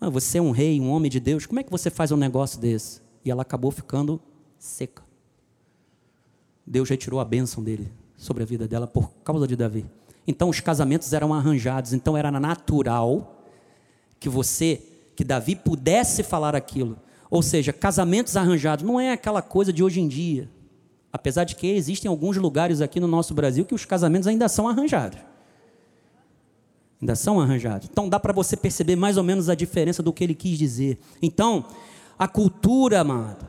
Ah, 0.00 0.08
você 0.08 0.38
é 0.38 0.42
um 0.42 0.50
rei, 0.50 0.80
um 0.80 0.90
homem 0.90 1.10
de 1.10 1.20
Deus, 1.20 1.44
como 1.44 1.60
é 1.60 1.62
que 1.62 1.70
você 1.70 1.90
faz 1.90 2.10
um 2.10 2.16
negócio 2.16 2.58
desse? 2.58 3.02
E 3.22 3.30
ela 3.30 3.42
acabou 3.42 3.70
ficando 3.70 4.20
seca. 4.58 5.02
Deus 6.66 6.88
retirou 6.88 7.20
a 7.20 7.24
bênção 7.24 7.62
dele 7.62 7.92
sobre 8.16 8.42
a 8.42 8.46
vida 8.46 8.66
dela 8.66 8.86
por 8.86 9.10
causa 9.22 9.46
de 9.46 9.56
Davi. 9.56 9.84
Então 10.26 10.48
os 10.48 10.60
casamentos 10.60 11.12
eram 11.12 11.34
arranjados, 11.34 11.92
então 11.92 12.16
era 12.16 12.30
natural 12.30 13.44
que 14.18 14.28
você 14.28 14.80
que 15.14 15.24
Davi 15.24 15.54
pudesse 15.54 16.22
falar 16.22 16.56
aquilo. 16.56 16.96
Ou 17.30 17.42
seja, 17.42 17.72
casamentos 17.72 18.36
arranjados 18.36 18.84
não 18.84 18.98
é 18.98 19.12
aquela 19.12 19.42
coisa 19.42 19.72
de 19.72 19.82
hoje 19.82 20.00
em 20.00 20.08
dia. 20.08 20.48
Apesar 21.12 21.44
de 21.44 21.56
que 21.56 21.66
existem 21.66 22.08
alguns 22.08 22.36
lugares 22.36 22.80
aqui 22.80 23.00
no 23.00 23.06
nosso 23.06 23.34
Brasil 23.34 23.66
que 23.66 23.74
os 23.74 23.84
casamentos 23.84 24.26
ainda 24.26 24.48
são 24.48 24.66
arranjados. 24.66 25.18
Ainda 27.00 27.14
são 27.14 27.40
arranjados. 27.40 27.88
Então 27.90 28.08
dá 28.08 28.20
para 28.20 28.32
você 28.32 28.56
perceber 28.56 28.94
mais 28.94 29.16
ou 29.16 29.24
menos 29.24 29.48
a 29.48 29.54
diferença 29.54 30.02
do 30.02 30.12
que 30.12 30.22
ele 30.22 30.34
quis 30.34 30.58
dizer. 30.58 30.98
Então, 31.22 31.64
a 32.18 32.28
cultura, 32.28 33.00
amado, 33.00 33.48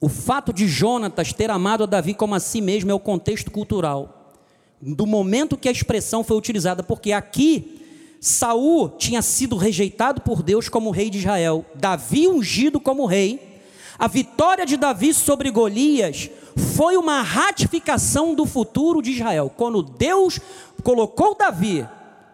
o 0.00 0.08
fato 0.08 0.52
de 0.52 0.68
Jonatas 0.68 1.32
ter 1.32 1.50
amado 1.50 1.82
a 1.82 1.86
Davi 1.86 2.14
como 2.14 2.34
a 2.34 2.40
si 2.40 2.60
mesmo 2.60 2.90
é 2.90 2.94
o 2.94 3.00
contexto 3.00 3.50
cultural. 3.50 4.32
Do 4.80 5.06
momento 5.06 5.56
que 5.56 5.68
a 5.68 5.72
expressão 5.72 6.22
foi 6.22 6.36
utilizada, 6.36 6.82
porque 6.82 7.10
aqui 7.10 7.80
Saul 8.20 8.90
tinha 8.90 9.22
sido 9.22 9.56
rejeitado 9.56 10.20
por 10.20 10.42
Deus 10.42 10.68
como 10.68 10.90
rei 10.90 11.10
de 11.10 11.18
Israel, 11.18 11.64
Davi 11.74 12.28
ungido 12.28 12.78
como 12.78 13.06
rei. 13.06 13.60
A 13.98 14.06
vitória 14.06 14.64
de 14.64 14.76
Davi 14.76 15.12
sobre 15.12 15.50
Golias 15.50 16.30
foi 16.76 16.96
uma 16.96 17.22
ratificação 17.22 18.34
do 18.34 18.46
futuro 18.46 19.02
de 19.02 19.10
Israel. 19.10 19.50
Quando 19.56 19.82
Deus 19.82 20.38
colocou 20.82 21.34
Davi 21.34 21.86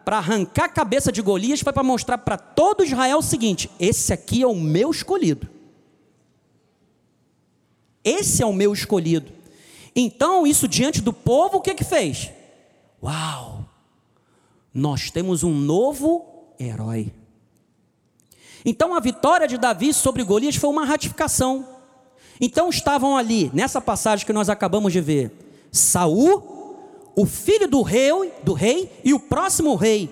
para 0.04 0.18
arrancar 0.18 0.64
a 0.64 0.68
cabeça 0.68 1.10
de 1.12 1.22
Golias, 1.22 1.60
foi 1.60 1.72
para 1.72 1.82
mostrar 1.82 2.18
para 2.18 2.36
todo 2.36 2.84
Israel 2.84 3.18
o 3.18 3.22
seguinte: 3.22 3.70
esse 3.78 4.12
aqui 4.12 4.42
é 4.42 4.46
o 4.46 4.54
meu 4.54 4.90
escolhido. 4.90 5.48
Esse 8.02 8.42
é 8.42 8.46
o 8.46 8.52
meu 8.52 8.72
escolhido. 8.72 9.30
Então, 9.94 10.46
isso 10.46 10.66
diante 10.66 11.00
do 11.00 11.12
povo, 11.12 11.58
o 11.58 11.60
que 11.60 11.74
que 11.74 11.84
fez? 11.84 12.30
Uau! 13.02 13.60
nós 14.72 15.10
temos 15.10 15.42
um 15.42 15.52
novo 15.52 16.54
herói. 16.58 17.12
Então 18.64 18.94
a 18.94 19.00
vitória 19.00 19.48
de 19.48 19.58
Davi 19.58 19.92
sobre 19.92 20.22
Golias 20.22 20.56
foi 20.56 20.70
uma 20.70 20.84
ratificação. 20.84 21.66
Então 22.40 22.70
estavam 22.70 23.16
ali, 23.16 23.50
nessa 23.52 23.80
passagem 23.80 24.24
que 24.24 24.32
nós 24.32 24.48
acabamos 24.48 24.92
de 24.92 25.00
ver, 25.00 25.32
Saul, 25.72 26.59
o 27.20 27.26
filho 27.26 27.68
do 27.68 27.82
rei, 27.82 28.10
do 28.42 28.54
rei 28.54 28.90
e 29.04 29.12
o 29.12 29.20
próximo 29.20 29.74
rei. 29.74 30.08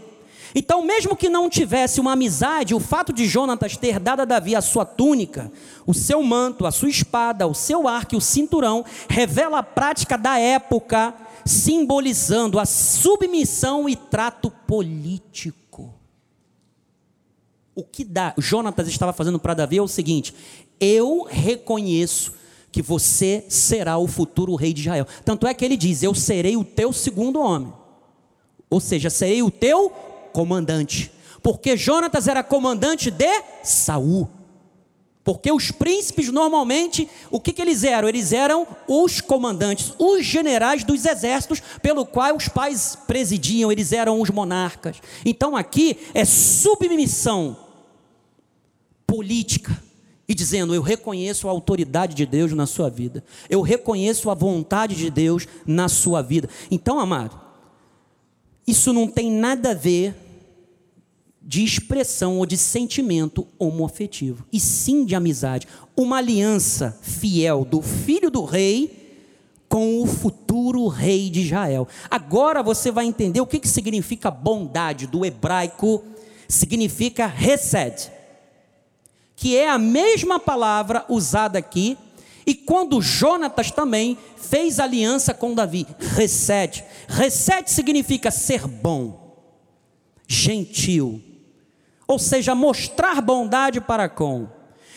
Então, 0.54 0.82
mesmo 0.82 1.16
que 1.16 1.28
não 1.28 1.48
tivesse 1.48 2.00
uma 2.00 2.12
amizade, 2.12 2.74
o 2.74 2.80
fato 2.80 3.12
de 3.12 3.26
Jonatas 3.26 3.76
ter 3.76 3.98
dado 3.98 4.20
a 4.20 4.24
Davi 4.24 4.54
a 4.54 4.60
sua 4.60 4.84
túnica, 4.84 5.50
o 5.86 5.94
seu 5.94 6.22
manto, 6.22 6.66
a 6.66 6.70
sua 6.70 6.88
espada, 6.88 7.46
o 7.46 7.54
seu 7.54 7.88
arco 7.88 8.14
e 8.14 8.18
o 8.18 8.20
cinturão, 8.20 8.84
revela 9.08 9.58
a 9.58 9.62
prática 9.62 10.18
da 10.18 10.38
época 10.38 11.14
simbolizando 11.46 12.58
a 12.58 12.66
submissão 12.66 13.88
e 13.88 13.96
trato 13.96 14.50
político. 14.50 15.94
O 17.74 17.84
que 17.84 18.06
Jonatas 18.36 18.88
estava 18.88 19.14
fazendo 19.14 19.38
para 19.38 19.54
Davi 19.54 19.78
é 19.78 19.82
o 19.82 19.88
seguinte: 19.88 20.34
eu 20.78 21.26
reconheço 21.28 22.34
que 22.70 22.82
você 22.82 23.44
será 23.48 23.98
o 23.98 24.06
futuro 24.06 24.54
rei 24.54 24.72
de 24.72 24.82
Israel. 24.82 25.06
Tanto 25.24 25.46
é 25.46 25.54
que 25.54 25.64
ele 25.64 25.76
diz: 25.76 26.02
Eu 26.02 26.14
serei 26.14 26.56
o 26.56 26.64
teu 26.64 26.92
segundo 26.92 27.40
homem. 27.40 27.72
Ou 28.70 28.80
seja, 28.80 29.08
serei 29.10 29.42
o 29.42 29.50
teu 29.50 29.90
comandante. 30.32 31.10
Porque 31.42 31.76
Jonatas 31.76 32.28
era 32.28 32.42
comandante 32.42 33.10
de 33.10 33.42
Saul. 33.62 34.28
Porque 35.24 35.52
os 35.52 35.70
príncipes, 35.70 36.30
normalmente, 36.30 37.06
o 37.30 37.38
que, 37.38 37.52
que, 37.52 37.60
eles 37.60 37.84
eram? 37.84 38.08
Eles 38.08 38.32
eram 38.32 38.66
os 38.88 39.20
comandantes, 39.20 39.92
os 39.98 40.24
generais 40.24 40.84
dos 40.84 41.04
exércitos, 41.04 41.60
pelo 41.82 42.06
qual 42.06 42.34
os 42.34 42.48
pais 42.48 42.96
presidiam, 43.06 43.70
eles 43.70 43.92
eram 43.92 44.22
os 44.22 44.30
monarcas. 44.30 44.96
Então 45.26 45.54
aqui 45.54 45.98
é 46.14 46.24
submissão 46.24 47.58
política. 49.06 49.87
E 50.28 50.34
dizendo, 50.34 50.74
eu 50.74 50.82
reconheço 50.82 51.48
a 51.48 51.50
autoridade 51.50 52.14
de 52.14 52.26
Deus 52.26 52.52
na 52.52 52.66
sua 52.66 52.90
vida, 52.90 53.24
eu 53.48 53.62
reconheço 53.62 54.28
a 54.30 54.34
vontade 54.34 54.94
de 54.94 55.10
Deus 55.10 55.48
na 55.66 55.88
sua 55.88 56.20
vida. 56.20 56.48
Então, 56.70 57.00
amado, 57.00 57.40
isso 58.66 58.92
não 58.92 59.08
tem 59.08 59.32
nada 59.32 59.70
a 59.70 59.74
ver 59.74 60.14
de 61.40 61.64
expressão 61.64 62.36
ou 62.36 62.44
de 62.44 62.58
sentimento 62.58 63.46
homoafetivo, 63.58 64.44
e 64.52 64.60
sim 64.60 65.06
de 65.06 65.14
amizade. 65.14 65.66
Uma 65.96 66.18
aliança 66.18 66.98
fiel 67.00 67.64
do 67.64 67.80
filho 67.80 68.30
do 68.30 68.44
rei 68.44 68.98
com 69.66 70.02
o 70.02 70.06
futuro 70.06 70.86
rei 70.88 71.30
de 71.30 71.40
Israel. 71.40 71.88
Agora 72.10 72.62
você 72.62 72.90
vai 72.90 73.06
entender 73.06 73.40
o 73.40 73.46
que, 73.46 73.58
que 73.58 73.68
significa 73.68 74.30
bondade 74.30 75.06
do 75.06 75.24
hebraico, 75.24 76.04
significa 76.46 77.26
resed, 77.26 78.10
que 79.38 79.56
é 79.56 79.70
a 79.70 79.78
mesma 79.78 80.40
palavra 80.40 81.04
usada 81.08 81.60
aqui 81.60 81.96
E 82.44 82.54
quando 82.54 83.00
Jonatas 83.00 83.70
também 83.70 84.18
fez 84.36 84.80
aliança 84.80 85.32
com 85.32 85.54
Davi, 85.54 85.86
recede. 85.98 86.82
Recede 87.06 87.70
significa 87.70 88.30
ser 88.30 88.66
bom, 88.66 89.36
gentil, 90.26 91.22
ou 92.06 92.18
seja, 92.18 92.54
mostrar 92.54 93.20
bondade 93.20 93.82
para 93.82 94.08
com. 94.08 94.48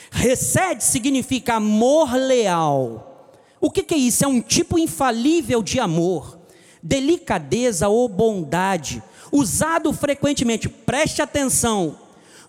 Recede 0.10 0.84
significa 0.84 1.56
amor 1.56 2.14
leal. 2.14 3.38
O 3.60 3.70
que, 3.70 3.84
que 3.84 3.94
é 3.94 3.98
isso? 3.98 4.24
É 4.24 4.28
um 4.28 4.40
tipo 4.42 4.80
infalível 4.80 5.62
de 5.62 5.78
amor, 5.78 6.40
delicadeza 6.82 7.90
ou 7.90 8.08
bondade, 8.08 9.04
usado 9.30 9.92
frequentemente, 9.92 10.70
preste 10.70 11.22
atenção, 11.22 11.98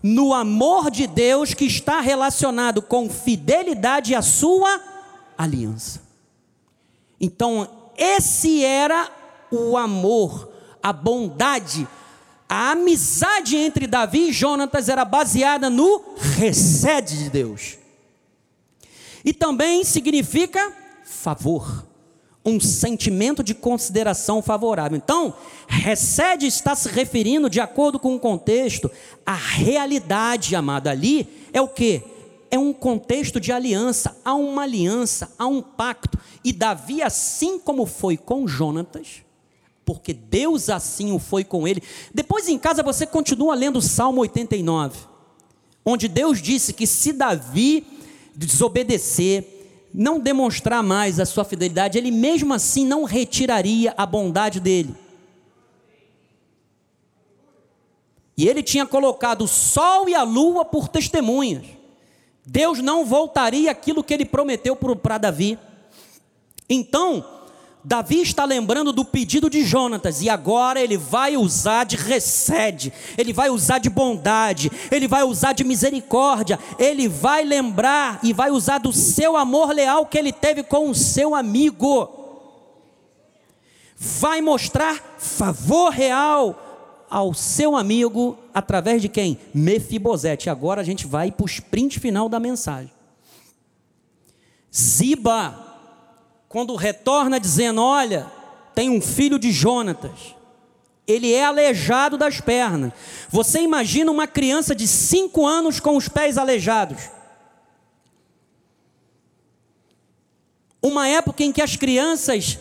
no 0.03 0.34
amor 0.34 0.90
de 0.90 1.07
Deus 1.07 1.55
que 1.55 1.64
está 1.64 2.00
relacionado 2.00 2.82
com 2.82 3.09
fidelidade 3.09 4.14
à 4.14 4.22
sua 4.22 4.80
aliança. 5.38 6.03
Então, 7.20 7.68
esse 7.96 8.64
era 8.64 9.09
o 9.50 9.76
amor, 9.76 10.50
a 10.82 10.92
bondade, 10.92 11.86
a 12.48 12.72
amizade 12.72 13.57
entre 13.57 13.86
Davi 13.86 14.28
e 14.28 14.32
Jonatas 14.32 14.88
era 14.88 15.05
baseada 15.05 15.70
no 15.70 16.16
recede 16.36 17.24
de 17.24 17.30
Deus. 17.30 17.78
E 19.24 19.32
também 19.32 19.84
significa 19.84 20.72
favor, 21.05 21.86
um 22.45 22.59
sentimento 22.59 23.43
de 23.43 23.55
consideração 23.55 24.43
favorável. 24.43 24.97
Então, 24.97 25.34
recede 25.68 26.47
está 26.47 26.74
se 26.74 26.88
referindo, 26.88 27.49
de 27.49 27.61
acordo 27.61 27.99
com 27.99 28.14
o 28.14 28.20
contexto, 28.20 28.90
a 29.24 29.34
realidade, 29.34 30.57
amada, 30.57 30.90
ali 30.90 31.28
é 31.53 31.61
o 31.61 31.68
que? 31.68 32.03
é 32.53 32.59
um 32.59 32.70
contexto 32.74 33.40
de 33.40 33.51
aliança, 33.51 34.14
há 34.22 34.34
uma 34.34 34.64
aliança, 34.64 35.32
há 35.38 35.47
um 35.47 35.62
pacto. 35.62 36.18
E 36.45 36.53
Davi, 36.53 37.01
assim 37.01 37.59
como 37.59 37.86
foi 37.86 38.18
com 38.18 38.47
Jonatas, 38.47 39.22
porque 39.86 40.12
Deus 40.12 40.68
assim 40.68 41.12
o 41.12 41.18
foi 41.18 41.45
com 41.45 41.66
ele. 41.66 41.82
Depois 42.12 42.49
em 42.49 42.59
casa 42.59 42.82
você 42.82 43.07
continua 43.07 43.55
lendo 43.55 43.78
o 43.78 43.82
Salmo 43.82 44.20
89, 44.20 44.99
onde 45.82 46.09
Deus 46.09 46.43
disse 46.43 46.74
que 46.74 46.86
se 46.86 47.14
Davi 47.14 47.86
desobedecer, 48.36 49.51
não 49.93 50.18
demonstrar 50.18 50.82
mais 50.82 51.20
a 51.20 51.26
sua 51.26 51.45
fidelidade, 51.45 51.99
ele 51.99 52.11
mesmo 52.11 52.55
assim 52.55 52.86
não 52.86 53.05
retiraria 53.05 53.93
a 53.97 54.07
bondade 54.07 54.61
dele. 54.61 54.95
E 58.36 58.49
ele 58.49 58.62
tinha 58.62 58.86
colocado 58.86 59.43
o 59.43 59.49
sol 59.49 60.09
e 60.09 60.14
a 60.14 60.22
lua 60.22 60.64
por 60.64 60.88
testemunhas. 60.88 61.64
Deus 62.45 62.78
não 62.80 63.05
voltaria 63.05 63.70
aquilo 63.70 64.03
que 64.03 64.12
ele 64.12 64.24
prometeu 64.24 64.74
para 64.76 65.18
Davi. 65.18 65.59
Então, 66.68 67.24
Davi 67.85 68.20
está 68.20 68.45
lembrando 68.45 68.93
do 68.93 69.05
pedido 69.05 69.51
de 69.51 69.64
Jonatas 69.64 70.22
e 70.22 70.30
agora 70.30 70.80
ele 70.80 70.97
vai 70.97 71.37
usar 71.37 71.85
de 71.85 71.97
recede, 71.97 72.93
ele 73.18 73.33
vai 73.33 73.51
usar 73.51 73.78
de 73.78 73.91
bondade, 73.91 74.70
ele 74.91 75.09
vai 75.09 75.24
usar 75.24 75.53
de 75.53 75.64
misericórdia, 75.64 76.61
ele 76.78 77.09
vai 77.09 77.45
lembrar 77.45 78.20
e 78.22 78.33
vai 78.33 78.51
usar 78.51 78.78
do 78.78 78.93
seu 78.93 79.37
amor 79.37 79.74
leal 79.74 80.07
que 80.07 80.16
ele 80.16 80.33
teve 80.33 80.62
com 80.62 80.89
o 80.89 80.95
seu 80.95 81.35
amigo. 81.35 82.09
Vai 83.97 84.41
mostrar 84.41 85.16
favor 85.18 85.91
real 85.91 87.07
ao 87.11 87.35
seu 87.35 87.76
amigo 87.76 88.39
através 88.55 89.03
de 89.03 89.09
quem? 89.09 89.39
Mefibosete. 89.53 90.49
Agora 90.49 90.80
a 90.80 90.85
gente 90.85 91.07
vai 91.07 91.33
para 91.33 91.45
o 91.45 91.47
sprint 91.47 91.99
final 91.99 92.28
da 92.28 92.39
mensagem. 92.39 92.93
Ziba, 94.74 95.72
quando 96.53 96.76
retorna 96.76 97.40
dizendo: 97.40 97.80
Olha, 97.80 98.30
tem 98.74 98.90
um 98.90 99.00
filho 99.00 99.38
de 99.38 99.50
Jonatas, 99.50 100.36
ele 101.07 101.32
é 101.32 101.42
aleijado 101.42 102.18
das 102.18 102.42
pernas. 102.42 102.92
Você 103.30 103.62
imagina 103.62 104.12
uma 104.12 104.26
criança 104.26 104.74
de 104.74 104.86
cinco 104.86 105.46
anos 105.46 105.80
com 105.80 105.96
os 105.96 106.09
pés 106.09 106.36
aleijados? 106.36 107.11
Uma 110.82 111.09
época 111.09 111.42
em 111.42 111.53
que 111.53 111.62
as 111.62 111.74
crianças 111.74 112.59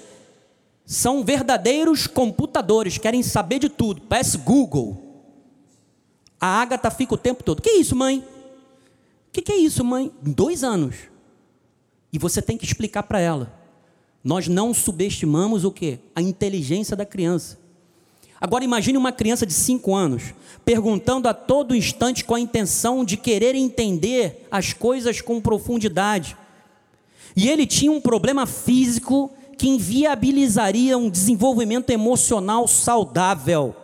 são 0.85 1.23
verdadeiros 1.23 2.07
computadores, 2.07 2.97
querem 2.97 3.21
saber 3.21 3.59
de 3.59 3.67
tudo, 3.67 4.01
parece 4.01 4.37
Google. 4.37 5.25
A 6.39 6.61
Agatha 6.61 6.89
fica 6.89 7.13
o 7.13 7.17
tempo 7.17 7.43
todo: 7.43 7.61
Que 7.61 7.71
isso, 7.71 7.93
mãe? 7.93 8.25
Que, 9.33 9.41
que 9.41 9.51
é 9.51 9.57
isso, 9.57 9.83
mãe? 9.83 10.13
Dois 10.21 10.63
anos. 10.63 10.95
E 12.13 12.17
você 12.17 12.41
tem 12.41 12.57
que 12.57 12.65
explicar 12.65 13.03
para 13.03 13.19
ela. 13.19 13.61
Nós 14.24 14.47
não 14.47 14.74
subestimamos 14.74 15.65
o 15.65 15.72
que? 15.72 15.99
A 16.15 16.22
inteligência 16.22 16.95
da 16.95 17.05
criança. 17.05 17.59
Agora 18.39 18.63
imagine 18.63 18.97
uma 18.97 19.11
criança 19.11 19.45
de 19.45 19.53
cinco 19.53 19.95
anos 19.95 20.34
perguntando 20.63 21.28
a 21.28 21.34
todo 21.34 21.76
instante 21.76 22.24
com 22.24 22.36
a 22.36 22.39
intenção 22.39 23.03
de 23.03 23.17
querer 23.17 23.55
entender 23.55 24.47
as 24.51 24.74
coisas 24.74 25.22
com 25.22 25.41
profundidade. 25.41 26.38
E 27.36 27.49
ele 27.49 27.65
tinha 27.65 27.91
um 27.91 28.01
problema 28.01 28.45
físico 28.45 29.32
que 29.57 29.69
inviabilizaria 29.69 30.97
um 30.97 31.09
desenvolvimento 31.09 31.89
emocional 31.91 32.67
saudável 32.67 33.76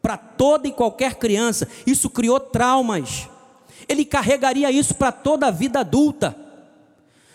para 0.00 0.16
toda 0.16 0.68
e 0.68 0.72
qualquer 0.72 1.16
criança. 1.16 1.68
Isso 1.86 2.10
criou 2.10 2.40
traumas. 2.40 3.28
Ele 3.88 4.04
carregaria 4.04 4.70
isso 4.70 4.94
para 4.94 5.12
toda 5.12 5.46
a 5.46 5.50
vida 5.50 5.80
adulta. 5.80 6.36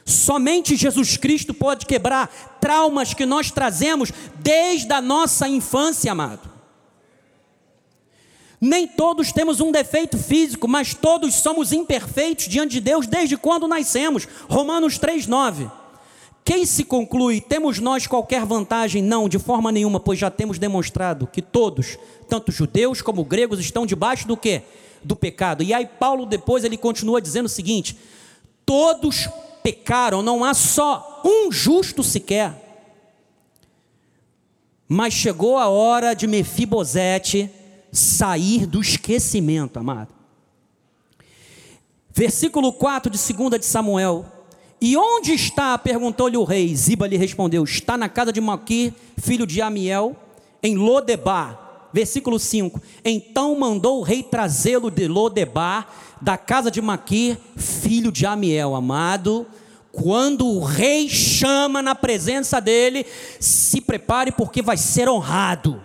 Somente 0.10 0.76
Jesus 0.76 1.18
Cristo 1.18 1.54
pode 1.54 1.86
quebrar 1.86 2.58
traumas 2.60 3.14
que 3.14 3.26
nós 3.26 3.52
trazemos 3.52 4.12
desde 4.40 4.92
a 4.92 5.00
nossa 5.00 5.48
infância, 5.48 6.12
amado. 6.12 6.50
Nem 8.60 8.88
todos 8.88 9.32
temos 9.32 9.62
um 9.62 9.72
defeito 9.72 10.18
físico, 10.18 10.68
mas 10.68 10.94
todos 10.94 11.36
somos 11.36 11.72
imperfeitos 11.72 12.48
diante 12.48 12.74
de 12.74 12.82
Deus 12.82 13.08
desde 13.08 13.38
quando 13.38 13.68
nascemos. 13.68 14.28
Romanos 14.50 14.98
3:9. 14.98 15.72
Quem 16.44 16.66
se 16.66 16.84
conclui, 16.84 17.40
temos 17.40 17.80
nós 17.80 18.08
qualquer 18.08 18.44
vantagem? 18.44 19.04
Não, 19.04 19.30
de 19.30 19.38
forma 19.38 19.72
nenhuma, 19.72 20.00
pois 20.00 20.18
já 20.18 20.32
temos 20.32 20.58
demonstrado 20.58 21.28
que 21.28 21.42
todos, 21.42 22.00
tanto 22.28 22.52
judeus 22.52 23.04
como 23.04 23.24
gregos, 23.24 23.60
estão 23.60 23.86
debaixo 23.86 24.28
do 24.28 24.36
que? 24.36 24.64
Do 25.04 25.16
pecado. 25.16 25.62
E 25.62 25.72
aí 25.72 25.86
Paulo 25.86 26.26
depois 26.26 26.64
ele 26.64 26.76
continua 26.76 27.22
dizendo 27.22 27.46
o 27.46 27.50
seguinte: 27.50 27.96
todos 28.66 29.30
pecaram, 29.64 30.22
não 30.22 30.44
há 30.44 30.54
só 30.54 31.22
um 31.24 31.52
justo 31.52 32.04
sequer. 32.04 32.54
Mas 34.88 35.14
chegou 35.14 35.58
a 35.58 35.68
hora 35.68 36.14
de 36.14 36.26
Mefibosete 36.28 37.50
sair 37.92 38.66
do 38.66 38.82
esquecimento, 38.82 39.78
amado. 39.80 40.14
Versículo 42.12 42.74
4 42.74 43.12
de 43.12 43.34
2 43.34 43.60
de 43.60 43.66
Samuel 43.66 44.26
e 44.82 44.96
onde 44.96 45.34
está? 45.34 45.78
perguntou-lhe 45.78 46.38
o 46.38 46.44
rei. 46.44 46.74
Ziba 46.76 47.08
lhe 47.08 47.18
respondeu: 47.18 47.64
Está 47.64 47.98
na 47.98 48.08
casa 48.08 48.32
de 48.32 48.40
Maquir, 48.40 48.94
filho 49.18 49.46
de 49.46 49.62
Amiel, 49.62 50.16
em 50.64 50.76
Lodebar. 50.76 51.69
Versículo 51.92 52.40
5: 52.40 52.82
Então 53.04 53.58
mandou 53.58 54.00
o 54.00 54.04
rei 54.04 54.22
trazê-lo 54.22 54.92
de 54.92 55.08
Lodebar, 55.08 55.88
da 56.22 56.38
casa 56.38 56.70
de 56.70 56.82
Maquir, 56.82 57.38
filho 57.56 58.12
de 58.12 58.26
Amiel. 58.26 58.76
Amado, 58.76 59.48
quando 59.92 60.48
o 60.48 60.64
rei 60.64 61.10
chama 61.10 61.82
na 61.82 61.96
presença 61.96 62.60
dele, 62.62 63.06
se 63.40 63.82
prepare 63.82 64.32
porque 64.32 64.62
vai 64.62 64.78
ser 64.78 65.10
honrado. 65.10 65.82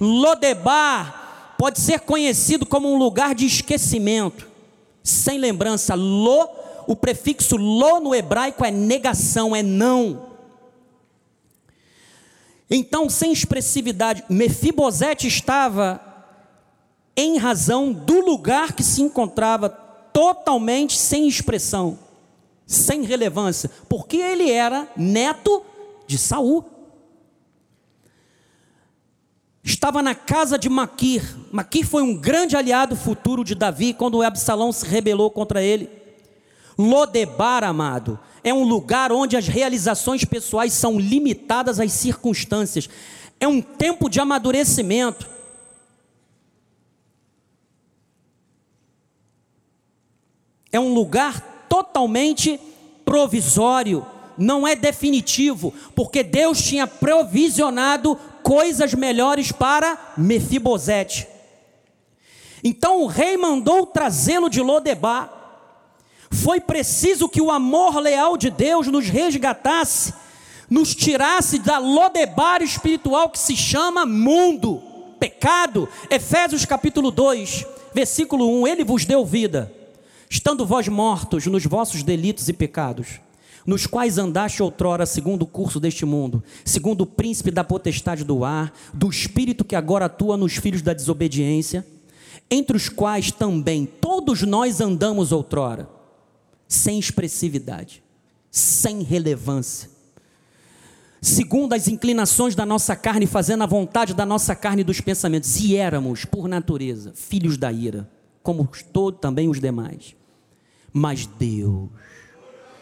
Lodebar 0.00 1.54
pode 1.56 1.80
ser 1.80 2.00
conhecido 2.00 2.66
como 2.66 2.92
um 2.92 2.98
lugar 2.98 3.34
de 3.34 3.46
esquecimento, 3.46 4.48
sem 5.02 5.38
lembrança. 5.38 5.94
Lo 5.94 6.48
o 6.86 6.94
prefixo 6.94 7.56
lo 7.56 8.00
no 8.00 8.14
hebraico 8.14 8.64
é 8.64 8.70
negação, 8.70 9.54
é 9.54 9.62
não. 9.62 10.33
Então, 12.70 13.10
sem 13.10 13.32
expressividade, 13.32 14.24
Mefibosete 14.28 15.26
estava 15.26 16.00
em 17.16 17.36
razão 17.36 17.92
do 17.92 18.20
lugar 18.20 18.72
que 18.72 18.82
se 18.82 19.02
encontrava 19.02 19.68
totalmente 19.68 20.98
sem 20.98 21.28
expressão, 21.28 21.98
sem 22.66 23.02
relevância, 23.02 23.70
porque 23.88 24.16
ele 24.16 24.50
era 24.50 24.88
neto 24.96 25.62
de 26.06 26.18
Saul. 26.18 26.64
Estava 29.62 30.02
na 30.02 30.14
casa 30.14 30.58
de 30.58 30.68
Maquir. 30.68 31.22
Maquir 31.50 31.86
foi 31.86 32.02
um 32.02 32.14
grande 32.14 32.56
aliado 32.56 32.94
futuro 32.96 33.44
de 33.44 33.54
Davi 33.54 33.94
quando 33.94 34.22
Absalão 34.22 34.72
se 34.72 34.86
rebelou 34.86 35.30
contra 35.30 35.62
ele. 35.62 35.88
Lodebar, 36.76 37.64
amado, 37.64 38.18
é 38.44 38.52
um 38.52 38.62
lugar 38.62 39.10
onde 39.10 39.38
as 39.38 39.48
realizações 39.48 40.24
pessoais 40.24 40.74
são 40.74 41.00
limitadas 41.00 41.80
às 41.80 41.92
circunstâncias. 41.92 42.88
É 43.40 43.48
um 43.48 43.62
tempo 43.62 44.10
de 44.10 44.20
amadurecimento. 44.20 45.26
É 50.70 50.78
um 50.78 50.92
lugar 50.92 51.66
totalmente 51.68 52.60
provisório, 53.04 54.04
não 54.36 54.66
é 54.66 54.76
definitivo, 54.76 55.72
porque 55.94 56.22
Deus 56.22 56.60
tinha 56.60 56.86
provisionado 56.86 58.16
coisas 58.42 58.92
melhores 58.92 59.52
para 59.52 60.12
Mefibosete. 60.18 61.26
Então 62.62 63.02
o 63.02 63.06
rei 63.06 63.36
mandou 63.36 63.86
trazê-lo 63.86 64.50
de 64.50 64.60
Lodebar. 64.60 65.43
Foi 66.44 66.60
preciso 66.60 67.26
que 67.26 67.40
o 67.40 67.50
amor 67.50 67.96
leal 67.96 68.36
de 68.36 68.50
Deus 68.50 68.86
nos 68.88 69.08
resgatasse, 69.08 70.12
nos 70.68 70.94
tirasse 70.94 71.58
da 71.58 71.78
Lodebar 71.78 72.60
espiritual 72.60 73.30
que 73.30 73.38
se 73.38 73.56
chama 73.56 74.04
mundo, 74.04 74.82
pecado. 75.18 75.88
Efésios 76.10 76.66
capítulo 76.66 77.10
2, 77.10 77.64
versículo 77.94 78.60
1: 78.60 78.66
Ele 78.66 78.84
vos 78.84 79.06
deu 79.06 79.24
vida, 79.24 79.72
estando 80.28 80.66
vós 80.66 80.86
mortos 80.86 81.46
nos 81.46 81.64
vossos 81.64 82.02
delitos 82.02 82.46
e 82.50 82.52
pecados 82.52 83.20
nos 83.66 83.86
quais 83.86 84.18
andaste 84.18 84.62
outrora 84.62 85.06
segundo 85.06 85.44
o 85.44 85.46
curso 85.46 85.80
deste 85.80 86.04
mundo, 86.04 86.44
segundo 86.62 87.00
o 87.00 87.06
príncipe 87.06 87.50
da 87.50 87.64
potestade 87.64 88.22
do 88.22 88.44
ar, 88.44 88.70
do 88.92 89.08
espírito 89.08 89.64
que 89.64 89.74
agora 89.74 90.04
atua 90.04 90.36
nos 90.36 90.56
filhos 90.56 90.82
da 90.82 90.92
desobediência, 90.92 91.86
entre 92.50 92.76
os 92.76 92.90
quais 92.90 93.32
também 93.32 93.86
todos 93.86 94.42
nós 94.42 94.82
andamos 94.82 95.32
outrora, 95.32 95.88
sem 96.74 96.98
expressividade, 96.98 98.02
sem 98.50 99.02
relevância, 99.02 99.90
segundo 101.20 101.72
as 101.72 101.88
inclinações 101.88 102.54
da 102.54 102.66
nossa 102.66 102.94
carne, 102.94 103.26
fazendo 103.26 103.62
a 103.62 103.66
vontade 103.66 104.12
da 104.12 104.26
nossa 104.26 104.54
carne 104.54 104.82
e 104.82 104.84
dos 104.84 105.00
pensamentos, 105.00 105.56
e 105.56 105.76
éramos, 105.76 106.24
por 106.24 106.46
natureza, 106.48 107.12
filhos 107.14 107.56
da 107.56 107.72
ira, 107.72 108.10
como 108.42 108.68
todos 108.92 109.20
também 109.20 109.48
os 109.48 109.60
demais. 109.60 110.14
Mas 110.92 111.26
Deus, 111.26 111.88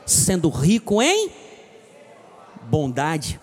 sendo 0.05 0.49
rico 0.49 1.01
em 1.01 1.31
bondade, 2.69 3.41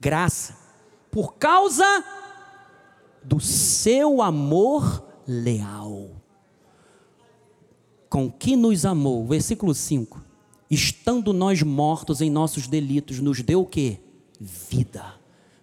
graça, 0.00 0.56
por 1.10 1.34
causa 1.34 1.84
do 3.22 3.40
seu 3.40 4.22
amor 4.22 5.04
leal, 5.26 6.10
com 8.14 8.30
que 8.30 8.54
nos 8.54 8.86
amou, 8.86 9.26
versículo 9.26 9.74
5, 9.74 10.22
estando 10.70 11.32
nós 11.32 11.64
mortos 11.64 12.20
em 12.20 12.30
nossos 12.30 12.68
delitos, 12.68 13.18
nos 13.18 13.42
deu 13.42 13.62
o 13.62 13.66
que? 13.66 13.98
Vida, 14.40 15.16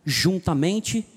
juntamente 0.04 1.08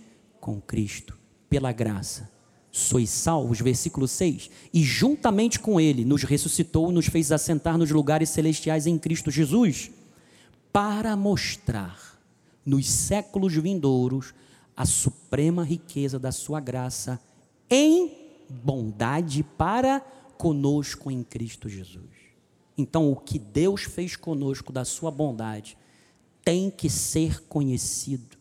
com 0.41 0.61
Cristo, 0.61 1.19
pela 1.51 1.73
graça 1.73 2.31
sois 2.71 3.11
salvos, 3.11 3.61
versículo 3.61 4.07
6, 4.07 4.49
e 4.73 4.85
juntamente 4.85 5.59
com 5.59 5.81
ele 5.81 6.05
nos 6.05 6.23
ressuscitou 6.23 6.93
nos 6.93 7.07
fez 7.07 7.33
assentar 7.33 7.77
nos 7.77 7.91
lugares 7.91 8.31
celestiais 8.31 8.87
em 8.87 8.97
Cristo 8.97 9.29
Jesus, 9.29 9.91
para 10.73 11.17
mostrar 11.17 12.17
nos 12.65 12.89
séculos 12.89 13.55
vindouros 13.55 14.33
a 14.77 14.87
suprema 14.87 15.65
riqueza 15.65 16.17
da 16.17 16.31
sua 16.31 16.61
graça 16.61 17.21
em 17.69 18.13
bondade 18.49 19.43
para 19.43 20.01
conosco 20.37 21.11
em 21.11 21.23
Cristo 21.23 21.69
Jesus. 21.69 22.11
Então, 22.77 23.11
o 23.11 23.17
que 23.17 23.39
Deus 23.39 23.83
fez 23.83 24.17
conosco 24.17 24.73
da 24.73 24.85
sua 24.85 25.11
bondade 25.11 25.79
tem 26.45 26.71
que 26.71 26.91
ser 26.91 27.45
conhecido, 27.45 28.37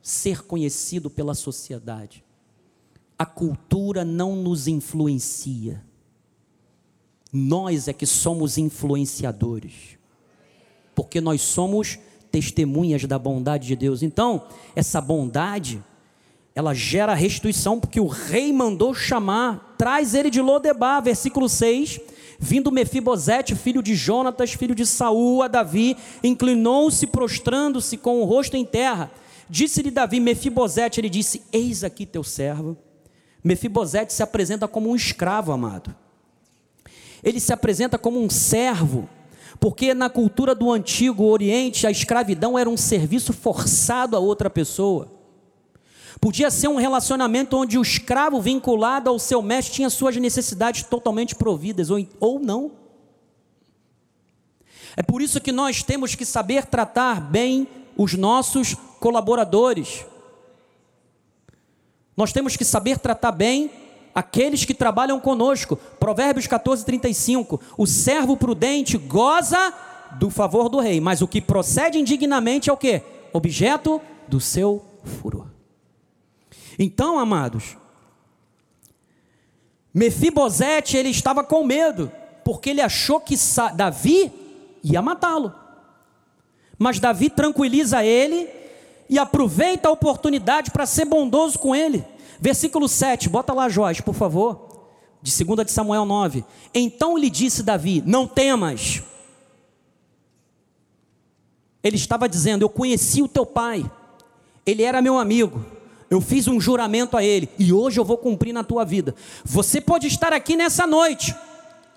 ser 0.00 0.42
conhecido 0.42 1.10
pela 1.10 1.34
sociedade 1.34 2.24
a 3.20 3.26
cultura 3.26 4.02
não 4.02 4.34
nos 4.34 4.66
influencia. 4.66 5.84
Nós 7.30 7.86
é 7.86 7.92
que 7.92 8.06
somos 8.06 8.56
influenciadores. 8.56 9.98
Porque 10.94 11.20
nós 11.20 11.42
somos 11.42 11.98
testemunhas 12.30 13.04
da 13.04 13.18
bondade 13.18 13.66
de 13.66 13.76
Deus. 13.76 14.02
Então, 14.02 14.46
essa 14.74 15.02
bondade, 15.02 15.84
ela 16.60 16.74
gera 16.74 17.14
restituição, 17.14 17.80
porque 17.80 17.98
o 17.98 18.06
rei 18.06 18.52
mandou 18.52 18.94
chamar, 18.94 19.74
traz 19.76 20.14
ele 20.14 20.30
de 20.30 20.40
Lodebar, 20.40 21.02
versículo 21.02 21.48
6. 21.48 21.98
Vindo 22.38 22.70
Mefibosete, 22.70 23.54
filho 23.54 23.82
de 23.82 23.94
Jonatas, 23.94 24.52
filho 24.52 24.74
de 24.74 24.86
Saul, 24.86 25.42
a 25.42 25.48
Davi, 25.48 25.96
inclinou-se, 26.22 27.06
prostrando-se 27.06 27.96
com 27.96 28.22
o 28.22 28.24
rosto 28.24 28.56
em 28.56 28.64
terra. 28.64 29.10
Disse-lhe 29.48 29.90
Davi, 29.90 30.20
Mefibosete, 30.20 31.00
ele 31.00 31.10
disse: 31.10 31.42
Eis 31.52 31.84
aqui 31.84 32.06
teu 32.06 32.22
servo. 32.22 32.78
Mefibosete 33.42 34.12
se 34.12 34.22
apresenta 34.22 34.68
como 34.68 34.90
um 34.90 34.96
escravo, 34.96 35.52
amado. 35.52 35.94
Ele 37.22 37.40
se 37.40 37.52
apresenta 37.52 37.98
como 37.98 38.22
um 38.22 38.30
servo, 38.30 39.08
porque 39.58 39.92
na 39.92 40.08
cultura 40.08 40.54
do 40.54 40.70
antigo 40.70 41.24
Oriente 41.24 41.86
a 41.86 41.90
escravidão 41.90 42.58
era 42.58 42.70
um 42.70 42.76
serviço 42.76 43.32
forçado 43.32 44.16
a 44.16 44.20
outra 44.20 44.48
pessoa. 44.48 45.19
Podia 46.18 46.50
ser 46.50 46.68
um 46.68 46.76
relacionamento 46.76 47.56
onde 47.56 47.78
o 47.78 47.82
escravo 47.82 48.40
vinculado 48.40 49.10
ao 49.10 49.18
seu 49.18 49.42
mestre 49.42 49.74
tinha 49.74 49.90
suas 49.90 50.16
necessidades 50.16 50.82
totalmente 50.82 51.34
providas, 51.34 51.90
ou, 51.90 52.06
ou 52.18 52.38
não. 52.38 52.72
É 54.96 55.02
por 55.02 55.22
isso 55.22 55.40
que 55.40 55.52
nós 55.52 55.82
temos 55.82 56.14
que 56.14 56.24
saber 56.24 56.66
tratar 56.66 57.20
bem 57.20 57.68
os 57.96 58.14
nossos 58.14 58.74
colaboradores. 58.98 60.04
Nós 62.16 62.32
temos 62.32 62.56
que 62.56 62.64
saber 62.64 62.98
tratar 62.98 63.32
bem 63.32 63.70
aqueles 64.14 64.64
que 64.64 64.74
trabalham 64.74 65.20
conosco. 65.20 65.76
Provérbios 65.98 66.46
14, 66.46 66.84
35. 66.84 67.60
O 67.78 67.86
servo 67.86 68.36
prudente 68.36 68.98
goza 68.98 69.72
do 70.18 70.28
favor 70.28 70.68
do 70.68 70.80
rei, 70.80 71.00
mas 71.00 71.22
o 71.22 71.28
que 71.28 71.40
procede 71.40 71.98
indignamente 71.98 72.68
é 72.68 72.72
o 72.72 72.76
que? 72.76 73.02
Objeto 73.32 74.00
do 74.26 74.40
seu 74.40 74.84
furor. 75.04 75.49
Então, 76.82 77.18
amados, 77.18 77.76
Mefibosete 79.92 80.96
ele 80.96 81.10
estava 81.10 81.44
com 81.44 81.62
medo, 81.62 82.10
porque 82.42 82.70
ele 82.70 82.80
achou 82.80 83.20
que 83.20 83.34
Davi 83.76 84.32
ia 84.82 85.02
matá-lo. 85.02 85.54
Mas 86.78 86.98
Davi 86.98 87.28
tranquiliza 87.28 88.02
ele 88.02 88.48
e 89.10 89.18
aproveita 89.18 89.90
a 89.90 89.92
oportunidade 89.92 90.70
para 90.70 90.86
ser 90.86 91.04
bondoso 91.04 91.58
com 91.58 91.74
ele. 91.74 92.02
Versículo 92.40 92.88
7, 92.88 93.28
bota 93.28 93.52
lá, 93.52 93.68
Joás, 93.68 94.00
por 94.00 94.14
favor. 94.14 94.88
De 95.20 95.44
2 95.44 95.66
de 95.66 95.72
Samuel 95.72 96.06
9. 96.06 96.42
Então 96.72 97.18
lhe 97.18 97.28
disse 97.28 97.62
Davi: 97.62 98.02
Não 98.06 98.26
temas. 98.26 99.02
Ele 101.84 101.96
estava 101.96 102.26
dizendo: 102.26 102.62
Eu 102.62 102.70
conheci 102.70 103.20
o 103.20 103.28
teu 103.28 103.44
pai, 103.44 103.84
ele 104.64 104.82
era 104.82 105.02
meu 105.02 105.18
amigo. 105.18 105.78
Eu 106.10 106.20
fiz 106.20 106.48
um 106.48 106.60
juramento 106.60 107.16
a 107.16 107.22
ele 107.22 107.48
e 107.56 107.72
hoje 107.72 108.00
eu 108.00 108.04
vou 108.04 108.18
cumprir 108.18 108.52
na 108.52 108.64
tua 108.64 108.84
vida. 108.84 109.14
Você 109.44 109.80
pode 109.80 110.08
estar 110.08 110.32
aqui 110.32 110.56
nessa 110.56 110.84
noite. 110.84 111.32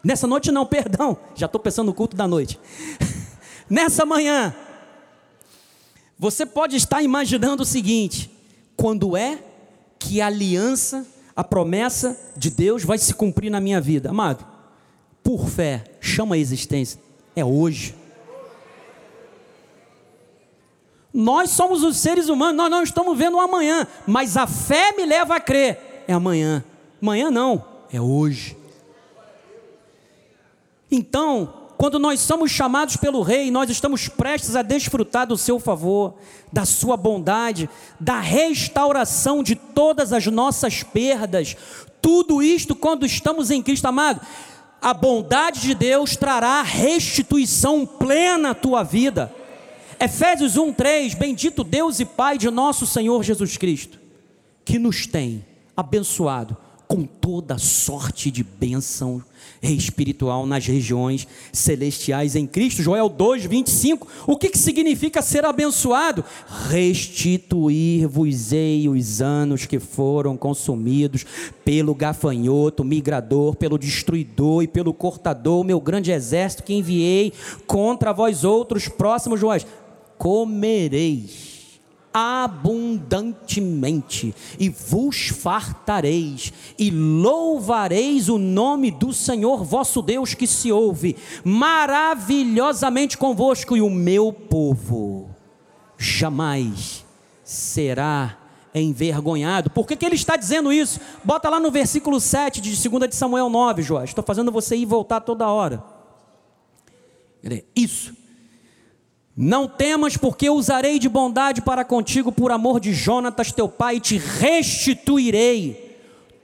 Nessa 0.04 0.28
noite 0.28 0.52
não, 0.52 0.66
perdão. 0.68 1.18
Já 1.36 1.48
estou 1.48 1.60
pensando 1.60 1.88
no 1.88 1.94
culto 1.96 2.16
da 2.16 2.28
noite. 2.28 2.60
nessa 3.68 4.06
manhã, 4.06 4.56
você 6.18 6.46
pode 6.46 6.76
estar 6.76 7.02
imaginando 7.02 7.64
o 7.64 7.66
seguinte: 7.66 8.30
quando 8.78 9.18
é 9.18 9.40
que 9.98 10.22
a 10.22 10.28
aliança, 10.28 11.08
a 11.36 11.44
promessa 11.44 12.16
de 12.38 12.52
Deus 12.52 12.84
vai 12.84 13.00
se 13.00 13.16
cumprir 13.16 13.50
na 13.50 13.60
minha 13.60 13.82
vida? 13.82 14.12
Amado, 14.12 14.46
por 15.24 15.50
fé, 15.50 15.86
chama 16.00 16.36
a 16.36 16.38
existência, 16.38 17.02
é 17.36 17.44
hoje. 17.44 17.96
Nós 21.14 21.52
somos 21.52 21.84
os 21.84 21.98
seres 21.98 22.28
humanos, 22.28 22.58
nós 22.58 22.72
não 22.72 22.82
estamos 22.82 23.16
vendo 23.16 23.38
o 23.38 23.40
amanhã, 23.40 23.88
mas 24.08 24.36
a 24.36 24.48
fé 24.48 24.94
me 24.94 25.06
leva 25.06 25.36
a 25.36 25.40
crer, 25.40 26.04
é 26.08 26.14
amanhã. 26.14 26.64
Amanhã 27.00 27.30
não, 27.30 27.64
é 27.92 28.02
hoje. 28.02 28.58
Então, 30.90 31.54
quando 31.78 32.00
nós 32.00 32.22
somos 32.22 32.50
chamados 32.50 32.96
pelo 32.96 33.22
Rei, 33.22 33.52
nós 33.52 33.70
estamos 33.70 34.08
prestes 34.08 34.56
a 34.56 34.62
desfrutar 34.62 35.28
do 35.28 35.38
seu 35.38 35.60
favor, 35.60 36.14
da 36.52 36.66
sua 36.66 36.96
bondade, 36.96 37.70
da 38.00 38.20
restauração 38.20 39.44
de 39.44 39.56
todas 39.56 40.14
as 40.14 40.26
nossas 40.28 40.82
perdas. 40.82 41.58
Tudo 42.02 42.42
isto 42.42 42.74
quando 42.74 43.06
estamos 43.06 43.52
em 43.52 43.62
Cristo 43.62 43.86
amado. 43.86 44.22
A 44.82 44.94
bondade 44.94 45.62
de 45.62 45.76
Deus 45.76 46.16
trará 46.16 46.62
restituição 46.62 47.86
plena 47.86 48.52
à 48.52 48.56
tua 48.56 48.82
vida. 48.82 49.34
Efésios 50.04 50.58
1:3, 50.58 51.14
bendito 51.14 51.64
Deus 51.64 52.02
e 52.02 52.06
Pai 52.06 52.38
de 52.38 52.52
nosso 52.52 52.86
Senhor 52.86 53.24
Jesus 53.24 53.56
Cristo, 53.56 53.98
que 54.66 54.78
nos 54.78 55.08
tem 55.08 55.46
abençoado 55.78 56.58
com 56.90 57.06
toda 57.06 57.58
sorte 57.58 58.30
de 58.30 58.44
bênção 58.44 59.24
espiritual 59.62 60.46
nas 60.46 60.68
regiões 60.68 61.26
celestiais 61.54 62.36
em 62.36 62.46
Cristo. 62.46 62.84
Joel 62.84 63.08
2, 63.08 63.46
25. 63.46 64.06
O 64.28 64.38
que, 64.38 64.50
que 64.50 64.58
significa 64.58 65.22
ser 65.22 65.46
abençoado? 65.46 66.26
Restituir-vos-ei 66.70 68.90
os 68.90 69.22
anos 69.22 69.66
que 69.66 69.80
foram 69.80 70.36
consumidos 70.36 71.26
pelo 71.64 71.96
gafanhoto, 71.96 72.84
migrador, 72.84 73.56
pelo 73.56 73.78
destruidor 73.78 74.64
e 74.64 74.68
pelo 74.68 74.94
cortador, 74.94 75.64
meu 75.64 75.80
grande 75.80 76.12
exército 76.12 76.64
que 76.64 76.74
enviei 76.74 77.32
contra 77.66 78.12
vós 78.12 78.44
outros 78.44 78.90
próximos, 78.90 79.40
Joel. 79.40 79.62
Comereis 80.18 81.54
abundantemente, 82.14 84.36
e 84.60 84.70
vos 84.70 85.30
fartareis, 85.30 86.54
e 86.78 86.92
louvareis 86.92 88.30
o 88.30 88.38
nome 88.38 88.92
do 88.92 89.12
Senhor 89.12 89.64
vosso 89.64 90.00
Deus 90.02 90.36
que 90.36 90.46
se 90.46 90.72
ouve 90.72 91.18
maravilhosamente 91.44 93.18
convosco, 93.18 93.76
e 93.76 93.82
o 93.82 93.90
meu 93.90 94.32
povo 94.32 95.32
jamais 95.98 97.04
será 97.44 98.38
envergonhado. 98.76 99.72
Por 99.72 99.88
que, 99.88 99.96
que 99.96 100.06
ele 100.06 100.16
está 100.16 100.36
dizendo 100.36 100.72
isso? 100.72 101.00
Bota 101.24 101.50
lá 101.50 101.60
no 101.60 101.72
versículo 101.72 102.20
7 102.20 102.62
de 102.62 102.90
2 102.90 103.10
de 103.10 103.16
Samuel 103.16 103.50
9, 103.50 103.82
Joás. 103.82 104.12
Estou 104.12 104.24
fazendo 104.24 104.52
você 104.52 104.76
ir 104.76 104.84
e 104.84 104.86
voltar 104.86 105.22
toda 105.22 105.50
hora. 105.50 105.84
Isso 107.76 108.23
não 109.36 109.68
temas, 109.68 110.16
porque 110.16 110.50
usarei 110.50 111.00
de 111.00 111.10
bondade 111.10 111.62
para 111.62 111.84
contigo 111.84 112.32
por 112.32 112.52
amor 112.52 112.80
de 112.80 112.94
Jonatas 112.94 113.52
teu 113.52 113.68
pai, 113.68 113.96
e 113.96 114.00
te 114.00 114.18
restituirei 114.18 115.98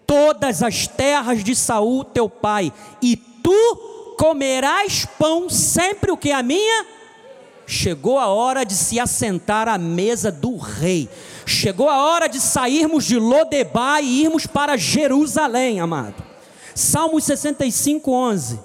todas 0.08 0.64
as 0.64 0.88
terras 0.88 1.44
de 1.44 1.56
Saul 1.56 2.04
teu 2.04 2.28
pai, 2.28 2.74
e 3.02 3.16
tu 3.16 4.16
comerás 4.18 5.06
pão 5.18 5.50
sempre 5.50 6.12
o 6.12 6.18
que 6.18 6.32
a 6.32 6.42
minha. 6.42 6.86
Chegou 7.68 8.18
a 8.18 8.26
hora 8.26 8.66
de 8.66 8.74
se 8.74 9.00
assentar 9.00 9.68
à 9.68 9.78
mesa 9.78 10.32
do 10.32 10.58
rei. 10.58 11.08
Chegou 11.46 11.88
a 11.88 12.04
hora 12.04 12.28
de 12.28 12.40
sairmos 12.40 13.06
de 13.06 13.20
Lodebar 13.20 14.04
e 14.04 14.24
irmos 14.24 14.48
para 14.48 14.76
Jerusalém, 14.76 15.80
amado. 15.80 16.24
Salmos 16.74 17.26
65, 17.26 18.12
11. 18.12 18.60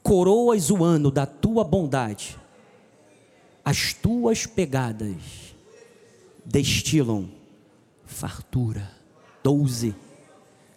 Coroas 0.00 0.70
o 0.70 0.84
ano 0.84 1.10
da 1.10 1.26
tua 1.26 1.64
bondade 1.64 2.39
as 3.64 3.92
tuas 3.92 4.46
pegadas 4.46 5.54
destilam 6.44 7.30
fartura. 8.04 8.90
12. 9.42 9.94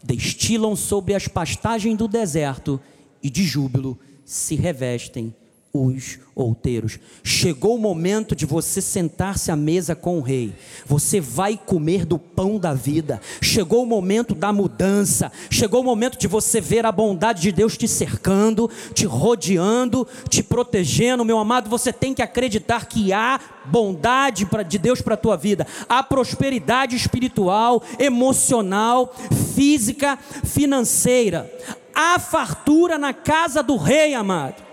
Destilam 0.01 0.75
sobre 0.75 1.13
as 1.13 1.27
pastagens 1.27 1.97
do 1.97 2.07
deserto 2.07 2.79
e 3.21 3.29
de 3.29 3.43
júbilo 3.43 3.99
se 4.25 4.55
revestem 4.55 5.35
os 5.75 6.19
outeiros. 6.35 6.99
Chegou 7.23 7.75
o 7.75 7.79
momento 7.79 8.35
de 8.35 8.45
você 8.45 8.79
sentar-se 8.79 9.51
à 9.51 9.55
mesa 9.55 9.95
com 9.95 10.19
o 10.19 10.21
rei. 10.21 10.53
Você 10.85 11.19
vai 11.19 11.57
comer 11.57 12.05
do 12.05 12.19
pão 12.19 12.59
da 12.59 12.75
vida. 12.75 13.19
Chegou 13.41 13.81
o 13.81 13.85
momento 13.85 14.35
da 14.35 14.53
mudança. 14.53 15.31
Chegou 15.49 15.81
o 15.81 15.83
momento 15.83 16.19
de 16.19 16.27
você 16.27 16.61
ver 16.61 16.85
a 16.85 16.91
bondade 16.91 17.41
de 17.41 17.51
Deus 17.51 17.75
te 17.75 17.87
cercando, 17.87 18.69
te 18.93 19.07
rodeando, 19.07 20.07
te 20.29 20.43
protegendo. 20.43 21.25
Meu 21.25 21.39
amado, 21.39 21.71
você 21.71 21.91
tem 21.91 22.13
que 22.13 22.21
acreditar 22.21 22.85
que 22.85 23.11
há 23.11 23.39
bondade 23.65 24.47
de 24.67 24.77
Deus 24.77 25.01
para 25.01 25.15
a 25.15 25.17
tua 25.17 25.35
vida. 25.35 25.65
Há 25.89 26.03
prosperidade 26.03 26.95
espiritual, 26.95 27.81
emocional, 27.97 29.11
física, 29.55 30.19
financeira. 30.43 31.51
Há 31.95 32.19
fartura 32.19 32.99
na 32.99 33.11
casa 33.11 33.63
do 33.63 33.75
rei, 33.75 34.13
amado. 34.13 34.72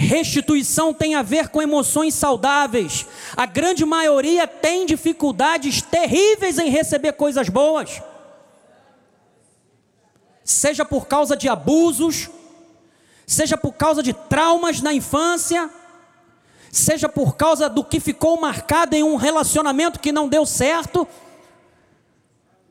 Restituição 0.00 0.94
tem 0.94 1.16
a 1.16 1.22
ver 1.22 1.48
com 1.48 1.60
emoções 1.60 2.14
saudáveis. 2.14 3.04
A 3.36 3.44
grande 3.46 3.84
maioria 3.84 4.46
tem 4.46 4.86
dificuldades 4.86 5.82
terríveis 5.82 6.56
em 6.56 6.70
receber 6.70 7.14
coisas 7.14 7.48
boas. 7.48 8.00
Seja 10.44 10.84
por 10.84 11.08
causa 11.08 11.36
de 11.36 11.48
abusos, 11.48 12.30
seja 13.26 13.58
por 13.58 13.72
causa 13.72 14.00
de 14.00 14.12
traumas 14.12 14.80
na 14.80 14.94
infância, 14.94 15.68
seja 16.70 17.08
por 17.08 17.34
causa 17.34 17.68
do 17.68 17.82
que 17.82 17.98
ficou 17.98 18.40
marcado 18.40 18.94
em 18.94 19.02
um 19.02 19.16
relacionamento 19.16 19.98
que 19.98 20.12
não 20.12 20.28
deu 20.28 20.46
certo, 20.46 21.08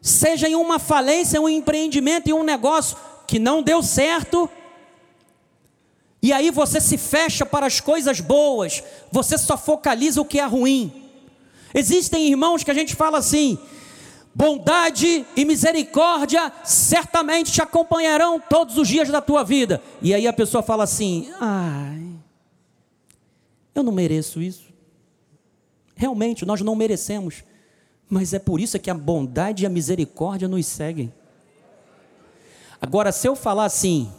seja 0.02 0.48
em 0.48 0.56
uma 0.56 0.80
falência, 0.80 1.42
um 1.42 1.50
empreendimento, 1.50 2.30
em 2.30 2.34
um 2.34 2.44
negócio 2.44 2.96
que 3.28 3.38
não 3.38 3.62
deu 3.62 3.84
certo 3.84 4.50
e 6.22 6.34
aí 6.34 6.50
você 6.50 6.82
se 6.82 6.98
fecha 6.98 7.46
para 7.46 7.66
as 7.66 7.80
coisas 7.80 8.20
boas, 8.20 8.84
você 9.12 9.38
só 9.38 9.58
focaliza 9.58 10.20
o 10.20 10.26
que 10.26 10.40
é 10.40 10.46
ruim. 10.46 10.92
Existem 11.74 12.28
irmãos 12.28 12.64
que 12.64 12.72
a 12.72 12.74
gente 12.74 12.96
fala 12.96 13.20
assim: 13.20 13.58
bondade 14.34 15.26
e 15.36 15.46
misericórdia 15.46 16.52
certamente 16.64 17.52
te 17.52 17.62
acompanharão 17.62 18.40
todos 18.40 18.78
os 18.78 18.88
dias 18.88 19.10
da 19.10 19.22
tua 19.22 19.44
vida. 19.44 19.82
E 20.02 20.14
aí 20.14 20.28
a 20.28 20.34
pessoa 20.34 20.64
fala 20.64 20.84
assim: 20.84 21.32
ai, 21.40 22.04
eu 23.76 23.84
não 23.84 23.92
mereço 23.92 24.42
isso. 24.42 24.68
Realmente, 25.96 26.46
nós 26.46 26.62
não 26.62 26.76
merecemos. 26.76 27.44
Mas 28.10 28.34
é 28.34 28.40
por 28.40 28.60
isso 28.60 28.80
que 28.80 28.90
a 28.90 28.94
bondade 28.94 29.64
e 29.64 29.66
a 29.66 29.70
misericórdia 29.70 30.48
nos 30.48 30.66
seguem. 30.66 31.14
Agora, 32.80 33.12
se 33.12 33.28
eu 33.28 33.36
falar 33.36 33.66
assim, 33.66 34.10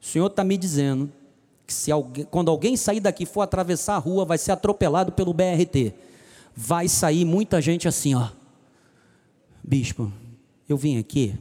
o 0.00 0.06
Senhor 0.06 0.26
está 0.26 0.44
me 0.44 0.56
dizendo 0.56 1.12
que 1.68 1.74
se 1.74 1.92
alguém, 1.92 2.24
quando 2.24 2.50
alguém 2.50 2.78
sair 2.78 2.98
daqui 2.98 3.26
for 3.26 3.42
atravessar 3.42 3.96
a 3.96 3.98
rua, 3.98 4.24
vai 4.24 4.38
ser 4.38 4.52
atropelado 4.52 5.12
pelo 5.12 5.34
BRT. 5.34 5.92
Vai 6.56 6.88
sair 6.88 7.26
muita 7.26 7.60
gente 7.60 7.86
assim, 7.86 8.14
ó. 8.14 8.30
Bispo, 9.62 10.10
eu 10.66 10.78
vim 10.78 10.96
aqui. 10.96 11.34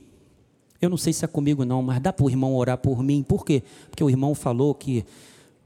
Eu 0.81 0.89
não 0.89 0.97
sei 0.97 1.13
se 1.13 1.23
é 1.23 1.27
comigo 1.29 1.63
não, 1.63 1.81
mas 1.81 2.01
dá 2.01 2.11
para 2.11 2.25
o 2.25 2.29
irmão 2.29 2.53
orar 2.57 2.77
por 2.77 3.01
mim. 3.01 3.23
Por 3.23 3.45
quê? 3.45 3.63
Porque 3.89 4.03
o 4.03 4.09
irmão 4.09 4.35
falou 4.35 4.75
que 4.75 5.05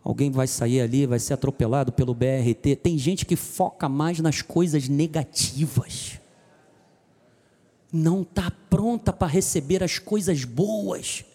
alguém 0.04 0.30
vai 0.30 0.46
sair 0.46 0.80
ali, 0.80 1.08
vai 1.08 1.18
ser 1.18 1.34
atropelado 1.34 1.92
pelo 1.92 2.14
BRT. 2.14 2.76
Tem 2.84 3.00
gente 3.00 3.26
que 3.26 3.36
foca 3.36 3.90
mais 3.90 4.20
nas 4.20 4.44
coisas 4.44 4.88
negativas. 4.88 6.20
Não 7.92 8.22
está 8.22 8.52
pronta 8.70 9.12
para 9.12 9.28
receber 9.28 9.84
as 9.84 9.98
coisas 9.98 10.46
boas. 10.46 11.26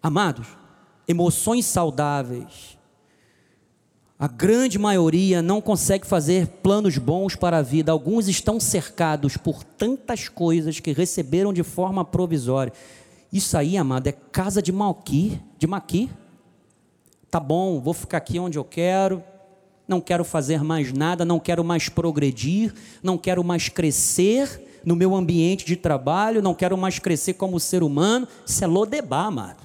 Amados, 0.00 0.46
emoções 1.06 1.66
saudáveis. 1.66 2.78
A 4.18 4.28
grande 4.28 4.78
maioria 4.78 5.42
não 5.42 5.60
consegue 5.60 6.06
fazer 6.06 6.46
planos 6.46 6.96
bons 6.96 7.34
para 7.34 7.58
a 7.58 7.62
vida. 7.62 7.90
Alguns 7.90 8.28
estão 8.28 8.60
cercados 8.60 9.36
por 9.36 9.64
tantas 9.64 10.28
coisas 10.28 10.78
que 10.78 10.92
receberam 10.92 11.52
de 11.52 11.64
forma 11.64 12.04
provisória. 12.04 12.72
Isso 13.32 13.56
aí, 13.56 13.76
amado, 13.76 14.06
é 14.06 14.12
casa 14.12 14.62
de 14.62 14.70
Malqui, 14.70 15.40
de 15.58 15.66
Maqui. 15.66 16.08
Tá 17.28 17.40
bom, 17.40 17.80
vou 17.80 17.94
ficar 17.94 18.18
aqui 18.18 18.38
onde 18.38 18.58
eu 18.58 18.64
quero. 18.64 19.24
Não 19.88 20.00
quero 20.00 20.22
fazer 20.22 20.62
mais 20.62 20.92
nada, 20.92 21.24
não 21.24 21.40
quero 21.40 21.64
mais 21.64 21.88
progredir, 21.88 22.72
não 23.02 23.18
quero 23.18 23.42
mais 23.42 23.68
crescer 23.68 24.80
no 24.84 24.94
meu 24.94 25.16
ambiente 25.16 25.64
de 25.64 25.74
trabalho, 25.74 26.40
não 26.40 26.54
quero 26.54 26.76
mais 26.78 26.98
crescer 26.98 27.34
como 27.34 27.58
ser 27.58 27.82
humano. 27.82 28.28
Isso 28.46 28.62
é 28.62 28.66
lodebar, 28.66 29.26
amado. 29.26 29.61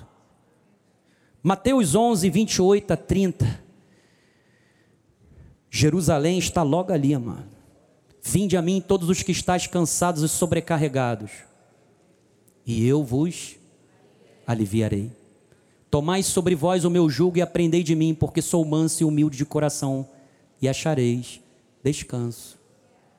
Mateus 1.47 1.95
11, 1.95 2.29
28 2.29 2.91
a 2.91 2.97
30. 2.97 3.63
Jerusalém 5.71 6.37
está 6.37 6.61
logo 6.61 6.91
ali, 6.91 7.13
amado. 7.13 7.47
Vinde 8.21 8.57
a 8.57 8.61
mim 8.61 8.83
todos 8.85 9.07
os 9.07 9.23
que 9.23 9.31
estáis 9.31 9.65
cansados 9.65 10.23
e 10.23 10.27
sobrecarregados, 10.27 11.31
e 12.65 12.85
eu 12.85 13.01
vos 13.01 13.55
aliviarei. 14.45 15.09
Tomai 15.89 16.21
sobre 16.21 16.53
vós 16.53 16.83
o 16.83 16.89
meu 16.89 17.09
jugo 17.09 17.37
e 17.37 17.41
aprendei 17.41 17.81
de 17.81 17.95
mim, 17.95 18.13
porque 18.13 18.41
sou 18.41 18.65
manso 18.65 19.03
e 19.03 19.05
humilde 19.05 19.37
de 19.37 19.45
coração, 19.45 20.05
e 20.61 20.67
achareis 20.67 21.39
descanso 21.81 22.59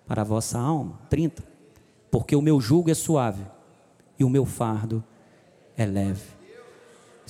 para 0.07 0.21
a 0.21 0.25
vossa 0.27 0.59
alma. 0.59 1.01
30. 1.09 1.43
Porque 2.11 2.37
o 2.37 2.43
meu 2.43 2.61
jugo 2.61 2.91
é 2.91 2.95
suave 2.95 3.43
e 4.19 4.25
o 4.25 4.29
meu 4.29 4.45
fardo 4.45 5.03
é 5.75 5.87
leve. 5.87 6.38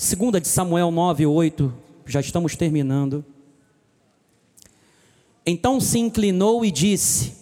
Segunda 0.01 0.41
de 0.41 0.47
Samuel 0.47 0.93
9, 0.93 1.27
8, 1.27 1.75
já 2.07 2.21
estamos 2.21 2.55
terminando. 2.55 3.25
Então 5.45 5.81
se 5.81 5.99
inclinou 5.99 6.65
e 6.65 6.71
disse: 6.71 7.35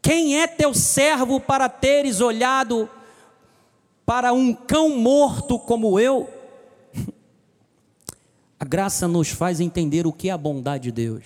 Quem 0.00 0.40
é 0.40 0.46
teu 0.46 0.72
servo 0.72 1.40
para 1.40 1.68
teres 1.68 2.20
olhado 2.20 2.88
para 4.06 4.32
um 4.32 4.54
cão 4.54 4.96
morto 4.96 5.58
como 5.58 5.98
eu? 5.98 6.30
A 8.60 8.64
graça 8.64 9.08
nos 9.08 9.30
faz 9.30 9.58
entender 9.58 10.06
o 10.06 10.12
que 10.12 10.28
é 10.28 10.32
a 10.32 10.38
bondade 10.38 10.84
de 10.84 10.92
Deus. 10.92 11.24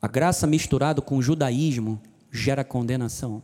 A 0.00 0.06
graça 0.06 0.46
misturada 0.46 1.02
com 1.02 1.16
o 1.16 1.22
judaísmo 1.22 2.00
gera 2.30 2.62
condenação. 2.62 3.42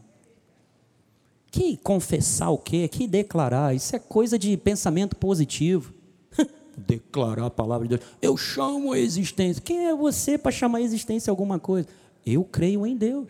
Que 1.51 1.77
confessar 1.79 2.51
o 2.51 2.59
quê? 2.59 2.89
Que 2.89 3.07
declarar? 3.07 3.75
Isso 3.75 3.95
é 3.97 3.99
coisa 3.99 4.39
de 4.39 4.57
pensamento 4.57 5.17
positivo. 5.17 5.95
declarar 6.77 7.47
a 7.47 7.51
palavra 7.51 7.89
de 7.89 7.97
Deus. 7.97 8.11
Eu 8.21 8.37
chamo 8.37 8.93
a 8.93 8.99
existência. 8.99 9.63
Quem 9.63 9.87
é 9.87 9.95
você 9.95 10.37
para 10.37 10.53
chamar 10.53 10.79
a 10.79 10.83
existência 10.83 11.31
alguma 11.31 11.59
coisa? 11.59 11.89
Eu 12.25 12.45
creio 12.45 12.87
em 12.87 12.97
Deus. 12.97 13.29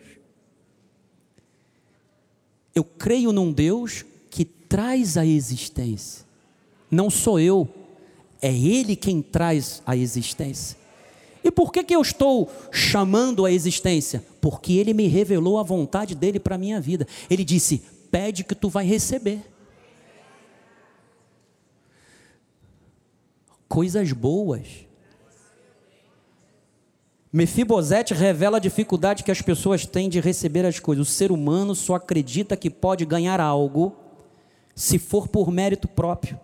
Eu 2.75 2.83
creio 2.83 3.31
num 3.31 3.51
Deus 3.51 4.05
que 4.29 4.45
traz 4.45 5.17
a 5.17 5.25
existência. 5.25 6.25
Não 6.91 7.09
sou 7.09 7.39
eu, 7.39 7.67
é 8.41 8.53
Ele 8.53 8.95
quem 8.95 9.21
traz 9.21 9.81
a 9.85 9.95
existência. 9.95 10.77
E 11.43 11.49
por 11.49 11.71
que, 11.71 11.83
que 11.83 11.95
eu 11.95 12.01
estou 12.01 12.49
chamando 12.71 13.45
a 13.45 13.51
existência? 13.51 14.23
Porque 14.41 14.73
Ele 14.73 14.93
me 14.93 15.07
revelou 15.07 15.57
a 15.57 15.63
vontade 15.63 16.13
dele 16.13 16.39
para 16.39 16.55
a 16.55 16.57
minha 16.57 16.81
vida. 16.81 17.07
Ele 17.29 17.43
disse: 17.43 17.81
pede 18.11 18.43
que 18.43 18.55
tu 18.55 18.69
vai 18.69 18.85
receber. 18.85 19.41
Coisas 23.67 24.11
boas. 24.11 24.87
Mefibosete 27.31 28.15
revela 28.15 28.57
a 28.57 28.59
dificuldade 28.59 29.23
que 29.23 29.31
as 29.31 29.41
pessoas 29.41 29.85
têm 29.85 30.09
de 30.09 30.19
receber 30.19 30.65
as 30.65 30.79
coisas. 30.79 31.07
O 31.07 31.11
ser 31.11 31.31
humano 31.31 31.75
só 31.75 31.95
acredita 31.95 32.57
que 32.57 32.69
pode 32.69 33.05
ganhar 33.05 33.39
algo 33.39 33.95
se 34.75 34.97
for 34.97 35.27
por 35.27 35.51
mérito 35.51 35.87
próprio, 35.87 36.39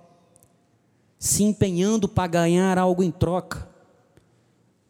se 1.18 1.44
empenhando 1.44 2.08
para 2.08 2.28
ganhar 2.28 2.78
algo 2.78 3.02
em 3.02 3.10
troca. 3.10 3.75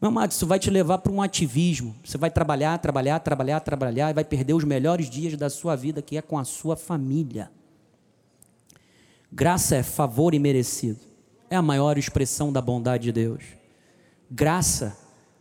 Meu 0.00 0.10
amado, 0.10 0.30
isso 0.30 0.46
vai 0.46 0.58
te 0.58 0.68
levar 0.68 0.98
para 0.98 1.10
um 1.10 1.22
ativismo. 1.22 1.96
Você 2.04 2.18
vai 2.18 2.30
trabalhar, 2.30 2.78
trabalhar, 2.78 3.18
trabalhar, 3.20 3.60
trabalhar 3.60 4.10
e 4.10 4.14
vai 4.14 4.24
perder 4.24 4.52
os 4.52 4.64
melhores 4.64 5.08
dias 5.08 5.36
da 5.36 5.48
sua 5.48 5.74
vida, 5.74 6.02
que 6.02 6.18
é 6.18 6.22
com 6.22 6.38
a 6.38 6.44
sua 6.44 6.76
família. 6.76 7.50
Graça 9.32 9.76
é 9.76 9.82
favor 9.82 10.34
imerecido. 10.34 11.00
É 11.48 11.56
a 11.56 11.62
maior 11.62 11.96
expressão 11.96 12.52
da 12.52 12.60
bondade 12.60 13.04
de 13.04 13.12
Deus. 13.12 13.42
Graça 14.30 14.96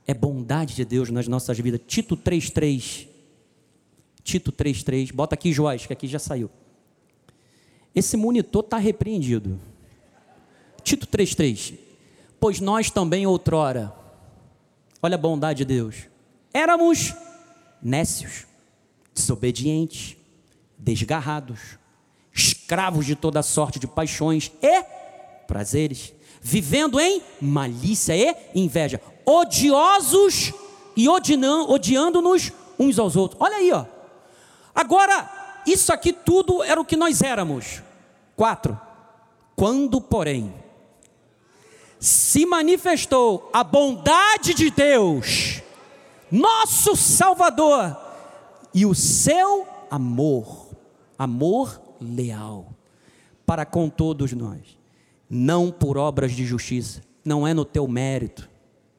é 0.08 0.14
bondade 0.14 0.74
de 0.74 0.86
Deus 0.86 1.10
nas 1.10 1.28
nossas 1.28 1.60
vidas. 1.60 1.82
Tito 1.86 2.16
3,3. 2.16 3.08
Tito 4.24 4.54
3,3. 4.54 5.14
Bota 5.14 5.36
aqui, 5.36 5.52
Joás, 5.52 5.86
que 5.86 5.92
aqui 5.92 6.08
já 6.08 6.20
saiu. 6.20 6.50
Esse 7.94 8.16
monitor 8.16 8.64
está 8.64 8.78
repreendido. 8.78 9.60
Tito 10.82 11.08
3,3. 11.08 11.78
Pois 12.40 12.62
nós 12.62 12.90
também 12.90 13.28
outrora 13.28 14.05
Olha 15.06 15.14
a 15.14 15.20
bondade 15.20 15.60
de 15.60 15.66
Deus. 15.66 16.08
Éramos 16.52 17.14
nécios, 17.80 18.48
desobedientes, 19.14 20.18
desgarrados, 20.80 21.78
escravos 22.34 23.06
de 23.06 23.16
toda 23.16 23.44
sorte 23.44 23.78
de 23.78 23.86
paixões 23.86 24.52
e 24.64 24.84
prazeres, 25.46 26.12
vivendo 26.42 27.00
em 27.00 27.22
malícia 27.40 28.16
e 28.16 28.60
inveja, 28.60 29.00
odiosos 29.24 30.52
e 30.98 31.08
odiando-nos 31.08 32.52
uns 32.80 32.98
aos 32.98 33.16
outros. 33.16 33.40
Olha 33.40 33.58
aí, 33.58 33.72
ó. 33.72 33.86
Agora, 34.74 35.62
isso 35.68 35.94
aqui 35.94 36.12
tudo 36.12 36.64
era 36.64 36.82
o 36.82 36.86
que 36.86 36.98
nós 36.98 37.22
éramos. 37.22 37.84
Quatro. 38.36 38.76
Quando, 39.56 40.02
porém, 40.02 40.52
se 42.06 42.46
manifestou 42.46 43.50
a 43.52 43.64
bondade 43.64 44.54
de 44.54 44.70
Deus, 44.70 45.64
nosso 46.32 46.96
Salvador, 46.96 47.98
e 48.72 48.86
o 48.86 48.94
seu 48.94 49.66
amor, 49.90 50.68
amor 51.18 51.82
leal, 52.00 52.68
para 53.44 53.66
com 53.66 53.90
todos 53.90 54.34
nós, 54.34 54.78
não 55.28 55.72
por 55.72 55.98
obras 55.98 56.34
de 56.34 56.46
justiça, 56.46 57.02
não 57.24 57.48
é 57.48 57.56
no 57.56 57.66
teu 57.66 57.88
mérito, 57.88 58.48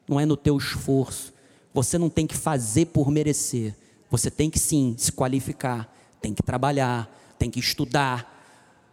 não 0.05 0.19
é 0.19 0.25
no 0.25 0.35
teu 0.35 0.57
esforço, 0.57 1.33
você 1.73 1.97
não 1.97 2.09
tem 2.09 2.27
que 2.27 2.35
fazer 2.35 2.87
por 2.87 3.09
merecer, 3.09 3.73
você 4.09 4.29
tem 4.29 4.49
que 4.49 4.59
sim 4.59 4.95
se 4.97 5.13
qualificar, 5.13 5.89
tem 6.19 6.33
que 6.33 6.43
trabalhar, 6.43 7.09
tem 7.39 7.49
que 7.49 7.59
estudar. 7.59 8.43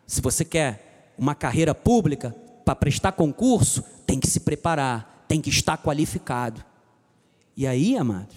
Se 0.06 0.20
você 0.20 0.44
quer 0.44 1.12
uma 1.18 1.34
carreira 1.34 1.74
pública, 1.74 2.32
para 2.64 2.74
prestar 2.74 3.12
concurso, 3.12 3.84
tem 4.06 4.20
que 4.20 4.26
se 4.26 4.40
preparar, 4.40 5.24
tem 5.28 5.40
que 5.40 5.50
estar 5.50 5.76
qualificado. 5.78 6.64
E 7.56 7.66
aí, 7.66 7.96
amados, 7.96 8.36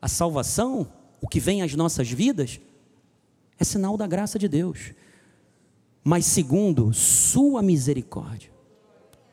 a 0.00 0.08
salvação, 0.08 0.86
o 1.20 1.28
que 1.28 1.40
vem 1.40 1.62
às 1.62 1.74
nossas 1.74 2.10
vidas, 2.10 2.60
é 3.58 3.64
sinal 3.64 3.96
da 3.96 4.06
graça 4.06 4.38
de 4.38 4.48
Deus. 4.48 4.92
Mas 6.02 6.24
segundo 6.26 6.92
sua 6.92 7.62
misericórdia, 7.62 8.50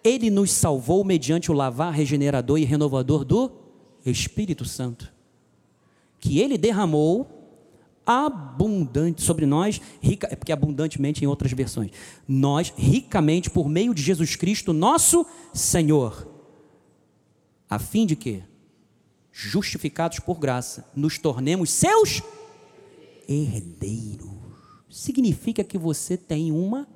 ele 0.04 0.30
nos 0.30 0.52
salvou 0.52 1.04
mediante 1.04 1.52
o 1.52 1.54
lavar 1.54 1.94
regenerador 1.94 2.58
e 2.58 2.66
renovador 2.66 3.24
do 3.24 3.52
Espírito 4.06 4.66
Santo, 4.66 5.14
que 6.20 6.40
ele 6.40 6.58
derramou 6.58 7.33
abundante 8.06 9.22
sobre 9.22 9.46
nós, 9.46 9.80
rica, 10.02 10.28
é 10.32 10.36
porque 10.36 10.52
abundantemente 10.52 11.24
em 11.24 11.28
outras 11.28 11.52
versões. 11.52 11.92
Nós 12.28 12.74
ricamente 12.76 13.50
por 13.50 13.70
meio 13.70 13.94
de 13.94 14.02
Jesus 14.02 14.36
Cristo, 14.36 14.74
nosso 14.74 15.26
Senhor, 15.54 16.28
a 17.70 17.80
fim 17.80 18.06
de 18.06 18.16
que 18.16 18.44
justificados 19.34 20.20
por 20.20 20.40
graça, 20.40 20.88
nos 20.96 21.18
tornemos 21.18 21.72
seus 21.72 22.22
herdeiros. 23.28 24.30
Significa 24.88 25.64
que 25.64 25.78
você 25.78 26.16
tem 26.16 26.52
uma 26.52 26.88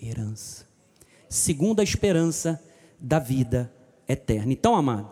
herança, 0.00 0.68
segundo 1.30 1.80
a 1.80 1.82
esperança 1.82 2.62
da 3.00 3.18
vida 3.18 3.72
eterna. 4.06 4.52
Então, 4.52 4.76
amado, 4.76 5.10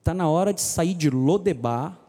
está 0.00 0.12
na 0.12 0.28
hora 0.28 0.52
de 0.52 0.60
sair 0.60 0.94
de 0.94 1.08
Lodebar 1.08 2.03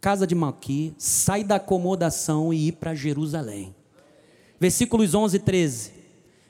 casa 0.00 0.26
de 0.26 0.34
Maqui, 0.34 0.94
sai 0.96 1.44
da 1.44 1.56
acomodação 1.56 2.52
e 2.52 2.68
ir 2.68 2.72
para 2.72 2.94
Jerusalém. 2.94 3.74
Versículos 4.58 5.14
11 5.14 5.36
e 5.36 5.40
13. 5.40 5.92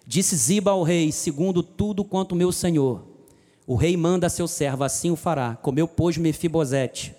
Disse 0.06 0.36
Ziba 0.36 0.70
ao 0.70 0.82
rei: 0.82 1.10
Segundo 1.10 1.62
tudo 1.62 2.04
quanto 2.04 2.36
meu 2.36 2.52
senhor, 2.52 3.04
o 3.66 3.74
rei 3.74 3.96
manda 3.96 4.26
a 4.26 4.30
seu 4.30 4.46
servo, 4.46 4.84
assim 4.84 5.10
o 5.10 5.16
fará. 5.16 5.56
Comeu, 5.56 5.88
pois, 5.88 6.16
Mefibosete, 6.16 7.14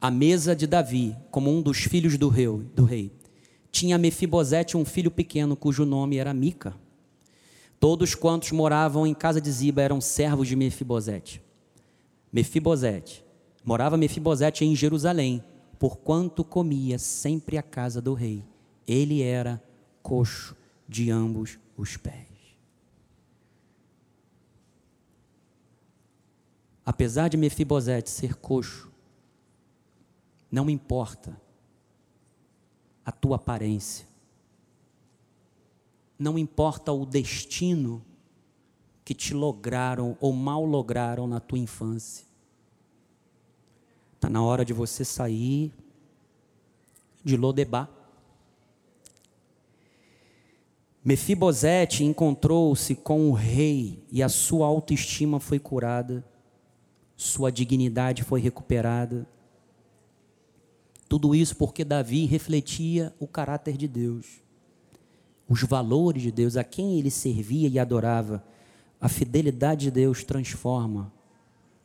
a 0.00 0.10
mesa 0.10 0.54
de 0.54 0.66
Davi, 0.66 1.16
como 1.30 1.50
um 1.50 1.60
dos 1.60 1.78
filhos 1.78 2.16
do 2.16 2.28
rei. 2.28 2.46
Do 2.74 2.84
rei. 2.84 3.12
Tinha 3.70 3.98
Mefibosete 3.98 4.76
um 4.76 4.84
filho 4.84 5.10
pequeno, 5.10 5.56
cujo 5.56 5.84
nome 5.84 6.16
era 6.16 6.32
Mica. 6.32 6.74
Todos 7.78 8.14
quantos 8.14 8.52
moravam 8.52 9.06
em 9.06 9.12
casa 9.12 9.40
de 9.40 9.50
Ziba 9.50 9.82
eram 9.82 10.00
servos 10.00 10.48
de 10.48 10.56
Mefibosete. 10.56 11.42
Mefibosete 12.32 13.25
Morava 13.66 13.96
Mefibosete 13.96 14.64
em 14.64 14.76
Jerusalém, 14.76 15.42
porquanto 15.76 16.44
comia 16.44 17.00
sempre 17.00 17.58
a 17.58 17.62
casa 17.64 18.00
do 18.00 18.14
rei. 18.14 18.44
Ele 18.86 19.22
era 19.22 19.60
coxo 20.04 20.56
de 20.88 21.10
ambos 21.10 21.58
os 21.76 21.96
pés. 21.96 22.28
Apesar 26.84 27.26
de 27.26 27.36
Mefibosete 27.36 28.08
ser 28.08 28.36
coxo, 28.36 28.88
não 30.48 30.70
importa 30.70 31.36
a 33.04 33.10
tua 33.10 33.34
aparência, 33.34 34.06
não 36.16 36.38
importa 36.38 36.92
o 36.92 37.04
destino 37.04 38.00
que 39.04 39.12
te 39.12 39.34
lograram 39.34 40.16
ou 40.20 40.32
mal 40.32 40.64
lograram 40.64 41.26
na 41.26 41.40
tua 41.40 41.58
infância. 41.58 42.35
Está 44.16 44.28
na 44.28 44.42
hora 44.42 44.64
de 44.64 44.72
você 44.72 45.04
sair 45.04 45.72
de 47.22 47.36
Lodebar. 47.36 47.88
Mefibosete 51.04 52.02
encontrou-se 52.02 52.94
com 52.96 53.30
o 53.30 53.32
rei 53.32 54.04
e 54.10 54.22
a 54.22 54.28
sua 54.28 54.66
autoestima 54.66 55.38
foi 55.38 55.60
curada, 55.60 56.24
sua 57.14 57.52
dignidade 57.52 58.24
foi 58.24 58.40
recuperada. 58.40 59.24
Tudo 61.08 61.32
isso 61.32 61.54
porque 61.54 61.84
Davi 61.84 62.26
refletia 62.26 63.14
o 63.20 63.26
caráter 63.28 63.76
de 63.76 63.86
Deus, 63.86 64.42
os 65.48 65.62
valores 65.62 66.22
de 66.22 66.32
Deus, 66.32 66.56
a 66.56 66.64
quem 66.64 66.98
ele 66.98 67.10
servia 67.10 67.68
e 67.68 67.78
adorava. 67.78 68.42
A 69.00 69.08
fidelidade 69.08 69.82
de 69.82 69.90
Deus 69.92 70.24
transforma 70.24 71.12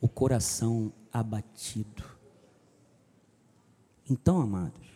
o 0.00 0.08
coração 0.08 0.92
abatido. 1.12 2.11
Então, 4.12 4.42
amados, 4.42 4.86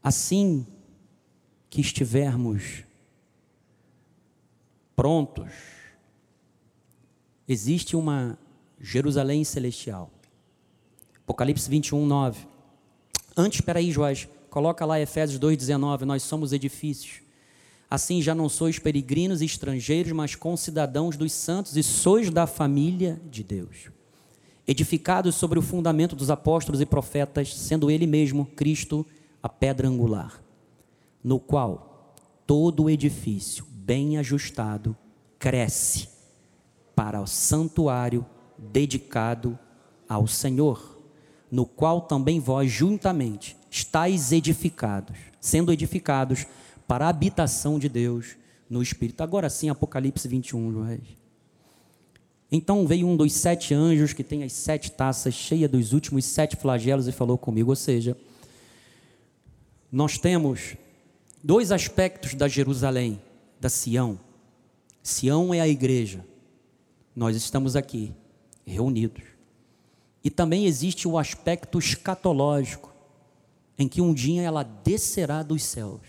assim 0.00 0.64
que 1.68 1.80
estivermos 1.80 2.84
prontos, 4.94 5.50
existe 7.48 7.96
uma 7.96 8.38
Jerusalém 8.80 9.42
celestial. 9.42 10.12
Apocalipse 11.24 11.68
21, 11.68 12.06
9. 12.06 12.46
Antes, 13.36 13.60
peraí, 13.60 13.90
Joás, 13.90 14.28
coloca 14.48 14.86
lá 14.86 15.00
Efésios 15.00 15.40
2,19. 15.40 16.02
Nós 16.02 16.22
somos 16.22 16.52
edifícios. 16.52 17.20
Assim 17.90 18.22
já 18.22 18.32
não 18.32 18.48
sois 18.48 18.78
peregrinos 18.78 19.42
e 19.42 19.44
estrangeiros, 19.44 20.12
mas 20.12 20.36
concidadãos 20.36 21.16
dos 21.16 21.32
santos 21.32 21.76
e 21.76 21.82
sois 21.82 22.30
da 22.30 22.46
família 22.46 23.20
de 23.28 23.42
Deus. 23.42 23.90
Edificados 24.70 25.34
sobre 25.34 25.58
o 25.58 25.62
fundamento 25.62 26.14
dos 26.14 26.30
apóstolos 26.30 26.80
e 26.80 26.86
profetas, 26.86 27.56
sendo 27.56 27.90
Ele 27.90 28.06
mesmo, 28.06 28.46
Cristo, 28.46 29.04
a 29.42 29.48
pedra 29.48 29.88
angular, 29.88 30.40
no 31.24 31.40
qual 31.40 32.14
todo 32.46 32.84
o 32.84 32.88
edifício, 32.88 33.66
bem 33.68 34.16
ajustado, 34.16 34.96
cresce 35.40 36.08
para 36.94 37.20
o 37.20 37.26
santuário 37.26 38.24
dedicado 38.56 39.58
ao 40.08 40.28
Senhor, 40.28 41.00
no 41.50 41.66
qual 41.66 42.02
também 42.02 42.38
vós 42.38 42.70
juntamente 42.70 43.56
estáis 43.68 44.30
edificados, 44.30 45.18
sendo 45.40 45.72
edificados 45.72 46.46
para 46.86 47.06
a 47.06 47.08
habitação 47.08 47.76
de 47.76 47.88
Deus 47.88 48.36
no 48.68 48.80
Espírito. 48.80 49.24
Agora 49.24 49.50
sim, 49.50 49.68
Apocalipse 49.68 50.28
21, 50.28 50.70
Joás. 50.70 51.19
Então 52.50 52.86
veio 52.86 53.06
um 53.06 53.16
dos 53.16 53.32
sete 53.32 53.72
anjos 53.72 54.12
que 54.12 54.24
tem 54.24 54.42
as 54.42 54.52
sete 54.52 54.90
taças 54.90 55.34
cheias 55.34 55.70
dos 55.70 55.92
últimos 55.92 56.24
sete 56.24 56.56
flagelos 56.56 57.06
e 57.06 57.12
falou 57.12 57.38
comigo. 57.38 57.70
Ou 57.70 57.76
seja, 57.76 58.16
nós 59.90 60.18
temos 60.18 60.76
dois 61.42 61.70
aspectos 61.70 62.34
da 62.34 62.48
Jerusalém, 62.48 63.20
da 63.60 63.68
Sião. 63.68 64.18
Sião 65.02 65.54
é 65.54 65.60
a 65.60 65.68
igreja. 65.68 66.24
Nós 67.14 67.36
estamos 67.36 67.76
aqui, 67.76 68.12
reunidos. 68.66 69.24
E 70.22 70.30
também 70.30 70.66
existe 70.66 71.06
o 71.06 71.18
aspecto 71.18 71.78
escatológico, 71.78 72.92
em 73.78 73.88
que 73.88 74.00
um 74.00 74.12
dia 74.12 74.42
ela 74.42 74.62
descerá 74.62 75.42
dos 75.42 75.64
céus. 75.64 76.02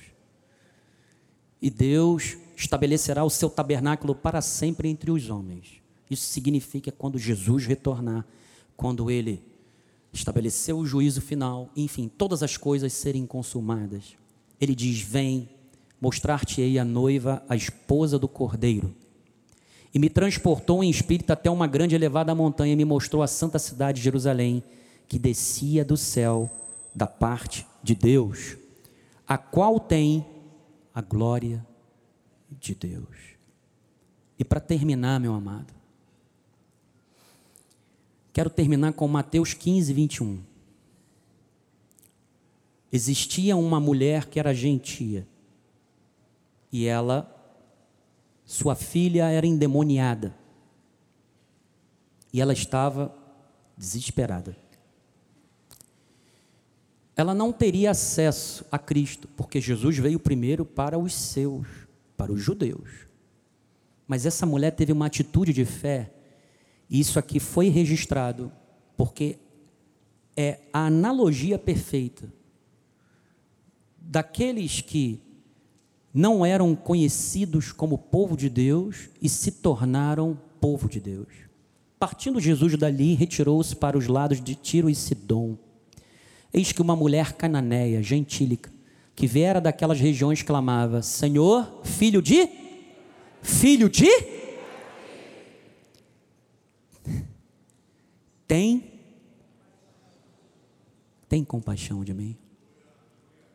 E 1.61 1.69
Deus 1.69 2.35
estabelecerá 2.55 3.23
o 3.23 3.29
seu 3.29 3.49
tabernáculo 3.49 4.13
para 4.13 4.41
sempre 4.41 4.89
entre 4.89 5.11
os 5.11 5.29
homens. 5.29 5.80
Isso 6.11 6.25
significa 6.25 6.91
quando 6.91 7.17
Jesus 7.17 7.65
retornar, 7.65 8.25
quando 8.75 9.09
ele 9.09 9.41
estabeleceu 10.11 10.77
o 10.77 10.85
juízo 10.85 11.21
final, 11.21 11.69
enfim, 11.73 12.09
todas 12.09 12.43
as 12.43 12.57
coisas 12.57 12.91
serem 12.91 13.25
consumadas. 13.25 14.17
Ele 14.59 14.75
diz: 14.75 14.99
Vem, 14.99 15.47
mostrar-te-ei 16.01 16.77
a 16.77 16.83
noiva, 16.83 17.41
a 17.47 17.55
esposa 17.55 18.19
do 18.19 18.27
cordeiro. 18.27 18.93
E 19.93 19.99
me 19.99 20.09
transportou 20.09 20.83
em 20.83 20.89
espírito 20.89 21.31
até 21.31 21.49
uma 21.49 21.65
grande 21.65 21.95
elevada 21.95 22.35
montanha 22.35 22.73
e 22.73 22.75
me 22.75 22.83
mostrou 22.83 23.23
a 23.23 23.27
santa 23.27 23.57
cidade 23.57 23.99
de 23.99 24.03
Jerusalém, 24.03 24.61
que 25.07 25.17
descia 25.17 25.85
do 25.85 25.95
céu 25.95 26.51
da 26.93 27.07
parte 27.07 27.65
de 27.81 27.95
Deus, 27.95 28.57
a 29.25 29.37
qual 29.37 29.79
tem 29.79 30.25
a 30.93 31.01
glória 31.01 31.65
de 32.59 32.75
Deus. 32.75 33.31
E 34.37 34.43
para 34.43 34.59
terminar, 34.59 35.17
meu 35.17 35.33
amado, 35.33 35.80
quero 38.33 38.49
terminar 38.49 38.93
com 38.93 39.07
Mateus 39.07 39.53
15, 39.53 39.93
21. 39.93 40.43
Existia 42.91 43.55
uma 43.55 43.79
mulher 43.79 44.25
que 44.25 44.39
era 44.39 44.53
gentia, 44.53 45.27
e 46.71 46.85
ela 46.85 47.37
sua 48.51 48.75
filha 48.75 49.29
era 49.29 49.47
endemoniada. 49.47 50.35
E 52.33 52.41
ela 52.41 52.51
estava 52.51 53.15
desesperada. 53.77 54.57
Ela 57.15 57.33
não 57.33 57.53
teria 57.53 57.91
acesso 57.91 58.65
a 58.69 58.77
Cristo, 58.77 59.27
porque 59.37 59.61
Jesus 59.61 59.97
veio 59.97 60.19
primeiro 60.19 60.65
para 60.65 60.99
os 60.99 61.13
seus, 61.13 61.65
para 62.17 62.31
os 62.31 62.41
judeus. 62.41 63.07
Mas 64.05 64.25
essa 64.25 64.45
mulher 64.45 64.71
teve 64.71 64.91
uma 64.91 65.05
atitude 65.05 65.53
de 65.53 65.63
fé, 65.63 66.11
isso 66.99 67.17
aqui 67.17 67.39
foi 67.39 67.69
registrado, 67.69 68.51
porque 68.97 69.37
é 70.35 70.59
a 70.73 70.87
analogia 70.87 71.57
perfeita 71.57 72.31
daqueles 73.99 74.81
que 74.81 75.21
não 76.13 76.45
eram 76.45 76.75
conhecidos 76.75 77.71
como 77.71 77.97
povo 77.97 78.35
de 78.35 78.49
Deus 78.49 79.09
e 79.21 79.29
se 79.29 79.51
tornaram 79.51 80.37
povo 80.59 80.89
de 80.89 80.99
Deus. 80.99 81.29
Partindo 81.97 82.41
Jesus 82.41 82.75
dali, 82.77 83.13
retirou-se 83.13 83.75
para 83.75 83.97
os 83.97 84.07
lados 84.07 84.43
de 84.43 84.55
Tiro 84.55 84.89
e 84.89 84.95
Sidom. 84.95 85.57
Eis 86.53 86.73
que 86.73 86.81
uma 86.81 86.95
mulher 86.95 87.33
cananeia, 87.33 88.03
gentílica, 88.03 88.69
que 89.15 89.27
viera 89.27 89.61
daquelas 89.61 89.99
regiões, 89.99 90.41
clamava: 90.41 91.01
Senhor, 91.01 91.81
filho 91.83 92.21
de? 92.21 92.49
Filho 93.41 93.89
de? 93.89 94.09
Tem? 98.51 98.83
Tem 101.29 101.41
compaixão 101.41 102.03
de 102.03 102.13
mim? 102.13 102.35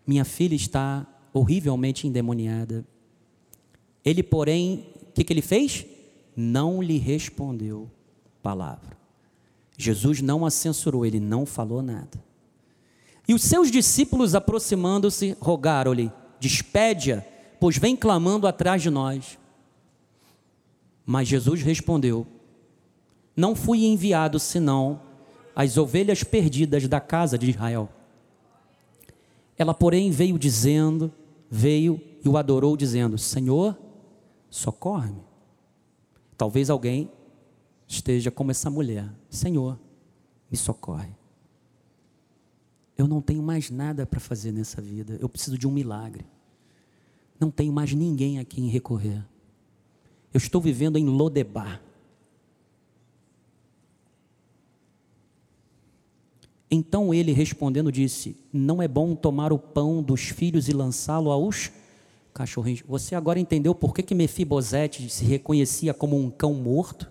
Minha 0.06 0.24
filha 0.24 0.54
está 0.54 1.06
horrivelmente 1.34 2.06
endemoniada. 2.06 2.82
Ele, 4.02 4.22
porém, 4.22 4.86
o 5.02 5.12
que, 5.12 5.22
que 5.22 5.34
ele 5.34 5.42
fez? 5.42 5.84
Não 6.34 6.82
lhe 6.82 6.96
respondeu 6.96 7.90
palavra. 8.42 8.96
Jesus 9.76 10.22
não 10.22 10.46
a 10.46 10.50
censurou, 10.50 11.04
ele 11.04 11.20
não 11.20 11.44
falou 11.44 11.82
nada. 11.82 12.24
E 13.28 13.34
os 13.34 13.42
seus 13.42 13.70
discípulos, 13.70 14.34
aproximando-se, 14.34 15.36
rogaram-lhe: 15.38 16.10
Despede-a, 16.40 17.22
pois 17.60 17.76
vem 17.76 17.94
clamando 17.94 18.46
atrás 18.46 18.80
de 18.80 18.88
nós. 18.88 19.38
Mas 21.04 21.28
Jesus 21.28 21.60
respondeu: 21.60 22.26
Não 23.36 23.54
fui 23.54 23.84
enviado 23.84 24.40
senão 24.40 25.02
as 25.54 25.76
ovelhas 25.76 26.24
perdidas 26.24 26.88
da 26.88 27.00
casa 27.00 27.36
de 27.36 27.50
Israel. 27.50 27.88
Ela, 29.58 29.74
porém, 29.74 30.10
veio 30.10 30.38
dizendo: 30.38 31.12
veio 31.50 32.00
e 32.24 32.28
o 32.28 32.36
adorou, 32.36 32.76
dizendo: 32.76 33.18
Senhor, 33.18 33.76
socorre-me. 34.50 35.22
Talvez 36.36 36.70
alguém 36.70 37.10
esteja 37.86 38.30
como 38.30 38.50
essa 38.50 38.70
mulher: 38.70 39.08
Senhor, 39.30 39.78
me 40.50 40.56
socorre. 40.56 41.14
Eu 42.96 43.06
não 43.06 43.20
tenho 43.20 43.42
mais 43.42 43.70
nada 43.70 44.06
para 44.06 44.18
fazer 44.18 44.52
nessa 44.52 44.80
vida, 44.80 45.18
eu 45.20 45.28
preciso 45.28 45.58
de 45.58 45.68
um 45.68 45.70
milagre. 45.70 46.24
Não 47.38 47.50
tenho 47.50 47.72
mais 47.72 47.92
ninguém 47.92 48.38
a 48.38 48.44
quem 48.44 48.68
recorrer. 48.68 49.22
Eu 50.32 50.38
estou 50.38 50.60
vivendo 50.60 50.96
em 50.96 51.06
Lodebar. 51.06 51.82
Então 56.70 57.14
ele 57.14 57.32
respondendo 57.32 57.92
disse: 57.92 58.36
Não 58.52 58.82
é 58.82 58.88
bom 58.88 59.14
tomar 59.14 59.52
o 59.52 59.58
pão 59.58 60.02
dos 60.02 60.22
filhos 60.22 60.68
e 60.68 60.72
lançá-lo 60.72 61.30
aos 61.30 61.70
cachorrinhos. 62.34 62.82
Você 62.86 63.14
agora 63.14 63.38
entendeu 63.38 63.74
por 63.74 63.94
que, 63.94 64.02
que 64.02 64.14
Mefibosete 64.14 65.08
se 65.08 65.24
reconhecia 65.24 65.94
como 65.94 66.18
um 66.18 66.30
cão 66.30 66.54
morto? 66.54 67.10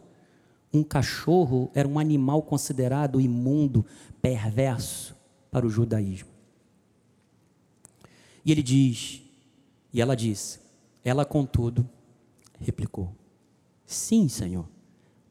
Um 0.74 0.84
cachorro 0.84 1.72
era 1.74 1.88
um 1.88 1.98
animal 1.98 2.42
considerado 2.42 3.22
imundo, 3.22 3.86
perverso 4.22 5.16
para 5.50 5.66
o 5.66 5.70
judaísmo. 5.70 6.30
E 8.44 8.52
ele 8.52 8.62
diz, 8.62 9.22
e 9.94 10.02
ela 10.02 10.16
disse, 10.16 10.60
ela 11.04 11.24
contudo 11.24 11.88
replicou: 12.60 13.16
Sim, 13.86 14.28
Senhor, 14.28 14.68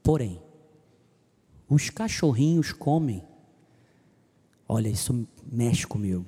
porém, 0.03 0.41
os 1.69 1.91
cachorrinhos 1.91 2.73
comem 2.73 3.23
Olha, 4.69 4.89
isso 4.89 5.27
mexe 5.51 5.87
comigo. 5.87 6.25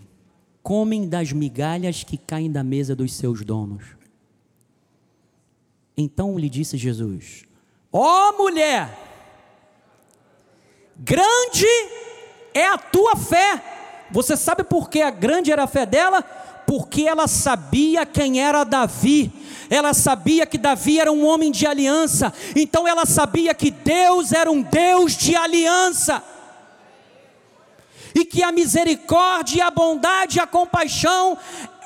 Comem 0.62 1.08
das 1.08 1.32
migalhas 1.32 2.04
que 2.04 2.18
caem 2.18 2.50
da 2.50 2.62
mesa 2.62 2.94
dos 2.94 3.14
seus 3.14 3.44
donos. 3.44 3.84
Então 5.96 6.38
lhe 6.38 6.50
disse 6.50 6.76
Jesus: 6.76 7.44
Ó 7.92 8.30
oh, 8.30 8.36
mulher, 8.36 8.90
grande 10.96 11.66
é 12.52 12.66
a 12.66 12.76
tua 12.76 13.16
fé. 13.16 13.62
Você 14.10 14.36
sabe 14.36 14.62
por 14.64 14.90
que 14.90 15.00
a 15.00 15.10
grande 15.10 15.50
era 15.50 15.64
a 15.64 15.68
fé 15.68 15.86
dela? 15.86 16.22
Porque 16.66 17.02
ela 17.02 17.26
sabia 17.26 18.04
quem 18.04 18.40
era 18.40 18.64
Davi. 18.64 19.32
Ela 19.70 19.94
sabia 19.94 20.46
que 20.46 20.58
Davi 20.58 21.00
era 21.00 21.10
um 21.10 21.24
homem 21.26 21.50
de 21.50 21.66
aliança. 21.66 22.32
Então 22.54 22.86
ela 22.86 23.06
sabia 23.06 23.54
que 23.54 23.70
Deus 23.70 24.32
era 24.32 24.50
um 24.50 24.62
Deus 24.62 25.16
de 25.16 25.34
aliança 25.34 26.22
e 28.16 28.24
que 28.24 28.42
a 28.42 28.50
misericórdia, 28.50 29.66
a 29.66 29.70
bondade 29.70 30.38
e 30.38 30.40
a 30.40 30.46
compaixão 30.46 31.36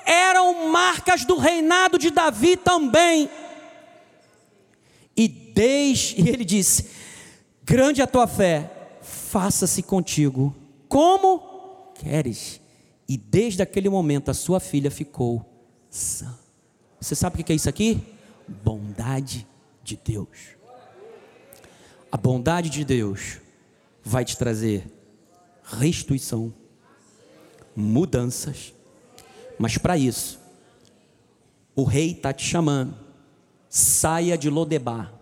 eram 0.07 0.69
marcas 0.69 1.25
do 1.25 1.37
reinado 1.37 1.99
de 1.99 2.09
Davi 2.09 2.57
também. 2.57 3.29
E 5.17 5.27
desde, 5.27 6.21
e 6.21 6.29
ele 6.29 6.45
disse: 6.45 6.89
grande 7.65 8.01
a 8.01 8.07
tua 8.07 8.29
fé, 8.29 8.71
faça-se 9.03 9.83
contigo 9.83 10.55
como 10.89 11.91
queres. 11.97 12.61
E 13.09 13.17
desde 13.17 13.61
aquele 13.61 13.89
momento 13.89 14.31
a 14.31 14.35
sua 14.35 14.61
filha 14.61 14.89
ficou 14.89 15.45
sã. 15.91 16.39
Você 17.01 17.17
sabe 17.17 17.41
o 17.41 17.45
que 17.45 17.53
é 17.53 17.57
isso 17.57 17.69
aqui? 17.69 18.01
Bondade 18.47 19.45
de 19.83 19.97
Deus. 19.97 20.55
A 22.13 22.17
bondade 22.17 22.71
de 22.71 22.85
Deus 22.85 23.39
vai 24.05 24.25
te 24.25 24.37
trazer 24.37 25.00
restituição, 25.71 26.53
mudanças, 27.75 28.75
mas 29.59 29.77
para 29.77 29.97
isso, 29.97 30.39
o 31.75 31.85
rei 31.85 32.13
está 32.13 32.33
te 32.33 32.45
chamando. 32.45 32.95
Saia 33.69 34.37
de 34.37 34.51
Lodebar, 34.51 35.13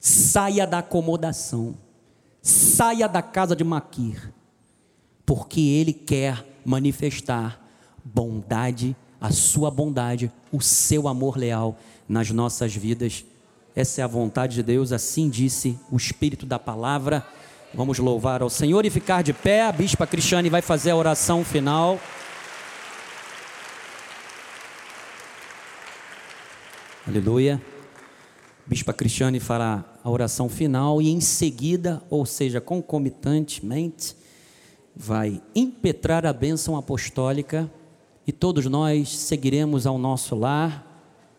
saia 0.00 0.66
da 0.66 0.78
acomodação, 0.78 1.76
saia 2.40 3.06
da 3.06 3.22
casa 3.22 3.54
de 3.54 3.62
Maquir, 3.62 4.32
porque 5.24 5.60
ele 5.60 5.92
quer 5.92 6.44
manifestar 6.64 7.62
bondade, 8.04 8.96
a 9.20 9.30
sua 9.30 9.70
bondade, 9.70 10.32
o 10.50 10.60
seu 10.60 11.06
amor 11.06 11.36
leal 11.36 11.78
nas 12.08 12.30
nossas 12.30 12.74
vidas. 12.74 13.24
Essa 13.76 14.00
é 14.00 14.04
a 14.04 14.08
vontade 14.08 14.56
de 14.56 14.62
Deus, 14.62 14.90
assim 14.90 15.30
disse 15.30 15.78
o 15.90 15.96
Espírito 15.96 16.44
da 16.44 16.58
palavra. 16.58 17.24
Vamos 17.74 17.98
louvar 17.98 18.42
ao 18.42 18.50
Senhor 18.50 18.84
e 18.84 18.90
ficar 18.90 19.22
de 19.22 19.32
pé. 19.32 19.62
A 19.62 19.72
bispa 19.72 20.06
Cristiane 20.06 20.50
vai 20.50 20.60
fazer 20.60 20.90
a 20.90 20.96
oração 20.96 21.42
final. 21.42 21.98
Aleluia. 27.08 27.60
Bispa 28.66 28.92
Cristiane 28.92 29.40
fará 29.40 29.84
a 30.04 30.10
oração 30.10 30.50
final 30.50 31.00
e 31.00 31.08
em 31.08 31.20
seguida, 31.20 32.02
ou 32.10 32.26
seja, 32.26 32.60
concomitantemente, 32.60 34.14
vai 34.94 35.40
impetrar 35.54 36.26
a 36.26 36.32
bênção 36.32 36.76
apostólica 36.76 37.70
e 38.26 38.32
todos 38.32 38.66
nós 38.66 39.08
seguiremos 39.16 39.86
ao 39.86 39.96
nosso 39.96 40.36
lar, 40.36 40.86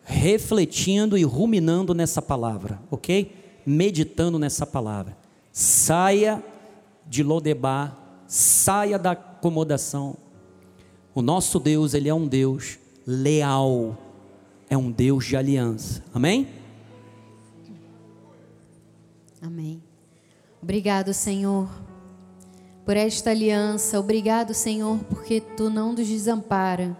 refletindo 0.02 1.16
e 1.16 1.22
ruminando 1.22 1.94
nessa 1.94 2.20
palavra, 2.20 2.80
ok? 2.90 3.32
Meditando 3.64 4.36
nessa 4.36 4.66
palavra. 4.66 5.23
Saia 5.56 6.42
de 7.06 7.22
Lodebar, 7.22 7.96
saia 8.26 8.98
da 8.98 9.12
acomodação. 9.12 10.16
O 11.14 11.22
nosso 11.22 11.60
Deus, 11.60 11.94
ele 11.94 12.08
é 12.08 12.14
um 12.14 12.26
Deus 12.26 12.76
leal, 13.06 13.96
é 14.68 14.76
um 14.76 14.90
Deus 14.90 15.26
de 15.26 15.36
aliança. 15.36 16.02
Amém? 16.12 16.48
Amém. 19.40 19.80
Obrigado, 20.60 21.14
Senhor, 21.14 21.68
por 22.84 22.96
esta 22.96 23.30
aliança. 23.30 24.00
Obrigado, 24.00 24.52
Senhor, 24.54 24.98
porque 25.08 25.40
tu 25.40 25.70
não 25.70 25.92
nos 25.92 26.08
desampara. 26.08 26.96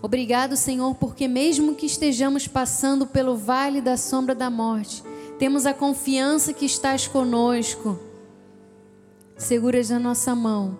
Obrigado, 0.00 0.56
Senhor, 0.56 0.94
porque 0.94 1.28
mesmo 1.28 1.74
que 1.74 1.84
estejamos 1.84 2.48
passando 2.48 3.06
pelo 3.06 3.36
vale 3.36 3.82
da 3.82 3.98
sombra 3.98 4.34
da 4.34 4.48
morte, 4.48 5.02
temos 5.42 5.66
a 5.66 5.74
confiança 5.74 6.52
que 6.52 6.64
estás 6.64 7.08
conosco, 7.08 7.98
seguras 9.36 9.90
na 9.90 9.98
nossa 9.98 10.36
mão 10.36 10.78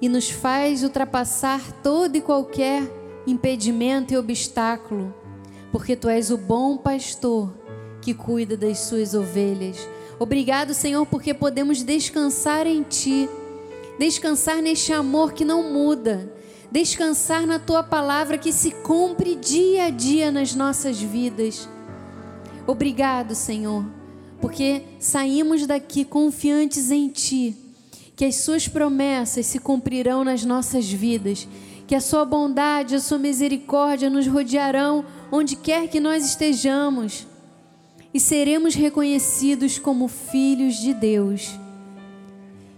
e 0.00 0.08
nos 0.08 0.30
faz 0.30 0.82
ultrapassar 0.82 1.60
todo 1.82 2.16
e 2.16 2.22
qualquer 2.22 2.82
impedimento 3.26 4.14
e 4.14 4.16
obstáculo, 4.16 5.14
porque 5.70 5.94
tu 5.94 6.08
és 6.08 6.30
o 6.30 6.38
bom 6.38 6.78
pastor 6.78 7.52
que 8.00 8.14
cuida 8.14 8.56
das 8.56 8.78
suas 8.78 9.12
ovelhas. 9.12 9.86
Obrigado, 10.18 10.72
Senhor, 10.72 11.04
porque 11.04 11.34
podemos 11.34 11.82
descansar 11.82 12.66
em 12.66 12.82
ti, 12.82 13.28
descansar 13.98 14.62
neste 14.62 14.94
amor 14.94 15.34
que 15.34 15.44
não 15.44 15.74
muda, 15.74 16.32
descansar 16.72 17.46
na 17.46 17.58
tua 17.58 17.82
palavra 17.82 18.38
que 18.38 18.50
se 18.50 18.70
cumpre 18.70 19.34
dia 19.34 19.84
a 19.84 19.90
dia 19.90 20.32
nas 20.32 20.54
nossas 20.54 20.98
vidas. 20.98 21.68
Obrigado, 22.66 23.34
Senhor, 23.34 23.84
porque 24.40 24.82
saímos 24.98 25.66
daqui 25.66 26.04
confiantes 26.04 26.90
em 26.90 27.08
Ti, 27.08 27.56
que 28.14 28.24
as 28.24 28.36
Suas 28.36 28.68
promessas 28.68 29.46
se 29.46 29.58
cumprirão 29.58 30.24
nas 30.24 30.44
nossas 30.44 30.90
vidas, 30.90 31.48
que 31.86 31.94
a 31.94 32.00
Sua 32.00 32.24
bondade, 32.24 32.94
a 32.94 33.00
Sua 33.00 33.18
misericórdia 33.18 34.10
nos 34.10 34.26
rodearão 34.26 35.04
onde 35.32 35.56
quer 35.56 35.88
que 35.88 36.00
nós 36.00 36.24
estejamos 36.24 37.26
e 38.12 38.20
seremos 38.20 38.74
reconhecidos 38.74 39.78
como 39.78 40.08
filhos 40.08 40.76
de 40.76 40.92
Deus. 40.92 41.58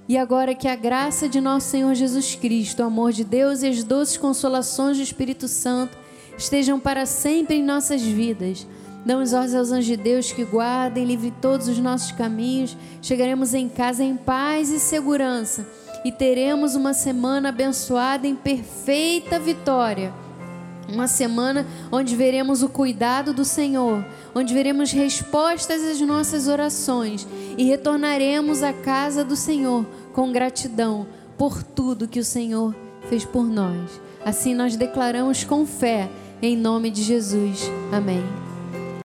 E 0.08 0.16
agora 0.16 0.54
que 0.54 0.68
a 0.68 0.76
graça 0.76 1.28
de 1.28 1.40
nosso 1.40 1.70
Senhor 1.70 1.94
Jesus 1.94 2.34
Cristo, 2.34 2.80
o 2.80 2.86
amor 2.86 3.12
de 3.12 3.24
Deus 3.24 3.62
e 3.62 3.68
as 3.68 3.82
doces 3.82 4.16
consolações 4.16 4.96
do 4.96 5.02
Espírito 5.02 5.48
Santo 5.48 5.96
estejam 6.36 6.78
para 6.78 7.06
sempre 7.06 7.56
em 7.56 7.62
nossas 7.62 8.02
vidas 8.02 8.66
Damos 9.04 9.32
ordens 9.32 9.54
aos 9.54 9.72
anjos 9.72 9.86
de 9.86 9.96
Deus 9.96 10.30
que 10.32 10.44
guardem, 10.44 11.04
livre 11.04 11.32
todos 11.40 11.66
os 11.66 11.78
nossos 11.78 12.12
caminhos. 12.12 12.76
Chegaremos 13.00 13.52
em 13.52 13.68
casa 13.68 14.04
em 14.04 14.16
paz 14.16 14.70
e 14.70 14.78
segurança 14.78 15.66
e 16.04 16.10
teremos 16.10 16.74
uma 16.74 16.94
semana 16.94 17.48
abençoada 17.48 18.26
em 18.26 18.34
perfeita 18.34 19.38
vitória. 19.38 20.12
Uma 20.88 21.06
semana 21.06 21.66
onde 21.90 22.14
veremos 22.14 22.62
o 22.62 22.68
cuidado 22.68 23.32
do 23.32 23.44
Senhor, 23.44 24.04
onde 24.34 24.52
veremos 24.52 24.92
respostas 24.92 25.82
às 25.82 26.00
nossas 26.00 26.48
orações 26.48 27.26
e 27.56 27.64
retornaremos 27.64 28.62
à 28.62 28.72
casa 28.72 29.24
do 29.24 29.36
Senhor 29.36 29.86
com 30.12 30.32
gratidão 30.32 31.06
por 31.38 31.62
tudo 31.62 32.08
que 32.08 32.20
o 32.20 32.24
Senhor 32.24 32.74
fez 33.08 33.24
por 33.24 33.44
nós. 33.44 34.00
Assim 34.24 34.54
nós 34.54 34.76
declaramos 34.76 35.44
com 35.44 35.64
fé, 35.64 36.10
em 36.40 36.56
nome 36.56 36.90
de 36.90 37.02
Jesus. 37.02 37.70
Amém. 37.90 38.51